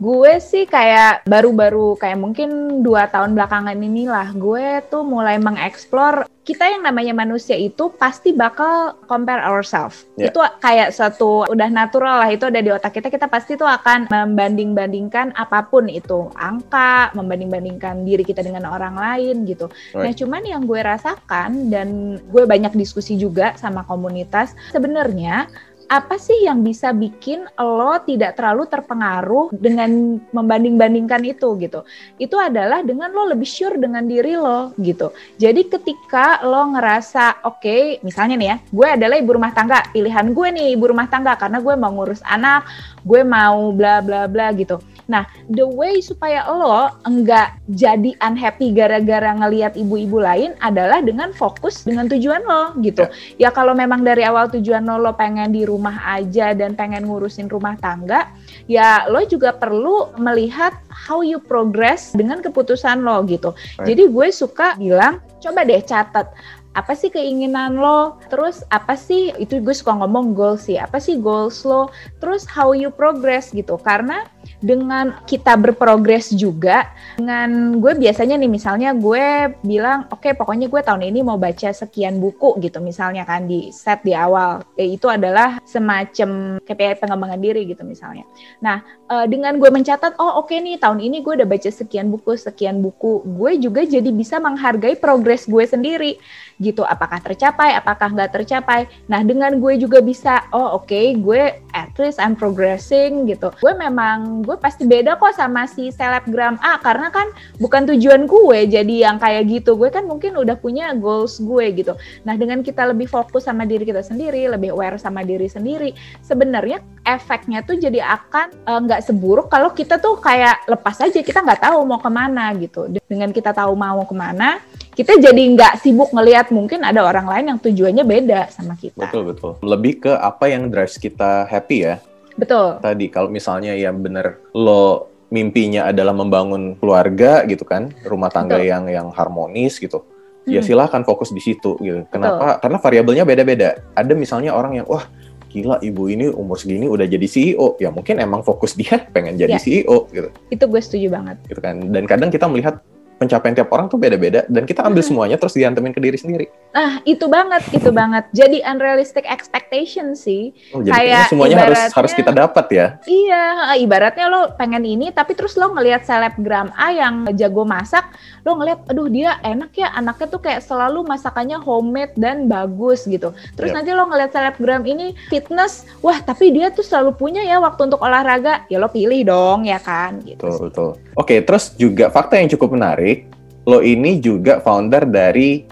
Gue 0.00 0.40
sih 0.40 0.64
kayak 0.64 1.28
baru-baru 1.28 1.92
kayak 2.00 2.16
mungkin 2.16 2.80
dua 2.80 3.04
tahun 3.12 3.36
belakangan 3.36 3.76
inilah 3.76 4.32
gue 4.32 4.80
tuh 4.88 5.04
mulai 5.04 5.36
mengeksplor 5.36 6.24
kita 6.40 6.66
yang 6.66 6.82
namanya 6.82 7.12
manusia 7.12 7.54
itu 7.54 7.92
pasti 7.94 8.32
bakal 8.32 8.96
compare 9.04 9.44
ourselves. 9.44 10.08
Yeah. 10.16 10.32
Itu 10.32 10.40
kayak 10.58 10.96
satu 10.96 11.46
udah 11.52 11.68
natural 11.68 12.24
lah 12.24 12.30
itu 12.32 12.48
ada 12.48 12.64
di 12.64 12.72
otak 12.72 12.96
kita 12.96 13.12
kita 13.12 13.28
pasti 13.28 13.60
tuh 13.60 13.68
akan 13.68 14.08
membanding-bandingkan 14.08 15.36
apa 15.36 15.68
pun 15.68 15.86
itu 15.86 16.32
angka, 16.34 17.12
membanding-bandingkan 17.12 18.02
diri 18.02 18.24
kita 18.24 18.40
dengan 18.40 18.72
orang 18.72 18.96
lain 18.96 19.44
gitu. 19.44 19.68
Right. 19.92 20.10
Nah, 20.10 20.12
cuman 20.16 20.42
yang 20.48 20.62
gue 20.64 20.80
rasakan 20.80 21.68
dan 21.68 22.18
gue 22.18 22.42
banyak 22.48 22.72
diskusi 22.72 23.20
juga 23.20 23.52
sama 23.60 23.84
komunitas 23.84 24.56
sebenarnya 24.72 25.44
apa 25.90 26.22
sih 26.22 26.46
yang 26.46 26.62
bisa 26.62 26.94
bikin 26.94 27.50
lo 27.58 27.98
tidak 28.06 28.38
terlalu 28.38 28.70
terpengaruh 28.70 29.50
dengan 29.50 30.22
membanding-bandingkan 30.30 31.18
itu 31.26 31.58
gitu. 31.58 31.82
Itu 32.14 32.38
adalah 32.38 32.86
dengan 32.86 33.10
lo 33.10 33.26
lebih 33.26 33.50
sure 33.50 33.74
dengan 33.74 34.06
diri 34.06 34.38
lo 34.38 34.70
gitu. 34.78 35.10
Jadi 35.34 35.66
ketika 35.66 36.46
lo 36.46 36.78
ngerasa 36.78 37.42
oke, 37.42 37.58
okay, 37.58 37.82
misalnya 38.06 38.38
nih 38.38 38.48
ya, 38.54 38.56
gue 38.70 38.88
adalah 39.02 39.16
ibu 39.18 39.34
rumah 39.34 39.50
tangga, 39.50 39.82
pilihan 39.90 40.30
gue 40.30 40.48
nih 40.54 40.78
ibu 40.78 40.84
rumah 40.94 41.10
tangga 41.10 41.34
karena 41.34 41.58
gue 41.58 41.74
mau 41.74 41.90
ngurus 41.90 42.22
anak, 42.22 42.70
gue 43.02 43.26
mau 43.26 43.74
bla 43.74 43.98
bla 43.98 44.30
bla 44.30 44.54
gitu. 44.54 44.78
Nah, 45.10 45.26
the 45.50 45.66
way 45.66 45.98
supaya 45.98 46.46
lo 46.46 46.86
enggak 47.02 47.58
jadi 47.66 48.14
unhappy 48.22 48.70
gara-gara 48.70 49.34
ngelihat 49.34 49.74
ibu-ibu 49.74 50.22
lain 50.22 50.54
adalah 50.62 51.02
dengan 51.02 51.34
fokus 51.34 51.82
dengan 51.82 52.06
tujuan 52.06 52.46
lo 52.46 52.78
gitu. 52.78 53.10
Ya, 53.34 53.50
ya 53.50 53.50
kalau 53.50 53.74
memang 53.74 54.06
dari 54.06 54.22
awal 54.22 54.46
tujuan 54.54 54.86
lo 54.86 55.02
lo 55.02 55.12
pengen 55.18 55.50
di 55.50 55.66
rumah 55.66 55.98
aja 56.14 56.54
dan 56.54 56.78
pengen 56.78 57.10
ngurusin 57.10 57.50
rumah 57.50 57.74
tangga, 57.82 58.30
ya 58.70 59.10
lo 59.10 59.26
juga 59.26 59.50
perlu 59.50 60.14
melihat 60.14 60.78
how 60.94 61.26
you 61.26 61.42
progress 61.42 62.14
dengan 62.14 62.38
keputusan 62.38 63.02
lo 63.02 63.26
gitu. 63.26 63.50
Right. 63.82 63.90
Jadi 63.90 64.06
gue 64.14 64.28
suka 64.30 64.78
bilang, 64.78 65.18
coba 65.42 65.66
deh 65.66 65.82
catat 65.82 66.30
apa 66.72 66.94
sih 66.94 67.10
keinginan 67.10 67.74
lo? 67.78 68.18
Terus 68.30 68.62
apa 68.70 68.94
sih 68.94 69.34
itu 69.42 69.58
gue 69.58 69.74
suka 69.74 69.96
ngomong 69.98 70.32
goals 70.38 70.70
sih 70.70 70.78
apa 70.78 71.02
sih 71.02 71.18
goals 71.18 71.66
lo? 71.66 71.90
Terus 72.22 72.46
how 72.46 72.70
you 72.70 72.94
progress 72.94 73.50
gitu. 73.50 73.74
Karena 73.82 74.22
dengan 74.60 75.18
kita 75.24 75.56
berprogres 75.56 76.32
juga 76.32 76.88
dengan 77.16 77.80
gue 77.80 77.92
biasanya 77.96 78.36
nih 78.40 78.50
misalnya 78.50 78.90
gue 78.96 79.52
bilang 79.64 80.08
oke 80.12 80.20
okay, 80.20 80.32
pokoknya 80.36 80.68
gue 80.68 80.80
tahun 80.80 81.02
ini 81.04 81.20
mau 81.24 81.36
baca 81.36 81.72
sekian 81.72 82.20
buku 82.20 82.60
gitu 82.60 82.78
misalnya 82.78 83.26
kan 83.26 83.50
di 83.50 83.74
set 83.74 84.06
di 84.06 84.14
awal. 84.14 84.62
Ya, 84.78 84.86
itu 84.86 85.06
adalah 85.10 85.58
semacam 85.66 86.60
KPI 86.62 87.02
pengembangan 87.02 87.40
diri 87.40 87.66
gitu 87.66 87.82
misalnya. 87.82 88.22
Nah 88.62 88.80
uh, 89.10 89.26
dengan 89.26 89.58
gue 89.58 89.68
mencatat 89.68 90.16
oh 90.22 90.40
oke 90.40 90.54
okay 90.54 90.62
nih 90.62 90.78
tahun 90.78 91.02
ini 91.02 91.20
gue 91.26 91.42
udah 91.42 91.48
baca 91.48 91.68
sekian 91.68 92.08
buku 92.14 92.38
sekian 92.38 92.78
buku 92.78 93.26
gue 93.26 93.52
juga 93.58 93.82
jadi 93.82 94.10
bisa 94.14 94.38
menghargai 94.38 94.94
progres 94.96 95.50
gue 95.50 95.64
sendiri 95.66 96.16
gitu. 96.60 96.84
Apakah 96.84 97.18
tercapai 97.24 97.72
apakah 97.74 98.12
nggak 98.12 98.36
tercapai. 98.36 98.86
Nah 99.08 99.24
dengan 99.24 99.56
gue 99.58 99.80
juga 99.80 100.04
bisa 100.04 100.44
oh 100.52 100.78
oke 100.78 100.92
okay, 100.92 101.16
gue 101.16 101.56
at 101.72 101.90
least 101.96 102.20
I'm 102.20 102.36
progressing 102.36 103.26
gitu. 103.26 103.50
Gue 103.58 103.72
memang 103.74 104.44
gue 104.44 104.54
pasti 104.60 104.84
beda 104.84 105.16
kok 105.16 105.34
sama 105.34 105.64
si 105.64 105.88
selebgram 105.90 106.60
A 106.60 106.76
karena 106.78 107.08
kan 107.08 107.32
bukan 107.58 107.88
tujuan 107.90 108.28
gue 108.28 108.58
jadi 108.68 109.10
yang 109.10 109.16
kayak 109.16 109.48
gitu. 109.48 109.74
Gue 109.74 109.88
kan 109.88 110.04
mungkin 110.04 110.36
udah 110.36 110.54
punya 110.60 110.92
goals 110.94 111.40
gue 111.40 111.72
gitu. 111.72 111.96
Nah 112.28 112.36
dengan 112.36 112.60
kita 112.60 112.86
lebih 112.92 113.08
fokus 113.08 113.48
sama 113.48 113.64
diri 113.64 113.88
kita 113.88 114.04
sendiri 114.04 114.46
lebih 114.52 114.76
aware 114.76 115.00
sama 115.00 115.24
diri 115.24 115.48
sendiri 115.48 115.96
sebenarnya 116.20 116.84
efeknya 117.08 117.64
tuh 117.64 117.80
jadi 117.80 118.04
akan 118.04 118.46
eh, 118.68 118.80
nggak 118.84 119.00
uh, 119.00 119.04
seburuk 119.08 119.48
kalau 119.48 119.72
kita 119.72 119.96
tuh 119.96 120.20
kayak 120.20 120.68
lepas 120.68 121.00
aja 121.00 121.20
kita 121.24 121.40
nggak 121.40 121.64
tahu 121.64 121.82
mau 121.88 121.98
ke 121.98 122.10
mana 122.12 122.52
gitu. 122.60 122.86
Dengan 123.08 123.32
kita 123.32 123.56
tahu 123.56 123.72
mau 123.72 124.04
ke 124.04 124.14
mana 124.14 124.60
kita 125.00 125.16
jadi 125.16 125.42
nggak 125.56 125.80
sibuk 125.80 126.12
ngelihat 126.12 126.52
mungkin 126.52 126.84
ada 126.84 127.00
orang 127.00 127.24
lain 127.24 127.44
yang 127.48 127.58
tujuannya 127.58 128.04
beda 128.04 128.40
sama 128.52 128.76
kita. 128.76 129.00
Betul 129.00 129.32
betul. 129.32 129.56
Lebih 129.64 130.04
ke 130.04 130.12
apa 130.12 130.44
yang 130.46 130.68
drives 130.68 131.00
kita 131.00 131.48
happy 131.48 131.78
ya. 131.82 131.96
Betul. 132.36 132.76
Tadi 132.78 133.08
kalau 133.08 133.32
misalnya 133.32 133.72
ya 133.72 133.88
bener 133.90 134.44
lo 134.52 135.08
mimpinya 135.30 135.88
adalah 135.88 136.12
membangun 136.12 136.76
keluarga 136.76 137.46
gitu 137.46 137.64
kan, 137.64 137.96
rumah 138.04 138.28
tangga 138.28 138.60
Betul. 138.60 138.68
yang 138.68 138.84
yang 138.86 139.08
harmonis 139.08 139.80
gitu. 139.80 140.04
Ya 140.44 140.60
Hmm. 140.60 140.66
silahkan 140.66 141.00
fokus 141.00 141.30
di 141.30 141.40
situ 141.40 141.76
gitu. 141.78 142.04
Kenapa? 142.10 142.58
Karena 142.58 142.76
variabelnya 142.76 143.24
beda-beda. 143.24 143.80
Ada 143.94 144.12
misalnya 144.12 144.52
orang 144.52 144.82
yang 144.82 144.86
wah 144.88 145.04
gila 145.48 145.78
ibu 145.80 146.06
ini 146.06 146.28
umur 146.28 146.56
segini 146.56 146.86
udah 146.86 147.04
jadi 147.04 147.24
CEO. 147.24 147.76
Ya 147.76 147.88
mungkin 147.88 148.18
emang 148.18 148.44
fokus 148.44 148.76
dia 148.76 149.00
pengen 149.14 149.36
jadi 149.36 149.56
Ya. 149.56 149.62
CEO 149.62 150.08
gitu. 150.10 150.28
Itu 150.48 150.64
gue 150.66 150.80
setuju 150.80 151.08
banget. 151.08 151.36
gitu 151.46 151.60
kan. 151.60 151.80
Dan 151.88 152.04
kadang 152.04 152.28
kita 152.28 152.44
melihat 152.44 152.84
pencapaian 153.20 153.52
tiap 153.52 153.68
orang 153.68 153.84
tuh 153.92 154.00
beda-beda 154.00 154.48
dan 154.48 154.64
kita 154.64 154.80
ambil 154.80 155.04
Hmm. 155.04 155.12
semuanya 155.12 155.36
terus 155.36 155.52
diantemin 155.52 155.92
ke 155.92 156.00
diri 156.00 156.16
sendiri. 156.16 156.46
Nah, 156.72 157.04
itu 157.04 157.28
banget, 157.28 157.60
itu 157.68 157.92
banget. 157.92 158.24
Jadi 158.32 158.64
unrealistic 158.64 159.28
expectation 159.28 160.16
sih. 160.16 160.56
Oh, 160.72 160.80
jadi 160.80 160.96
Kayak 160.96 161.24
semuanya 161.28 161.56
harus 161.68 161.82
harus 161.92 162.12
kita 162.16 162.32
dapat 162.32 162.66
ya. 162.72 162.86
Iya, 163.04 163.76
ibaratnya 163.76 164.26
lo 164.32 164.56
pengen 164.56 164.88
ini, 164.88 165.12
tapi 165.12 165.36
terus 165.36 165.52
lo 165.60 165.68
ngelihat 165.76 166.08
selebgram 166.08 166.72
A 166.72 166.96
yang 166.96 167.28
jago 167.36 167.68
masak, 167.68 168.08
lo 168.46 168.56
ngelihat, 168.56 168.80
aduh 168.88 169.08
dia 169.10 169.36
enak 169.44 169.72
ya, 169.76 169.92
anaknya 169.92 170.26
tuh 170.30 170.40
kayak 170.40 170.64
selalu 170.64 171.04
masakannya 171.04 171.60
homemade 171.60 172.16
dan 172.16 172.48
bagus 172.48 173.04
gitu. 173.04 173.36
Terus 173.58 173.70
Yap. 173.72 173.76
nanti 173.80 173.90
lo 173.92 174.04
ngelihat 174.08 174.30
selebgram 174.32 174.82
ini 174.88 175.12
fitness, 175.28 175.84
wah 176.00 176.16
tapi 176.22 176.54
dia 176.54 176.72
tuh 176.72 176.84
selalu 176.84 177.16
punya 177.16 177.44
ya 177.44 177.60
waktu 177.60 177.92
untuk 177.92 178.00
olahraga, 178.00 178.64
ya 178.72 178.80
lo 178.80 178.88
pilih 178.88 179.26
dong 179.28 179.68
ya 179.68 179.76
kan, 179.82 180.22
gitu. 180.24 180.40
Betul, 180.40 180.52
sih. 180.56 180.64
betul. 180.70 180.90
Oke, 181.18 181.34
terus 181.44 181.64
juga 181.76 182.08
fakta 182.08 182.40
yang 182.40 182.48
cukup 182.48 182.76
menarik, 182.76 183.28
lo 183.68 183.84
ini 183.84 184.22
juga 184.22 184.62
founder 184.64 185.04
dari 185.04 185.68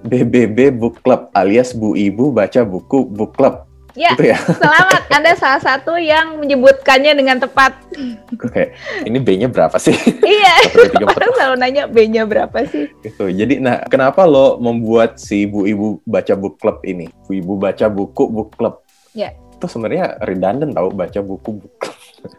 BBB 0.00 0.72
Book 0.76 1.04
Club 1.04 1.28
alias 1.36 1.76
Bu 1.76 1.92
Ibu 1.92 2.32
Baca 2.32 2.64
Buku 2.64 3.04
Book 3.08 3.36
Club. 3.36 3.69
Ya. 3.98 4.14
Itu 4.14 4.24
ya. 4.26 4.38
Selamat, 4.62 5.02
Anda 5.10 5.32
salah 5.34 5.60
satu 5.60 5.98
yang 5.98 6.38
menyebutkannya 6.38 7.12
dengan 7.14 7.42
tepat. 7.42 7.74
Oke, 8.38 8.72
ini 9.04 9.18
B-nya 9.18 9.50
berapa 9.50 9.74
sih? 9.76 9.94
iya, 10.22 10.54
orang 11.16 11.30
selalu 11.34 11.54
nanya 11.58 11.84
B-nya 11.90 12.22
berapa 12.24 12.64
sih? 12.66 12.86
gitu. 13.02 13.26
Jadi, 13.28 13.58
nah, 13.58 13.82
kenapa 13.86 14.24
lo 14.24 14.56
membuat 14.62 15.18
si 15.18 15.44
Bu 15.44 15.66
Ibu 15.66 16.06
Baca 16.06 16.34
Book 16.38 16.62
Club 16.62 16.80
ini? 16.86 17.10
Bu 17.26 17.34
Ibu 17.34 17.54
Baca 17.58 17.86
Buku 17.90 18.24
Book 18.30 18.54
Club. 18.54 18.80
Ya. 19.12 19.34
Itu 19.60 19.68
sebenarnya 19.68 20.16
redundant 20.24 20.72
tau 20.72 20.88
baca 20.88 21.20
buku 21.20 21.60
book 21.60 21.74
club. 21.76 21.96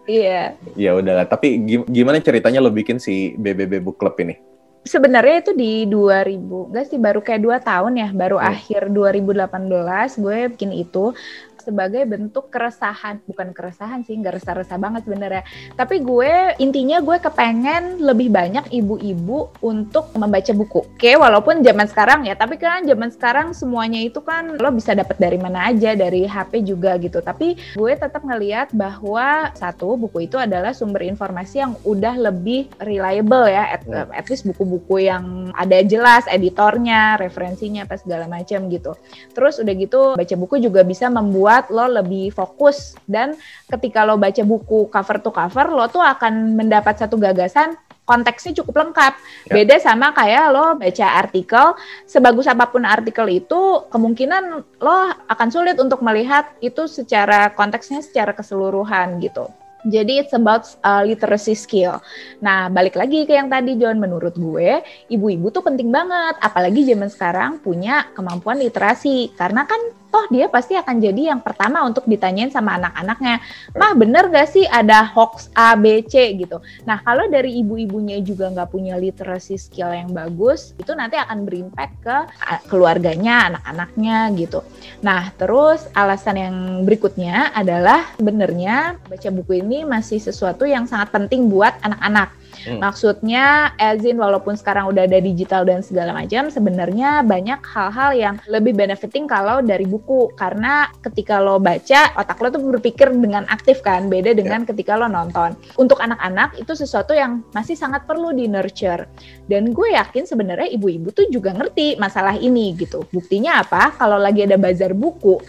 Iya. 0.09 0.57
Ya 0.73 0.97
udahlah, 0.97 1.29
tapi 1.29 1.61
gim- 1.61 1.85
gimana 1.85 2.17
ceritanya 2.17 2.57
lo 2.57 2.73
bikin 2.73 2.97
si 2.97 3.37
BBB 3.37 3.77
Book 3.77 4.01
Club 4.01 4.17
ini? 4.17 4.33
Sebenarnya 4.81 5.45
itu 5.45 5.51
di 5.53 5.85
2000, 5.85 6.65
enggak 6.73 6.89
sih 6.89 6.97
baru 6.97 7.21
kayak 7.21 7.41
dua 7.45 7.57
tahun 7.61 8.01
ya, 8.01 8.09
baru 8.17 8.41
Hmm. 8.41 8.49
akhir 8.49 8.89
2018 8.89 10.17
gue 10.17 10.49
bikin 10.57 10.73
itu 10.73 11.13
sebagai 11.61 12.01
bentuk 12.09 12.49
keresahan, 12.49 13.21
bukan 13.29 13.53
keresahan 13.53 14.01
sih, 14.01 14.17
nggak 14.17 14.41
resah-resah 14.41 14.77
banget 14.81 15.05
sebenarnya. 15.05 15.43
Tapi 15.77 16.01
gue 16.01 16.57
intinya 16.57 16.97
gue 16.99 17.17
kepengen 17.21 18.01
lebih 18.01 18.33
banyak 18.33 18.73
ibu-ibu 18.73 19.53
untuk 19.61 20.09
membaca 20.17 20.51
buku. 20.57 20.81
Oke, 20.97 21.13
walaupun 21.13 21.61
zaman 21.61 21.85
sekarang 21.85 22.25
ya, 22.25 22.33
tapi 22.33 22.57
kan 22.57 22.81
zaman 22.89 23.13
sekarang 23.13 23.47
semuanya 23.53 24.01
itu 24.01 24.17
kan 24.25 24.57
lo 24.57 24.73
bisa 24.73 24.97
dapat 24.97 25.21
dari 25.21 25.37
mana 25.37 25.69
aja, 25.69 25.93
dari 25.93 26.25
HP 26.25 26.65
juga 26.65 26.97
gitu. 26.97 27.21
Tapi 27.21 27.53
gue 27.77 27.93
tetap 27.93 28.25
ngelihat 28.25 28.73
bahwa 28.73 29.53
satu 29.53 29.93
buku 29.93 30.25
itu 30.25 30.41
adalah 30.41 30.73
sumber 30.73 31.05
informasi 31.05 31.61
yang 31.61 31.77
udah 31.85 32.17
lebih 32.17 32.65
reliable 32.81 33.45
ya, 33.45 33.77
at, 33.77 33.83
Hmm. 33.91 34.07
at 34.15 34.25
least 34.31 34.47
buku-buku 34.47 35.03
yang 35.03 35.51
ada 35.51 35.83
jelas 35.83 36.23
editornya, 36.31 37.19
referensinya, 37.19 37.83
apa 37.83 37.99
segala 37.99 38.25
macam 38.31 38.71
gitu. 38.71 38.95
Terus 39.35 39.59
udah 39.59 39.73
gitu 39.75 40.01
baca 40.15 40.35
buku 40.39 40.63
juga 40.63 40.87
bisa 40.87 41.11
membuat 41.11 41.50
lo 41.73 41.85
lebih 42.01 42.31
fokus 42.31 42.95
dan 43.03 43.35
ketika 43.67 44.07
lo 44.07 44.15
baca 44.15 44.41
buku 44.45 44.87
cover 44.87 45.17
to 45.19 45.31
cover 45.33 45.67
lo 45.67 45.85
tuh 45.91 46.01
akan 46.01 46.55
mendapat 46.55 46.99
satu 47.01 47.19
gagasan 47.19 47.75
konteksnya 48.11 48.51
cukup 48.59 48.83
lengkap. 48.83 49.13
Ya. 49.47 49.51
Beda 49.55 49.75
sama 49.79 50.11
kayak 50.11 50.51
lo 50.51 50.75
baca 50.75 51.07
artikel, 51.15 51.65
sebagus 52.03 52.49
apa 52.49 52.67
pun 52.67 52.83
artikel 52.83 53.23
itu 53.31 53.87
kemungkinan 53.87 54.43
lo 54.83 54.97
akan 55.31 55.47
sulit 55.47 55.79
untuk 55.79 56.03
melihat 56.03 56.51
itu 56.59 56.91
secara 56.91 57.55
konteksnya 57.55 58.03
secara 58.03 58.35
keseluruhan 58.35 59.21
gitu. 59.23 59.47
Jadi 59.81 60.21
it's 60.21 60.33
about 60.37 60.69
uh, 60.85 61.01
literacy 61.01 61.57
skill. 61.57 61.97
Nah, 62.37 62.69
balik 62.69 62.93
lagi 62.93 63.25
ke 63.25 63.33
yang 63.33 63.49
tadi 63.49 63.73
John, 63.81 63.97
menurut 63.97 64.37
gue, 64.37 64.77
ibu-ibu 65.09 65.49
tuh 65.49 65.65
penting 65.65 65.89
banget, 65.89 66.37
apalagi 66.37 66.85
zaman 66.85 67.09
sekarang 67.09 67.51
punya 67.65 68.05
kemampuan 68.13 68.61
literasi. 68.61 69.33
Karena 69.33 69.65
kan 69.65 69.81
toh 70.11 70.27
dia 70.27 70.51
pasti 70.51 70.75
akan 70.75 70.99
jadi 70.99 71.31
yang 71.31 71.39
pertama 71.39 71.81
untuk 71.87 72.03
ditanyain 72.05 72.51
sama 72.51 72.75
anak-anaknya. 72.75 73.39
Mah 73.73 73.93
bener 73.95 74.27
gak 74.27 74.51
sih 74.51 74.67
ada 74.67 75.07
hoax 75.07 75.47
A, 75.55 75.73
B, 75.79 76.03
C 76.03 76.35
gitu. 76.35 76.59
Nah, 76.83 76.99
kalau 77.01 77.31
dari 77.31 77.63
ibu-ibunya 77.63 78.19
juga 78.19 78.51
nggak 78.51 78.69
punya 78.69 78.99
literasi 78.99 79.55
skill 79.55 79.95
yang 79.95 80.11
bagus, 80.11 80.75
itu 80.75 80.91
nanti 80.91 81.15
akan 81.15 81.47
berimpact 81.47 81.93
ke 82.03 82.17
uh, 82.27 82.61
keluarganya, 82.67 83.55
anak-anaknya 83.55 84.17
gitu. 84.35 84.59
Nah, 84.99 85.31
terus 85.39 85.87
alasan 85.95 86.35
yang 86.37 86.55
berikutnya 86.83 87.55
adalah 87.55 88.11
sebenarnya 88.19 88.99
baca 89.07 89.29
buku 89.31 89.63
ini 89.63 89.87
masih 89.87 90.19
sesuatu 90.19 90.67
yang 90.67 90.83
sangat 90.85 91.15
penting 91.15 91.47
buat 91.47 91.73
anak-anak. 91.81 92.40
Hmm. 92.67 92.79
Maksudnya, 92.83 93.73
Ezin 93.79 94.19
walaupun 94.19 94.53
sekarang 94.55 94.91
udah 94.91 95.07
ada 95.07 95.19
digital 95.23 95.63
dan 95.65 95.81
segala 95.81 96.13
macam, 96.13 96.51
sebenarnya 96.51 97.23
banyak 97.25 97.59
hal-hal 97.63 98.11
yang 98.13 98.35
lebih 98.47 98.75
benefiting 98.77 99.25
kalau 99.25 99.63
dari 99.63 99.87
buku. 99.87 100.31
Karena 100.35 100.91
ketika 101.01 101.39
lo 101.39 101.57
baca, 101.57 102.13
otak 102.19 102.37
lo 102.39 102.47
tuh 102.53 102.63
berpikir 102.63 103.09
dengan 103.11 103.47
aktif 103.49 103.81
kan, 103.81 104.11
beda 104.11 104.35
dengan 104.35 104.63
ketika 104.67 104.99
lo 104.99 105.07
nonton. 105.07 105.55
Untuk 105.79 105.97
anak-anak 105.99 106.59
itu 106.59 106.73
sesuatu 106.75 107.15
yang 107.15 107.41
masih 107.55 107.75
sangat 107.75 108.05
perlu 108.05 108.35
di 108.35 108.45
nurture. 108.45 109.07
Dan 109.47 109.71
gue 109.75 109.95
yakin 109.95 110.27
sebenarnya 110.27 110.69
ibu-ibu 110.71 111.11
tuh 111.11 111.27
juga 111.27 111.51
ngerti 111.51 111.97
masalah 111.97 112.37
ini 112.37 112.75
gitu. 112.77 113.03
Buktinya 113.11 113.63
apa? 113.63 113.95
Kalau 113.97 114.15
lagi 114.21 114.45
ada 114.45 114.55
bazar 114.55 114.95
buku, 114.95 115.41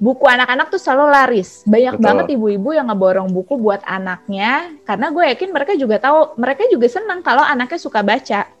buku 0.00 0.24
anak-anak 0.24 0.72
tuh 0.72 0.80
selalu 0.80 1.06
laris. 1.12 1.62
Banyak 1.68 2.00
Betul. 2.00 2.06
banget 2.08 2.26
ibu-ibu 2.34 2.72
yang 2.72 2.88
ngeborong 2.88 3.28
buku 3.30 3.60
buat 3.60 3.84
anaknya 3.84 4.72
karena 4.88 5.12
gue 5.12 5.24
yakin 5.36 5.50
mereka 5.52 5.72
juga 5.76 6.00
tahu, 6.00 6.40
mereka 6.40 6.64
juga 6.72 6.88
senang 6.88 7.20
kalau 7.20 7.44
anaknya 7.44 7.78
suka 7.78 8.00
baca. 8.00 8.59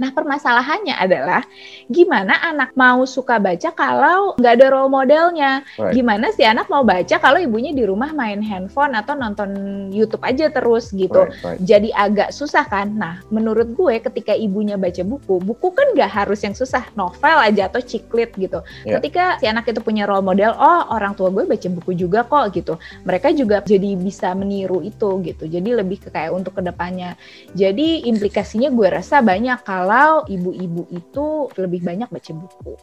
Nah, 0.00 0.16
permasalahannya 0.16 0.96
adalah 0.96 1.44
gimana 1.92 2.40
anak 2.40 2.72
mau 2.72 3.04
suka 3.04 3.36
baca 3.36 3.68
kalau 3.76 4.32
nggak 4.40 4.54
ada 4.56 4.66
role 4.72 4.88
modelnya? 4.88 5.60
Right. 5.76 5.92
Gimana 5.92 6.32
sih 6.32 6.48
anak 6.48 6.72
mau 6.72 6.80
baca 6.80 7.20
kalau 7.20 7.36
ibunya 7.36 7.76
di 7.76 7.84
rumah 7.84 8.16
main 8.16 8.40
handphone 8.40 8.96
atau 8.96 9.12
nonton 9.12 9.52
YouTube 9.92 10.24
aja 10.24 10.48
terus 10.48 10.88
gitu? 10.96 11.28
Right, 11.28 11.44
right. 11.44 11.60
jadi 11.60 11.92
agak 11.92 12.32
susah 12.32 12.64
kan. 12.64 12.96
Nah, 12.96 13.20
menurut 13.28 13.76
gue 13.76 14.00
ketika 14.00 14.32
ibunya 14.32 14.80
baca 14.80 15.04
buku, 15.04 15.36
buku 15.44 15.68
kan 15.76 15.92
nggak 15.92 16.08
harus 16.08 16.40
yang 16.40 16.56
susah, 16.56 16.88
novel 16.96 17.36
aja 17.36 17.68
atau 17.68 17.84
ciklit 17.84 18.32
gitu. 18.40 18.64
Iya. 18.88 18.96
Ketika 18.96 19.36
si 19.36 19.44
anak 19.52 19.68
itu 19.68 19.84
punya 19.84 20.08
role 20.08 20.24
model, 20.24 20.56
oh 20.56 20.96
orang 20.96 21.12
tua 21.12 21.28
gue 21.28 21.44
baca 21.44 21.68
buku 21.68 21.92
juga 21.92 22.24
kok 22.24 22.56
gitu. 22.56 22.80
Mereka 23.04 23.36
juga 23.36 23.60
jadi 23.60 24.00
bisa 24.00 24.32
meniru 24.32 24.80
itu 24.80 25.20
gitu. 25.28 25.44
Jadi 25.44 25.76
lebih 25.76 26.00
ke 26.00 26.08
kayak 26.08 26.32
untuk 26.32 26.56
ke 26.56 26.64
depannya. 26.64 27.20
Jadi 27.52 28.08
implikasinya 28.08 28.72
gue 28.72 28.88
rasa 28.88 29.20
banyak 29.20 29.60
kalau 29.60 29.89
ibu-ibu 30.26 30.86
itu 30.90 31.26
lebih 31.56 31.80
banyak 31.82 32.08
baca 32.08 32.32
buku. 32.34 32.74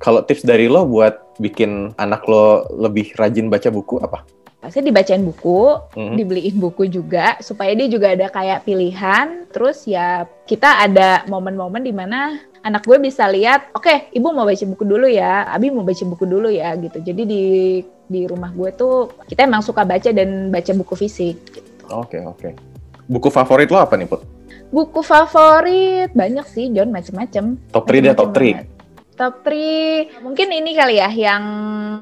Kalau 0.00 0.20
tips 0.24 0.42
dari 0.42 0.66
lo 0.66 0.88
buat 0.88 1.38
bikin 1.38 1.94
anak 2.00 2.26
lo 2.26 2.66
lebih 2.74 3.14
rajin 3.14 3.46
baca 3.52 3.68
buku 3.70 4.00
apa? 4.02 4.24
Pasti 4.64 4.80
dibacain 4.80 5.20
buku, 5.20 5.76
Mhm. 5.92 6.16
dibeliin 6.16 6.56
buku 6.56 6.88
juga 6.88 7.36
supaya 7.44 7.76
dia 7.76 7.84
juga 7.84 8.16
ada 8.16 8.32
kayak 8.32 8.64
pilihan 8.64 9.44
terus 9.52 9.84
ya 9.84 10.24
kita 10.48 10.88
ada 10.88 11.20
momen-momen 11.28 11.84
di 11.84 11.92
mana 11.92 12.40
anak 12.64 12.88
gue 12.88 12.96
bisa 12.96 13.28
lihat 13.28 13.68
oke 13.76 14.08
ibu 14.16 14.32
mau 14.32 14.48
baca 14.48 14.64
buku 14.64 14.84
dulu 14.88 15.04
ya 15.04 15.44
abi 15.52 15.68
mau 15.68 15.84
baca 15.84 16.00
buku 16.08 16.24
dulu 16.24 16.48
ya 16.48 16.72
gitu 16.80 16.96
jadi 17.04 17.22
di 17.28 17.44
di 18.08 18.20
rumah 18.24 18.48
gue 18.56 18.72
tuh 18.72 19.12
kita 19.28 19.44
emang 19.44 19.60
suka 19.60 19.84
baca 19.84 20.08
dan 20.16 20.48
baca 20.48 20.72
buku 20.72 20.96
fisik 20.96 21.36
Oke, 21.92 22.16
oke. 22.24 22.56
Buku 23.04 23.28
favorit 23.28 23.68
lo 23.68 23.76
apa 23.76 24.00
nih, 24.00 24.08
Put? 24.08 24.24
Buku 24.74 25.06
favorit 25.06 26.10
banyak 26.10 26.42
sih 26.50 26.66
John 26.74 26.90
macem-macem 26.90 27.54
Top 27.70 27.86
3 27.86 28.10
deh, 28.10 28.14
top 28.18 28.34
3. 28.34 28.74
Top 29.14 29.46
3 29.46 30.26
mungkin 30.26 30.50
ini 30.50 30.74
kali 30.74 30.98
ya 30.98 31.06
yang 31.06 31.44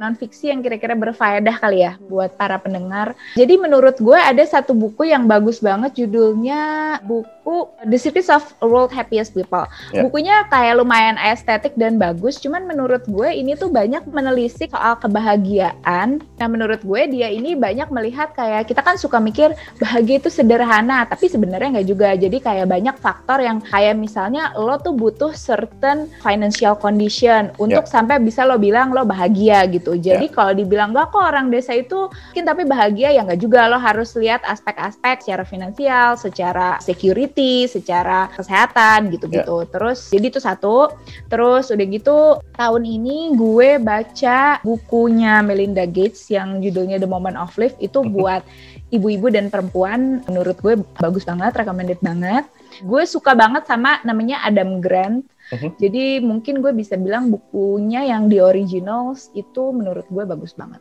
non 0.01 0.17
fiksi 0.17 0.49
yang 0.49 0.65
kira-kira 0.65 0.97
berfaedah 0.97 1.61
kali 1.61 1.85
ya 1.85 2.01
buat 2.09 2.33
para 2.41 2.57
pendengar. 2.57 3.13
Jadi 3.37 3.61
menurut 3.61 4.01
gue 4.01 4.17
ada 4.17 4.41
satu 4.49 4.73
buku 4.73 5.13
yang 5.13 5.29
bagus 5.29 5.61
banget 5.61 5.93
judulnya 5.93 6.97
buku 7.05 7.42
buku 7.43 7.67
The 7.91 7.99
Secrets 7.99 8.31
of 8.31 8.47
World 8.63 8.95
Happiest 8.95 9.35
People. 9.35 9.67
Yeah. 9.91 10.07
Bukunya 10.07 10.47
kayak 10.47 10.79
lumayan 10.79 11.19
estetik 11.19 11.75
dan 11.75 11.99
bagus, 11.99 12.39
cuman 12.39 12.71
menurut 12.71 13.03
gue 13.11 13.29
ini 13.35 13.59
tuh 13.59 13.67
banyak 13.67 14.07
menelisik 14.07 14.71
soal 14.71 14.95
kebahagiaan. 15.03 16.23
Nah 16.23 16.47
menurut 16.47 16.87
gue 16.87 17.03
dia 17.11 17.27
ini 17.35 17.59
banyak 17.59 17.91
melihat 17.91 18.31
kayak 18.39 18.71
kita 18.71 18.81
kan 18.87 18.95
suka 18.95 19.19
mikir 19.19 19.51
bahagia 19.83 20.23
itu 20.23 20.31
sederhana, 20.31 21.03
tapi 21.11 21.27
sebenarnya 21.27 21.83
nggak 21.83 21.89
juga. 21.91 22.09
Jadi 22.15 22.39
kayak 22.39 22.71
banyak 22.71 22.97
faktor 23.03 23.43
yang 23.43 23.59
kayak 23.59 23.99
misalnya 23.99 24.55
lo 24.55 24.79
tuh 24.79 24.95
butuh 24.95 25.35
certain 25.35 26.07
financial 26.23 26.79
condition 26.79 27.51
untuk 27.59 27.85
yeah. 27.85 27.93
sampai 27.93 28.23
bisa 28.23 28.47
lo 28.47 28.55
bilang 28.57 28.95
lo 28.95 29.03
bahagia 29.03 29.67
gitu. 29.67 29.99
Jadi 29.99 30.31
yeah. 30.31 30.35
kalau 30.35 30.55
dibilang 30.55 30.95
gak 30.95 31.11
kok 31.11 31.25
orang 31.25 31.51
desa 31.51 31.75
itu 31.75 32.07
mungkin 32.07 32.45
tapi 32.47 32.63
bahagia 32.63 33.11
ya 33.11 33.27
nggak 33.27 33.41
juga. 33.43 33.67
Lo 33.67 33.83
harus 33.83 34.15
lihat 34.15 34.45
aspek-aspek 34.47 35.25
secara 35.25 35.43
finansial, 35.43 36.15
secara 36.15 36.77
security, 36.79 37.32
secara 37.67 38.29
kesehatan 38.37 39.09
gitu-gitu. 39.15 39.65
Yeah. 39.65 39.71
Terus 39.73 40.13
jadi 40.13 40.27
itu 40.29 40.41
satu. 40.41 40.93
Terus 41.33 41.73
udah 41.73 41.87
gitu 41.89 42.19
tahun 42.57 42.83
ini 42.85 43.35
gue 43.35 43.81
baca 43.81 44.61
bukunya 44.61 45.41
Melinda 45.41 45.89
Gates 45.89 46.29
yang 46.29 46.61
judulnya 46.61 47.01
The 47.01 47.09
Moment 47.09 47.41
of 47.41 47.55
Life 47.57 47.77
itu 47.81 48.05
mhm. 48.05 48.11
buat 48.13 48.43
ibu-ibu 48.93 49.33
dan 49.33 49.49
perempuan 49.49 50.21
menurut 50.29 50.61
gue 50.61 50.77
bagus 51.01 51.25
banget, 51.25 51.57
recommended 51.57 51.99
banget. 52.05 52.45
Gue 52.85 53.09
suka 53.09 53.33
banget 53.33 53.65
sama 53.65 53.99
namanya 54.05 54.45
Adam 54.45 54.85
Grant. 54.85 55.25
Uh-huh. 55.53 55.73
Jadi 55.77 56.21
mungkin 56.21 56.61
gue 56.65 56.73
bisa 56.73 56.97
bilang 56.97 57.29
bukunya 57.29 58.09
yang 58.09 58.29
di 58.29 58.41
originals 58.41 59.33
itu 59.37 59.73
menurut 59.73 60.05
gue 60.09 60.25
bagus 60.25 60.53
banget. 60.57 60.81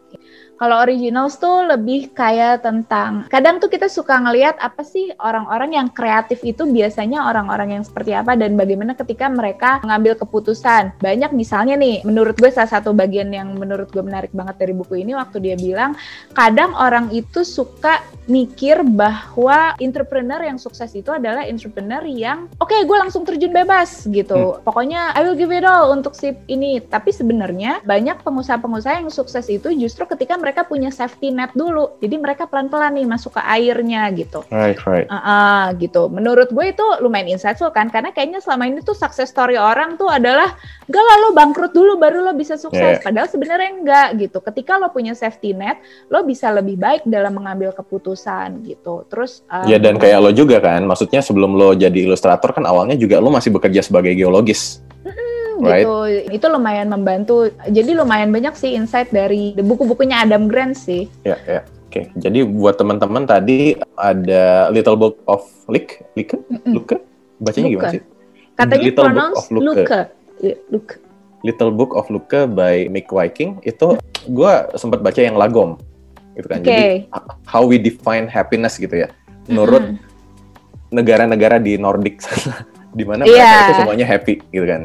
Kalau 0.62 0.78
originals 0.86 1.41
tuh 1.41 1.66
lebih 1.66 2.14
kayak 2.14 2.62
tentang 2.62 3.26
kadang 3.34 3.57
tuh 3.57 3.66
kita 3.66 3.89
suka 3.89 4.14
ngelihat 4.22 4.62
apa 4.62 4.86
sih 4.86 5.09
orang-orang 5.18 5.74
yang 5.74 5.89
kreatif 5.89 6.45
itu 6.45 6.70
biasanya 6.70 7.26
orang-orang 7.26 7.82
yang 7.82 7.84
seperti 7.84 8.14
apa 8.14 8.38
dan 8.38 8.53
bagaimana 8.53 8.93
ketika 8.93 9.26
mereka 9.26 9.82
mengambil 9.82 10.14
keputusan. 10.14 11.01
Banyak 11.01 11.34
misalnya 11.34 11.74
nih, 11.82 12.05
menurut 12.05 12.38
gue 12.38 12.53
salah 12.53 12.70
satu 12.78 12.93
bagian 12.93 13.34
yang 13.34 13.57
menurut 13.57 13.89
gue 13.89 14.05
menarik 14.05 14.30
banget 14.38 14.62
dari 14.62 14.78
buku 14.78 15.01
ini 15.01 15.18
waktu 15.18 15.41
dia 15.41 15.57
bilang 15.57 15.97
kadang 16.38 16.78
orang 16.78 17.09
itu 17.09 17.41
suka 17.41 17.97
mikir 18.30 18.86
bahwa 18.86 19.74
entrepreneur 19.82 20.41
yang 20.41 20.61
sukses 20.61 20.93
itu 20.93 21.09
adalah 21.09 21.45
entrepreneur 21.45 22.05
yang 22.05 22.45
oke 22.61 22.69
okay, 22.69 22.86
gue 22.86 22.97
langsung 22.97 23.26
terjun 23.26 23.49
bebas 23.51 24.05
gitu. 24.07 24.57
Hmm. 24.57 24.61
Pokoknya 24.63 25.13
I 25.17 25.26
will 25.26 25.38
give 25.38 25.51
it 25.51 25.65
all 25.65 25.91
untuk 25.93 26.13
si 26.13 26.34
ini. 26.47 26.80
Tapi 26.82 27.11
sebenarnya 27.11 27.84
banyak 27.84 28.24
pengusaha-pengusaha 28.24 29.03
yang 29.03 29.11
sukses 29.11 29.49
itu 29.51 29.74
justru 29.76 30.07
ketika 30.07 30.39
mereka 30.39 30.63
punya 30.63 30.93
safety 30.93 31.34
net 31.34 31.51
dulu. 31.53 31.97
Jadi 31.99 32.15
mereka 32.22 32.47
pelan-pelan 32.47 32.95
nih 32.95 33.09
masuk 33.09 33.36
ke 33.36 33.41
airnya 33.43 34.07
gitu. 34.15 34.47
Right, 34.53 34.80
right. 34.88 35.09
Uh, 35.11 35.17
uh, 35.17 35.63
gitu. 35.78 36.07
Menurut 36.07 36.49
gue 36.53 36.65
itu 36.72 36.86
lumayan 37.03 37.36
insightful 37.36 37.74
kan, 37.74 37.91
karena 37.91 38.15
kayaknya 38.15 38.39
selama 38.39 38.69
ini 38.69 38.80
tuh 38.86 38.95
success 38.95 39.34
story 39.34 39.59
orang 39.59 39.99
tuh 39.99 40.07
adalah 40.07 40.53
enggak 40.88 41.03
lah 41.03 41.17
lo 41.26 41.30
bangkrut 41.36 41.74
dulu 41.76 41.97
baru 41.97 42.24
lo 42.24 42.34
bisa 42.38 42.55
sukses. 42.55 43.01
Yeah. 43.01 43.03
Padahal 43.03 43.28
sebenarnya 43.28 43.69
enggak 43.82 44.07
gitu. 44.22 44.39
Ketika 44.39 44.80
lo 44.80 44.93
punya 44.93 45.17
safety 45.17 45.51
net, 45.51 45.82
lo 46.07 46.24
bisa 46.24 46.53
lebih 46.53 46.80
baik 46.80 47.03
dalam 47.09 47.36
mengambil 47.36 47.74
keputusan 47.76 48.20
gitu. 48.61 49.07
Terus 49.09 49.41
uh, 49.49 49.65
Ya 49.65 49.82
dan 49.82 49.97
kayak 49.97 50.19
lo 50.22 50.32
juga 50.36 50.61
kan, 50.61 50.86
maksudnya 50.86 51.24
sebelum 51.26 51.57
lo 51.57 51.74
jadi 51.74 52.05
ilustrator 52.05 52.53
kan 52.53 52.65
awalnya 52.69 52.93
juga 52.99 53.17
lo 53.17 53.34
masih 53.34 53.49
bekerja 53.53 53.82
sebagai 53.82 54.13
geologis 54.13 54.82
right? 55.61 55.86
gitu. 55.86 55.97
Itu 56.34 56.45
lumayan 56.49 56.89
membantu. 56.89 57.53
Jadi 57.69 57.91
lumayan 57.93 58.34
banyak 58.34 58.53
sih 58.57 58.74
insight 58.74 59.13
dari 59.13 59.53
buku-bukunya 59.55 60.26
Adam 60.26 60.49
Grant 60.49 60.76
sih. 60.76 61.05
Ya, 61.22 61.38
ya. 61.45 61.61
Oke, 61.91 62.07
okay. 62.07 62.15
jadi 62.15 62.47
buat 62.47 62.80
teman-teman 62.80 63.28
tadi 63.28 63.76
ada 63.99 64.72
Little 64.72 64.95
Book 64.95 65.19
of 65.28 65.43
Luke, 65.67 65.99
Luke, 66.15 66.39
Luke, 66.63 66.95
bacanya 67.43 67.67
Luke. 67.67 67.76
gimana 67.76 67.91
sih? 67.91 68.01
Katanya 68.55 68.84
Little 68.88 69.11
Book 69.11 69.36
of 69.36 69.45
Luke. 69.51 69.65
Luke. 69.67 69.91
Luke. 70.72 70.91
Little 71.43 71.72
Book 71.76 71.91
of 71.99 72.07
Luke 72.07 72.39
by 72.55 72.88
Mick 72.88 73.11
Viking 73.11 73.59
itu 73.67 73.99
gue 74.24 74.53
sempat 74.80 75.03
baca 75.03 75.19
yang 75.19 75.36
Lagom 75.36 75.76
gitu 76.36 76.47
kan. 76.47 76.59
Okay. 76.63 77.07
Jadi 77.07 77.47
how 77.47 77.63
we 77.65 77.77
define 77.82 78.25
happiness 78.27 78.77
gitu 78.79 78.93
ya. 78.93 79.09
Menurut 79.49 79.97
negara-negara 80.91 81.57
mm 81.57 81.63
-hmm. 81.63 81.77
di 81.77 81.82
Nordic 81.82 82.15
di 82.97 83.03
mana 83.07 83.23
yeah. 83.23 83.39
mereka 83.39 83.63
itu 83.63 83.73
semuanya 83.84 84.07
happy 84.07 84.34
gitu 84.51 84.65
kan. 84.67 84.82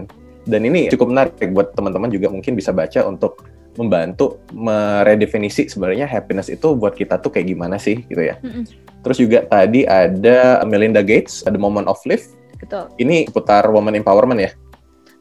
Dan 0.46 0.60
ini 0.62 0.86
cukup 0.86 1.10
menarik 1.10 1.50
buat 1.50 1.74
teman-teman 1.74 2.06
juga 2.06 2.30
mungkin 2.30 2.54
bisa 2.54 2.70
baca 2.70 3.02
untuk 3.02 3.42
membantu 3.76 4.40
meredefinisi 4.56 5.68
sebenarnya 5.68 6.08
happiness 6.08 6.48
itu 6.48 6.72
buat 6.72 6.96
kita 6.96 7.20
tuh 7.20 7.28
kayak 7.34 7.50
gimana 7.52 7.76
sih 7.76 8.06
gitu 8.08 8.22
ya. 8.24 8.38
Mm 8.40 8.62
-mm. 8.62 8.64
Terus 9.04 9.18
juga 9.22 9.38
tadi 9.46 9.84
ada 9.84 10.64
Melinda 10.64 11.04
Gates, 11.04 11.44
The 11.44 11.60
Moment 11.60 11.86
of 11.86 12.00
Life. 12.08 12.32
Betul. 12.56 12.88
Ini 12.96 13.28
putar 13.30 13.68
woman 13.68 13.94
empowerment 13.94 14.40
ya. 14.40 14.50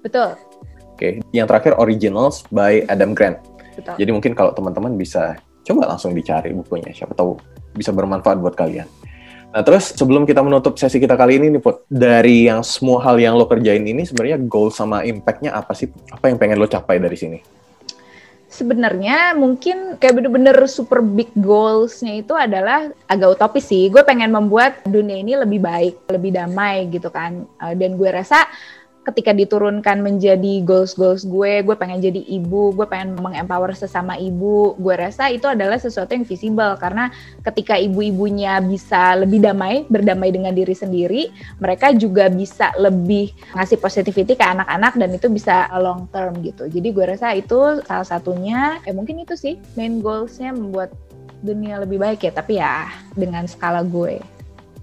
Betul. 0.01 0.39
Oke, 0.95 1.19
okay. 1.19 1.35
yang 1.35 1.43
terakhir 1.43 1.75
Originals 1.75 2.47
by 2.55 2.87
Adam 2.87 3.11
Grant. 3.11 3.35
Betul. 3.75 3.99
Jadi 3.99 4.09
mungkin 4.15 4.31
kalau 4.31 4.55
teman-teman 4.55 4.95
bisa 4.95 5.35
coba 5.65 5.89
langsung 5.89 6.13
dicari 6.13 6.53
bukunya, 6.53 6.93
siapa 6.93 7.17
tahu 7.17 7.35
bisa 7.73 7.89
bermanfaat 7.89 8.37
buat 8.37 8.53
kalian. 8.53 8.85
Nah, 9.55 9.63
terus 9.63 9.95
sebelum 9.95 10.27
kita 10.27 10.43
menutup 10.43 10.75
sesi 10.75 10.99
kita 10.99 11.15
kali 11.15 11.39
ini 11.39 11.47
nih, 11.47 11.63
Put, 11.63 11.87
dari 11.87 12.51
yang 12.51 12.59
semua 12.59 12.99
hal 13.07 13.15
yang 13.15 13.39
lo 13.39 13.47
kerjain 13.47 13.87
ini 13.87 14.03
sebenarnya 14.03 14.35
goal 14.43 14.67
sama 14.67 15.07
impact-nya 15.07 15.55
apa 15.55 15.71
sih? 15.71 15.87
Apa 16.11 16.27
yang 16.27 16.35
pengen 16.35 16.59
lo 16.59 16.67
capai 16.67 16.99
dari 16.99 17.15
sini? 17.15 17.39
Sebenarnya 18.51 19.31
mungkin 19.35 19.95
kayak 19.95 20.15
bener-bener 20.19 20.55
super 20.67 20.99
big 20.99 21.31
goals-nya 21.39 22.19
itu 22.19 22.35
adalah 22.35 22.91
agak 23.07 23.39
utopis 23.39 23.71
sih. 23.71 23.87
Gue 23.87 24.03
pengen 24.03 24.35
membuat 24.35 24.83
dunia 24.83 25.23
ini 25.23 25.39
lebih 25.39 25.63
baik, 25.63 26.03
lebih 26.11 26.35
damai 26.35 26.91
gitu 26.91 27.07
kan. 27.07 27.47
Eh, 27.63 27.75
dan 27.79 27.95
gue 27.95 28.11
rasa 28.11 28.47
ketika 29.05 29.31
diturunkan 29.31 30.01
menjadi 30.01 30.65
goals-goals 30.65 31.29
gue, 31.29 31.61
gue 31.61 31.75
pengen 31.77 32.01
jadi 32.01 32.21
ibu, 32.25 32.73
gue 32.73 32.89
pengen 32.89 33.13
mengempower 33.21 33.77
sesama 33.77 34.17
ibu, 34.17 34.73
gue 34.81 34.95
rasa 34.97 35.29
itu 35.29 35.45
adalah 35.45 35.77
sesuatu 35.77 36.17
yang 36.17 36.25
visible 36.25 36.73
karena 36.81 37.13
ketika 37.45 37.77
ibu-ibunya 37.77 38.57
bisa 38.65 39.13
lebih 39.13 39.45
damai, 39.45 39.85
berdamai 39.85 40.33
dengan 40.33 40.51
diri 40.57 40.73
sendiri, 40.73 41.29
mereka 41.61 41.93
juga 41.93 42.27
bisa 42.27 42.73
lebih 42.81 43.29
ngasih 43.53 43.77
positivity 43.77 44.33
ke 44.33 44.45
anak-anak 44.45 44.97
dan 44.97 45.09
itu 45.13 45.29
bisa 45.29 45.69
long 45.77 46.09
term 46.09 46.41
gitu. 46.41 46.65
Jadi 46.65 46.87
gue 46.89 47.05
rasa 47.05 47.37
itu 47.37 47.85
salah 47.85 48.07
satunya, 48.07 48.81
eh 48.89 48.93
mungkin 48.95 49.21
itu 49.21 49.37
sih 49.37 49.61
main 49.77 50.01
goalsnya 50.01 50.49
membuat 50.49 50.89
dunia 51.45 51.77
lebih 51.77 52.01
baik 52.01 52.25
ya, 52.25 52.33
tapi 52.33 52.57
ya 52.57 52.89
dengan 53.13 53.45
skala 53.45 53.85
gue. 53.85 54.17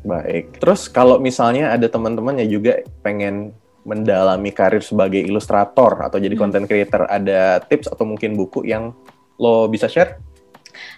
Baik. 0.03 0.59
Terus 0.59 0.91
kalau 0.91 1.23
misalnya 1.23 1.71
ada 1.75 1.87
teman-teman 1.87 2.39
yang 2.39 2.63
juga 2.63 2.83
pengen 3.07 3.55
mendalami 3.83 4.55
karir 4.55 4.83
sebagai 4.83 5.19
ilustrator 5.19 6.07
atau 6.07 6.19
jadi 6.19 6.35
hmm. 6.35 6.43
content 6.43 6.67
creator, 6.67 7.03
ada 7.11 7.59
tips 7.67 7.91
atau 7.91 8.07
mungkin 8.07 8.39
buku 8.39 8.67
yang 8.67 8.95
lo 9.39 9.67
bisa 9.67 9.91
share? 9.91 10.19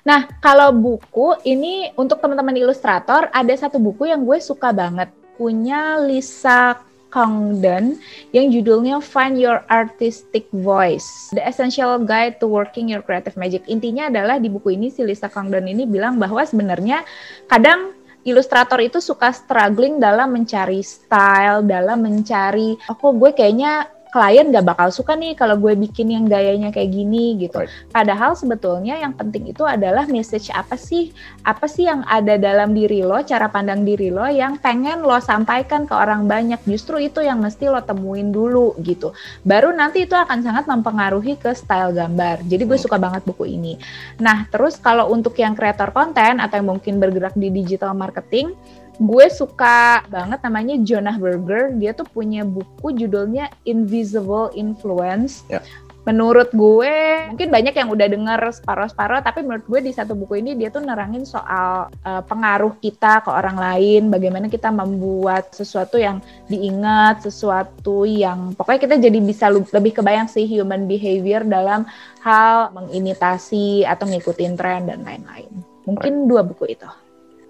Nah, 0.05 0.29
kalau 0.39 0.71
buku 0.71 1.41
ini 1.49 1.91
untuk 1.97 2.21
teman-teman 2.21 2.55
ilustrator, 2.61 3.33
ada 3.33 3.55
satu 3.57 3.81
buku 3.81 4.13
yang 4.13 4.23
gue 4.23 4.39
suka 4.39 4.71
banget. 4.71 5.11
Punya 5.35 5.99
Lisa 5.99 6.79
Congdon 7.15 7.95
yang 8.35 8.51
judulnya 8.51 8.99
Find 8.99 9.39
Your 9.39 9.63
Artistic 9.71 10.51
Voice, 10.51 11.31
The 11.31 11.47
Essential 11.47 12.03
Guide 12.03 12.43
to 12.43 12.51
Working 12.51 12.91
Your 12.91 13.07
Creative 13.07 13.39
Magic. 13.39 13.63
Intinya 13.71 14.11
adalah 14.11 14.43
di 14.43 14.51
buku 14.51 14.75
ini 14.75 14.91
si 14.91 15.07
Lisa 15.07 15.31
Congdon 15.31 15.71
ini 15.71 15.87
bilang 15.87 16.19
bahwa 16.19 16.43
sebenarnya 16.43 17.07
kadang 17.47 17.95
ilustrator 18.25 18.81
itu 18.81 18.99
suka 18.99 19.31
struggling 19.31 20.01
dalam 20.01 20.33
mencari 20.33 20.81
style, 20.81 21.63
dalam 21.65 22.01
mencari, 22.01 22.77
oh 23.01 23.13
gue 23.13 23.31
kayaknya 23.37 23.87
klien 24.15 24.47
gak 24.55 24.63
bakal 24.63 24.95
suka 24.95 25.19
nih 25.19 25.35
kalau 25.35 25.59
gue 25.59 25.75
bikin 25.75 26.15
yang 26.15 26.31
gayanya 26.31 26.71
kayak 26.71 26.95
gini 26.95 27.35
gitu. 27.35 27.59
Right. 27.59 27.91
Padahal 27.91 28.39
sebetulnya 28.39 28.95
yang 28.95 29.11
penting 29.11 29.51
itu 29.51 29.67
adalah 29.67 30.07
message 30.07 30.55
apa 30.55 30.79
sih, 30.79 31.11
apa 31.43 31.67
sih 31.67 31.91
yang 31.91 32.07
ada 32.07 32.39
dalam 32.39 32.71
diri 32.79 33.03
lo, 33.03 33.19
cara 33.27 33.51
pandang 33.51 33.83
diri 33.83 34.15
lo 34.15 34.23
yang 34.31 34.63
pengen 34.63 35.03
lo 35.03 35.19
sampaikan 35.19 35.83
ke 35.83 35.91
orang 35.99 36.31
banyak. 36.31 36.63
Justru 36.63 37.03
itu 37.03 37.27
yang 37.27 37.43
mesti 37.43 37.67
lo 37.67 37.83
temuin 37.83 38.31
dulu 38.31 38.79
gitu. 38.87 39.11
Baru 39.43 39.75
nanti 39.75 40.07
itu 40.07 40.15
akan 40.15 40.47
sangat 40.47 40.71
mempengaruhi 40.71 41.35
ke 41.35 41.51
style 41.51 41.91
gambar. 41.91 42.47
Jadi 42.47 42.63
gue 42.71 42.79
suka 42.79 42.95
banget 43.03 43.27
buku 43.27 43.51
ini. 43.51 43.75
Nah 44.23 44.47
terus 44.47 44.79
kalau 44.79 45.11
untuk 45.11 45.35
yang 45.43 45.59
kreator 45.59 45.91
konten 45.91 46.39
atau 46.39 46.63
yang 46.63 46.71
mungkin 46.71 47.03
bergerak 47.03 47.35
di 47.35 47.51
digital 47.51 47.99
marketing, 47.99 48.55
gue 48.99 49.27
suka 49.31 50.07
banget 50.07 50.39
namanya 50.45 50.75
Jonah 50.83 51.17
Berger. 51.19 51.75
Dia 51.75 51.97
tuh 51.97 52.07
punya 52.07 52.47
buku 52.47 52.95
judulnya 52.95 53.51
Invisible 53.67 54.55
Influence. 54.55 55.43
Yeah. 55.51 55.65
menurut 56.05 56.53
gue 56.53 56.95
mungkin 57.33 57.49
banyak 57.49 57.73
yang 57.81 57.89
udah 57.89 58.05
denger 58.13 58.41
separuh-separuh 58.61 59.25
tapi 59.25 59.41
menurut 59.41 59.65
gue 59.65 59.81
di 59.89 59.93
satu 59.97 60.13
buku 60.13 60.45
ini 60.45 60.53
dia 60.53 60.69
tuh 60.69 60.85
nerangin 60.85 61.25
soal 61.25 61.89
uh, 62.05 62.23
pengaruh 62.29 62.77
kita 62.77 63.25
ke 63.25 63.33
orang 63.33 63.57
lain 63.57 64.13
bagaimana 64.13 64.53
kita 64.53 64.69
membuat 64.69 65.57
sesuatu 65.57 65.97
yang 65.97 66.21
diingat 66.53 67.25
sesuatu 67.25 68.05
yang 68.05 68.53
pokoknya 68.53 68.81
kita 68.85 68.97
jadi 69.01 69.19
bisa 69.25 69.49
lebih 69.49 69.97
kebayang 69.97 70.29
sih 70.29 70.45
human 70.45 70.85
behavior 70.85 71.41
dalam 71.41 71.89
hal 72.21 72.69
mengimitasi 72.77 73.89
atau 73.89 74.05
ngikutin 74.05 74.61
tren 74.61 74.85
dan 74.85 75.01
lain-lain. 75.09 75.49
Mungkin 75.89 76.29
dua 76.29 76.45
buku 76.45 76.77
itu 76.77 76.89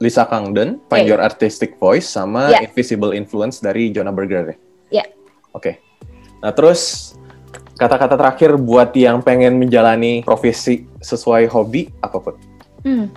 Lisa 0.02 0.26
Kangden, 0.26 0.82
Find 0.90 1.06
Yeah. 1.06 1.16
Your 1.16 1.20
Artistic 1.22 1.78
Voice, 1.78 2.08
sama 2.08 2.50
Yeah. 2.50 2.66
Invisible 2.66 3.14
Influence 3.14 3.62
dari 3.62 3.90
Jonah 3.94 4.14
Berger 4.14 4.54
ya? 4.54 4.56
Yeah. 5.02 5.08
Oke. 5.54 5.78
Nah 6.42 6.50
terus 6.52 7.12
kata-kata 7.78 8.14
terakhir 8.14 8.54
buat 8.58 8.94
yang 8.94 9.22
pengen 9.22 9.58
menjalani 9.58 10.22
profesi 10.22 10.86
sesuai 11.02 11.50
hobi 11.50 11.90
apa 12.02 12.18
pun? 12.22 12.34
Hmm. 12.86 13.08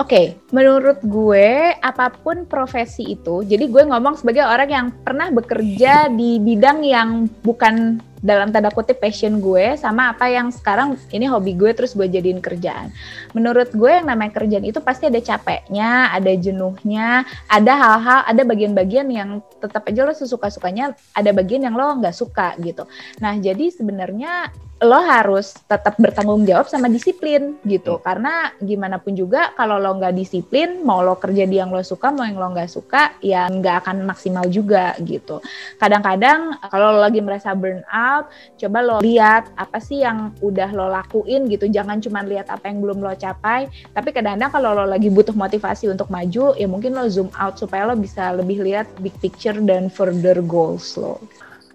Oke, 0.00 0.40
menurut 0.48 1.04
gue 1.04 1.76
apa 1.76 2.08
pun 2.24 2.48
profesi 2.48 3.04
itu, 3.04 3.44
jadi 3.44 3.68
gue 3.68 3.84
ngomong 3.84 4.16
sebagai 4.16 4.48
orang 4.48 4.70
yang 4.72 4.86
pernah 5.04 5.28
bekerja 5.28 6.08
di 6.08 6.40
bidang 6.40 6.80
yang 6.80 7.28
bukan 7.44 8.00
dalam 8.20 8.52
tanda 8.52 8.68
kutip 8.68 9.00
passion 9.00 9.40
gue 9.40 9.76
sama 9.80 10.12
apa 10.12 10.28
yang 10.28 10.52
sekarang 10.52 10.96
ini 11.12 11.24
hobi 11.24 11.56
gue 11.56 11.72
terus 11.72 11.96
gue 11.96 12.04
jadiin 12.04 12.40
kerjaan. 12.44 12.92
Menurut 13.32 13.72
gue 13.72 13.90
yang 13.90 14.06
namanya 14.08 14.36
kerjaan 14.36 14.64
itu 14.64 14.78
pasti 14.84 15.08
ada 15.08 15.20
capeknya, 15.20 16.12
ada 16.12 16.32
jenuhnya, 16.36 17.24
ada 17.48 17.72
hal-hal, 17.72 18.20
ada 18.28 18.42
bagian-bagian 18.44 19.08
yang 19.08 19.40
tetap 19.58 19.88
aja 19.88 20.04
lo 20.04 20.12
sesuka-sukanya, 20.12 20.92
ada 21.16 21.30
bagian 21.32 21.64
yang 21.64 21.74
lo 21.74 21.96
nggak 21.96 22.14
suka 22.14 22.54
gitu. 22.60 22.84
Nah, 23.24 23.36
jadi 23.40 23.72
sebenarnya 23.72 24.52
lo 24.80 24.98
harus 25.04 25.52
tetap 25.68 26.00
bertanggung 26.00 26.48
jawab 26.48 26.66
sama 26.66 26.88
disiplin 26.88 27.60
gitu. 27.68 28.00
Karena 28.00 28.50
gimana 28.58 28.96
pun 28.96 29.12
juga 29.12 29.52
kalau 29.54 29.76
lo 29.76 29.92
nggak 30.00 30.16
disiplin 30.16 30.80
mau 30.80 31.04
lo 31.04 31.20
kerja 31.20 31.44
di 31.44 31.60
yang 31.60 31.68
lo 31.68 31.84
suka 31.84 32.08
mau 32.08 32.24
yang 32.24 32.40
lo 32.40 32.48
nggak 32.56 32.70
suka 32.70 33.20
ya 33.20 33.44
nggak 33.46 33.84
akan 33.84 34.08
maksimal 34.08 34.48
juga 34.48 34.96
gitu. 35.04 35.44
Kadang-kadang 35.76 36.56
kalau 36.72 36.96
lo 36.96 37.00
lagi 37.04 37.20
merasa 37.20 37.52
burn 37.52 37.84
out 37.92 38.32
coba 38.56 38.78
lo 38.80 38.96
lihat 39.04 39.52
apa 39.60 39.78
sih 39.78 40.00
yang 40.00 40.32
udah 40.40 40.72
lo 40.72 40.88
lakuin 40.88 41.46
gitu. 41.52 41.68
Jangan 41.68 42.00
cuma 42.00 42.24
lihat 42.24 42.48
apa 42.48 42.72
yang 42.72 42.80
belum 42.80 43.04
lo 43.04 43.12
capai 43.12 43.68
tapi 43.92 44.16
kadang-kadang 44.16 44.50
kalau 44.50 44.70
lo 44.72 44.84
lagi 44.88 45.12
butuh 45.12 45.36
motivasi 45.36 45.92
untuk 45.92 46.08
maju 46.08 46.56
ya 46.56 46.66
mungkin 46.66 46.96
lo 46.96 47.04
zoom 47.12 47.28
out 47.36 47.60
supaya 47.60 47.84
lo 47.84 47.94
bisa 47.98 48.32
lebih 48.32 48.64
lihat 48.64 48.88
big 49.04 49.12
picture 49.20 49.56
dan 49.60 49.92
further 49.92 50.40
goals 50.40 50.96
lo 50.96 51.20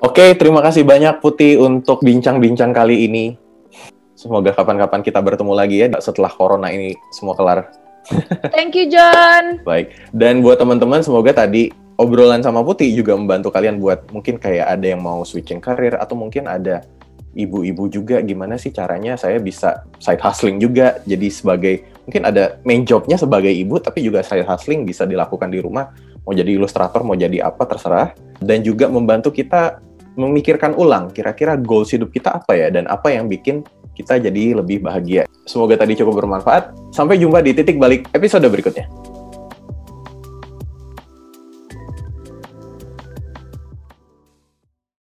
Oke, 0.03 0.35
terima 0.35 0.59
kasih 0.59 0.83
banyak 0.83 1.23
Putih 1.23 1.55
untuk 1.55 2.03
bincang-bincang 2.03 2.75
kali 2.75 3.07
ini. 3.07 3.39
Semoga 4.15 4.51
kapan-kapan 4.51 4.99
kita 4.99 5.23
bertemu 5.23 5.53
lagi 5.55 5.75
ya 5.79 5.87
setelah 6.03 6.27
corona 6.31 6.67
ini 6.67 6.95
semua 7.15 7.35
kelar. 7.35 7.71
thank 8.53 8.75
you 8.77 8.85
John 8.91 9.57
Baik. 9.67 9.95
Dan 10.11 10.43
buat 10.43 10.59
teman-teman 10.59 10.99
semoga 10.99 11.31
tadi 11.31 11.71
obrolan 11.95 12.43
sama 12.43 12.59
Putih 12.59 12.91
juga 12.91 13.15
membantu 13.15 13.51
kalian 13.55 13.79
buat 13.79 14.11
mungkin 14.11 14.35
kayak 14.35 14.77
ada 14.79 14.85
yang 14.85 14.99
mau 14.99 15.23
switching 15.23 15.63
karir 15.63 15.95
atau 15.95 16.15
mungkin 16.19 16.47
ada 16.51 16.83
ibu-ibu 17.35 17.87
juga 17.91 18.19
gimana 18.23 18.55
sih 18.55 18.71
caranya 18.71 19.19
saya 19.19 19.39
bisa 19.39 19.83
side 19.99 20.23
hustling 20.23 20.59
juga 20.59 21.03
jadi 21.03 21.27
sebagai 21.27 21.83
mungkin 22.07 22.23
ada 22.23 22.59
main 22.63 22.87
jobnya 22.87 23.19
sebagai 23.19 23.51
ibu 23.51 23.75
tapi 23.83 24.03
juga 24.03 24.23
side 24.23 24.47
hustling 24.47 24.87
bisa 24.87 25.03
dilakukan 25.03 25.51
di 25.51 25.59
rumah 25.59 25.91
mau 26.23 26.31
jadi 26.31 26.55
ilustrator 26.55 27.03
mau 27.03 27.15
jadi 27.19 27.43
apa 27.43 27.67
terserah 27.67 28.15
dan 28.41 28.63
juga 28.65 28.89
membantu 28.91 29.31
kita 29.31 29.79
memikirkan 30.15 30.75
ulang 30.79 31.11
kira-kira 31.11 31.59
goals 31.59 31.91
hidup 31.91 32.11
kita 32.11 32.39
apa 32.39 32.55
ya 32.55 32.71
dan 32.71 32.87
apa 32.87 33.11
yang 33.11 33.27
bikin 33.27 33.63
kita 33.95 34.19
jadi 34.19 34.59
lebih 34.59 34.83
bahagia. 34.83 35.23
Semoga 35.47 35.79
tadi 35.79 35.95
cukup 35.95 36.19
bermanfaat. 36.23 36.75
Sampai 36.91 37.15
jumpa 37.15 37.39
di 37.39 37.55
titik 37.55 37.79
balik 37.79 38.11
episode 38.11 38.43
berikutnya. 38.43 39.14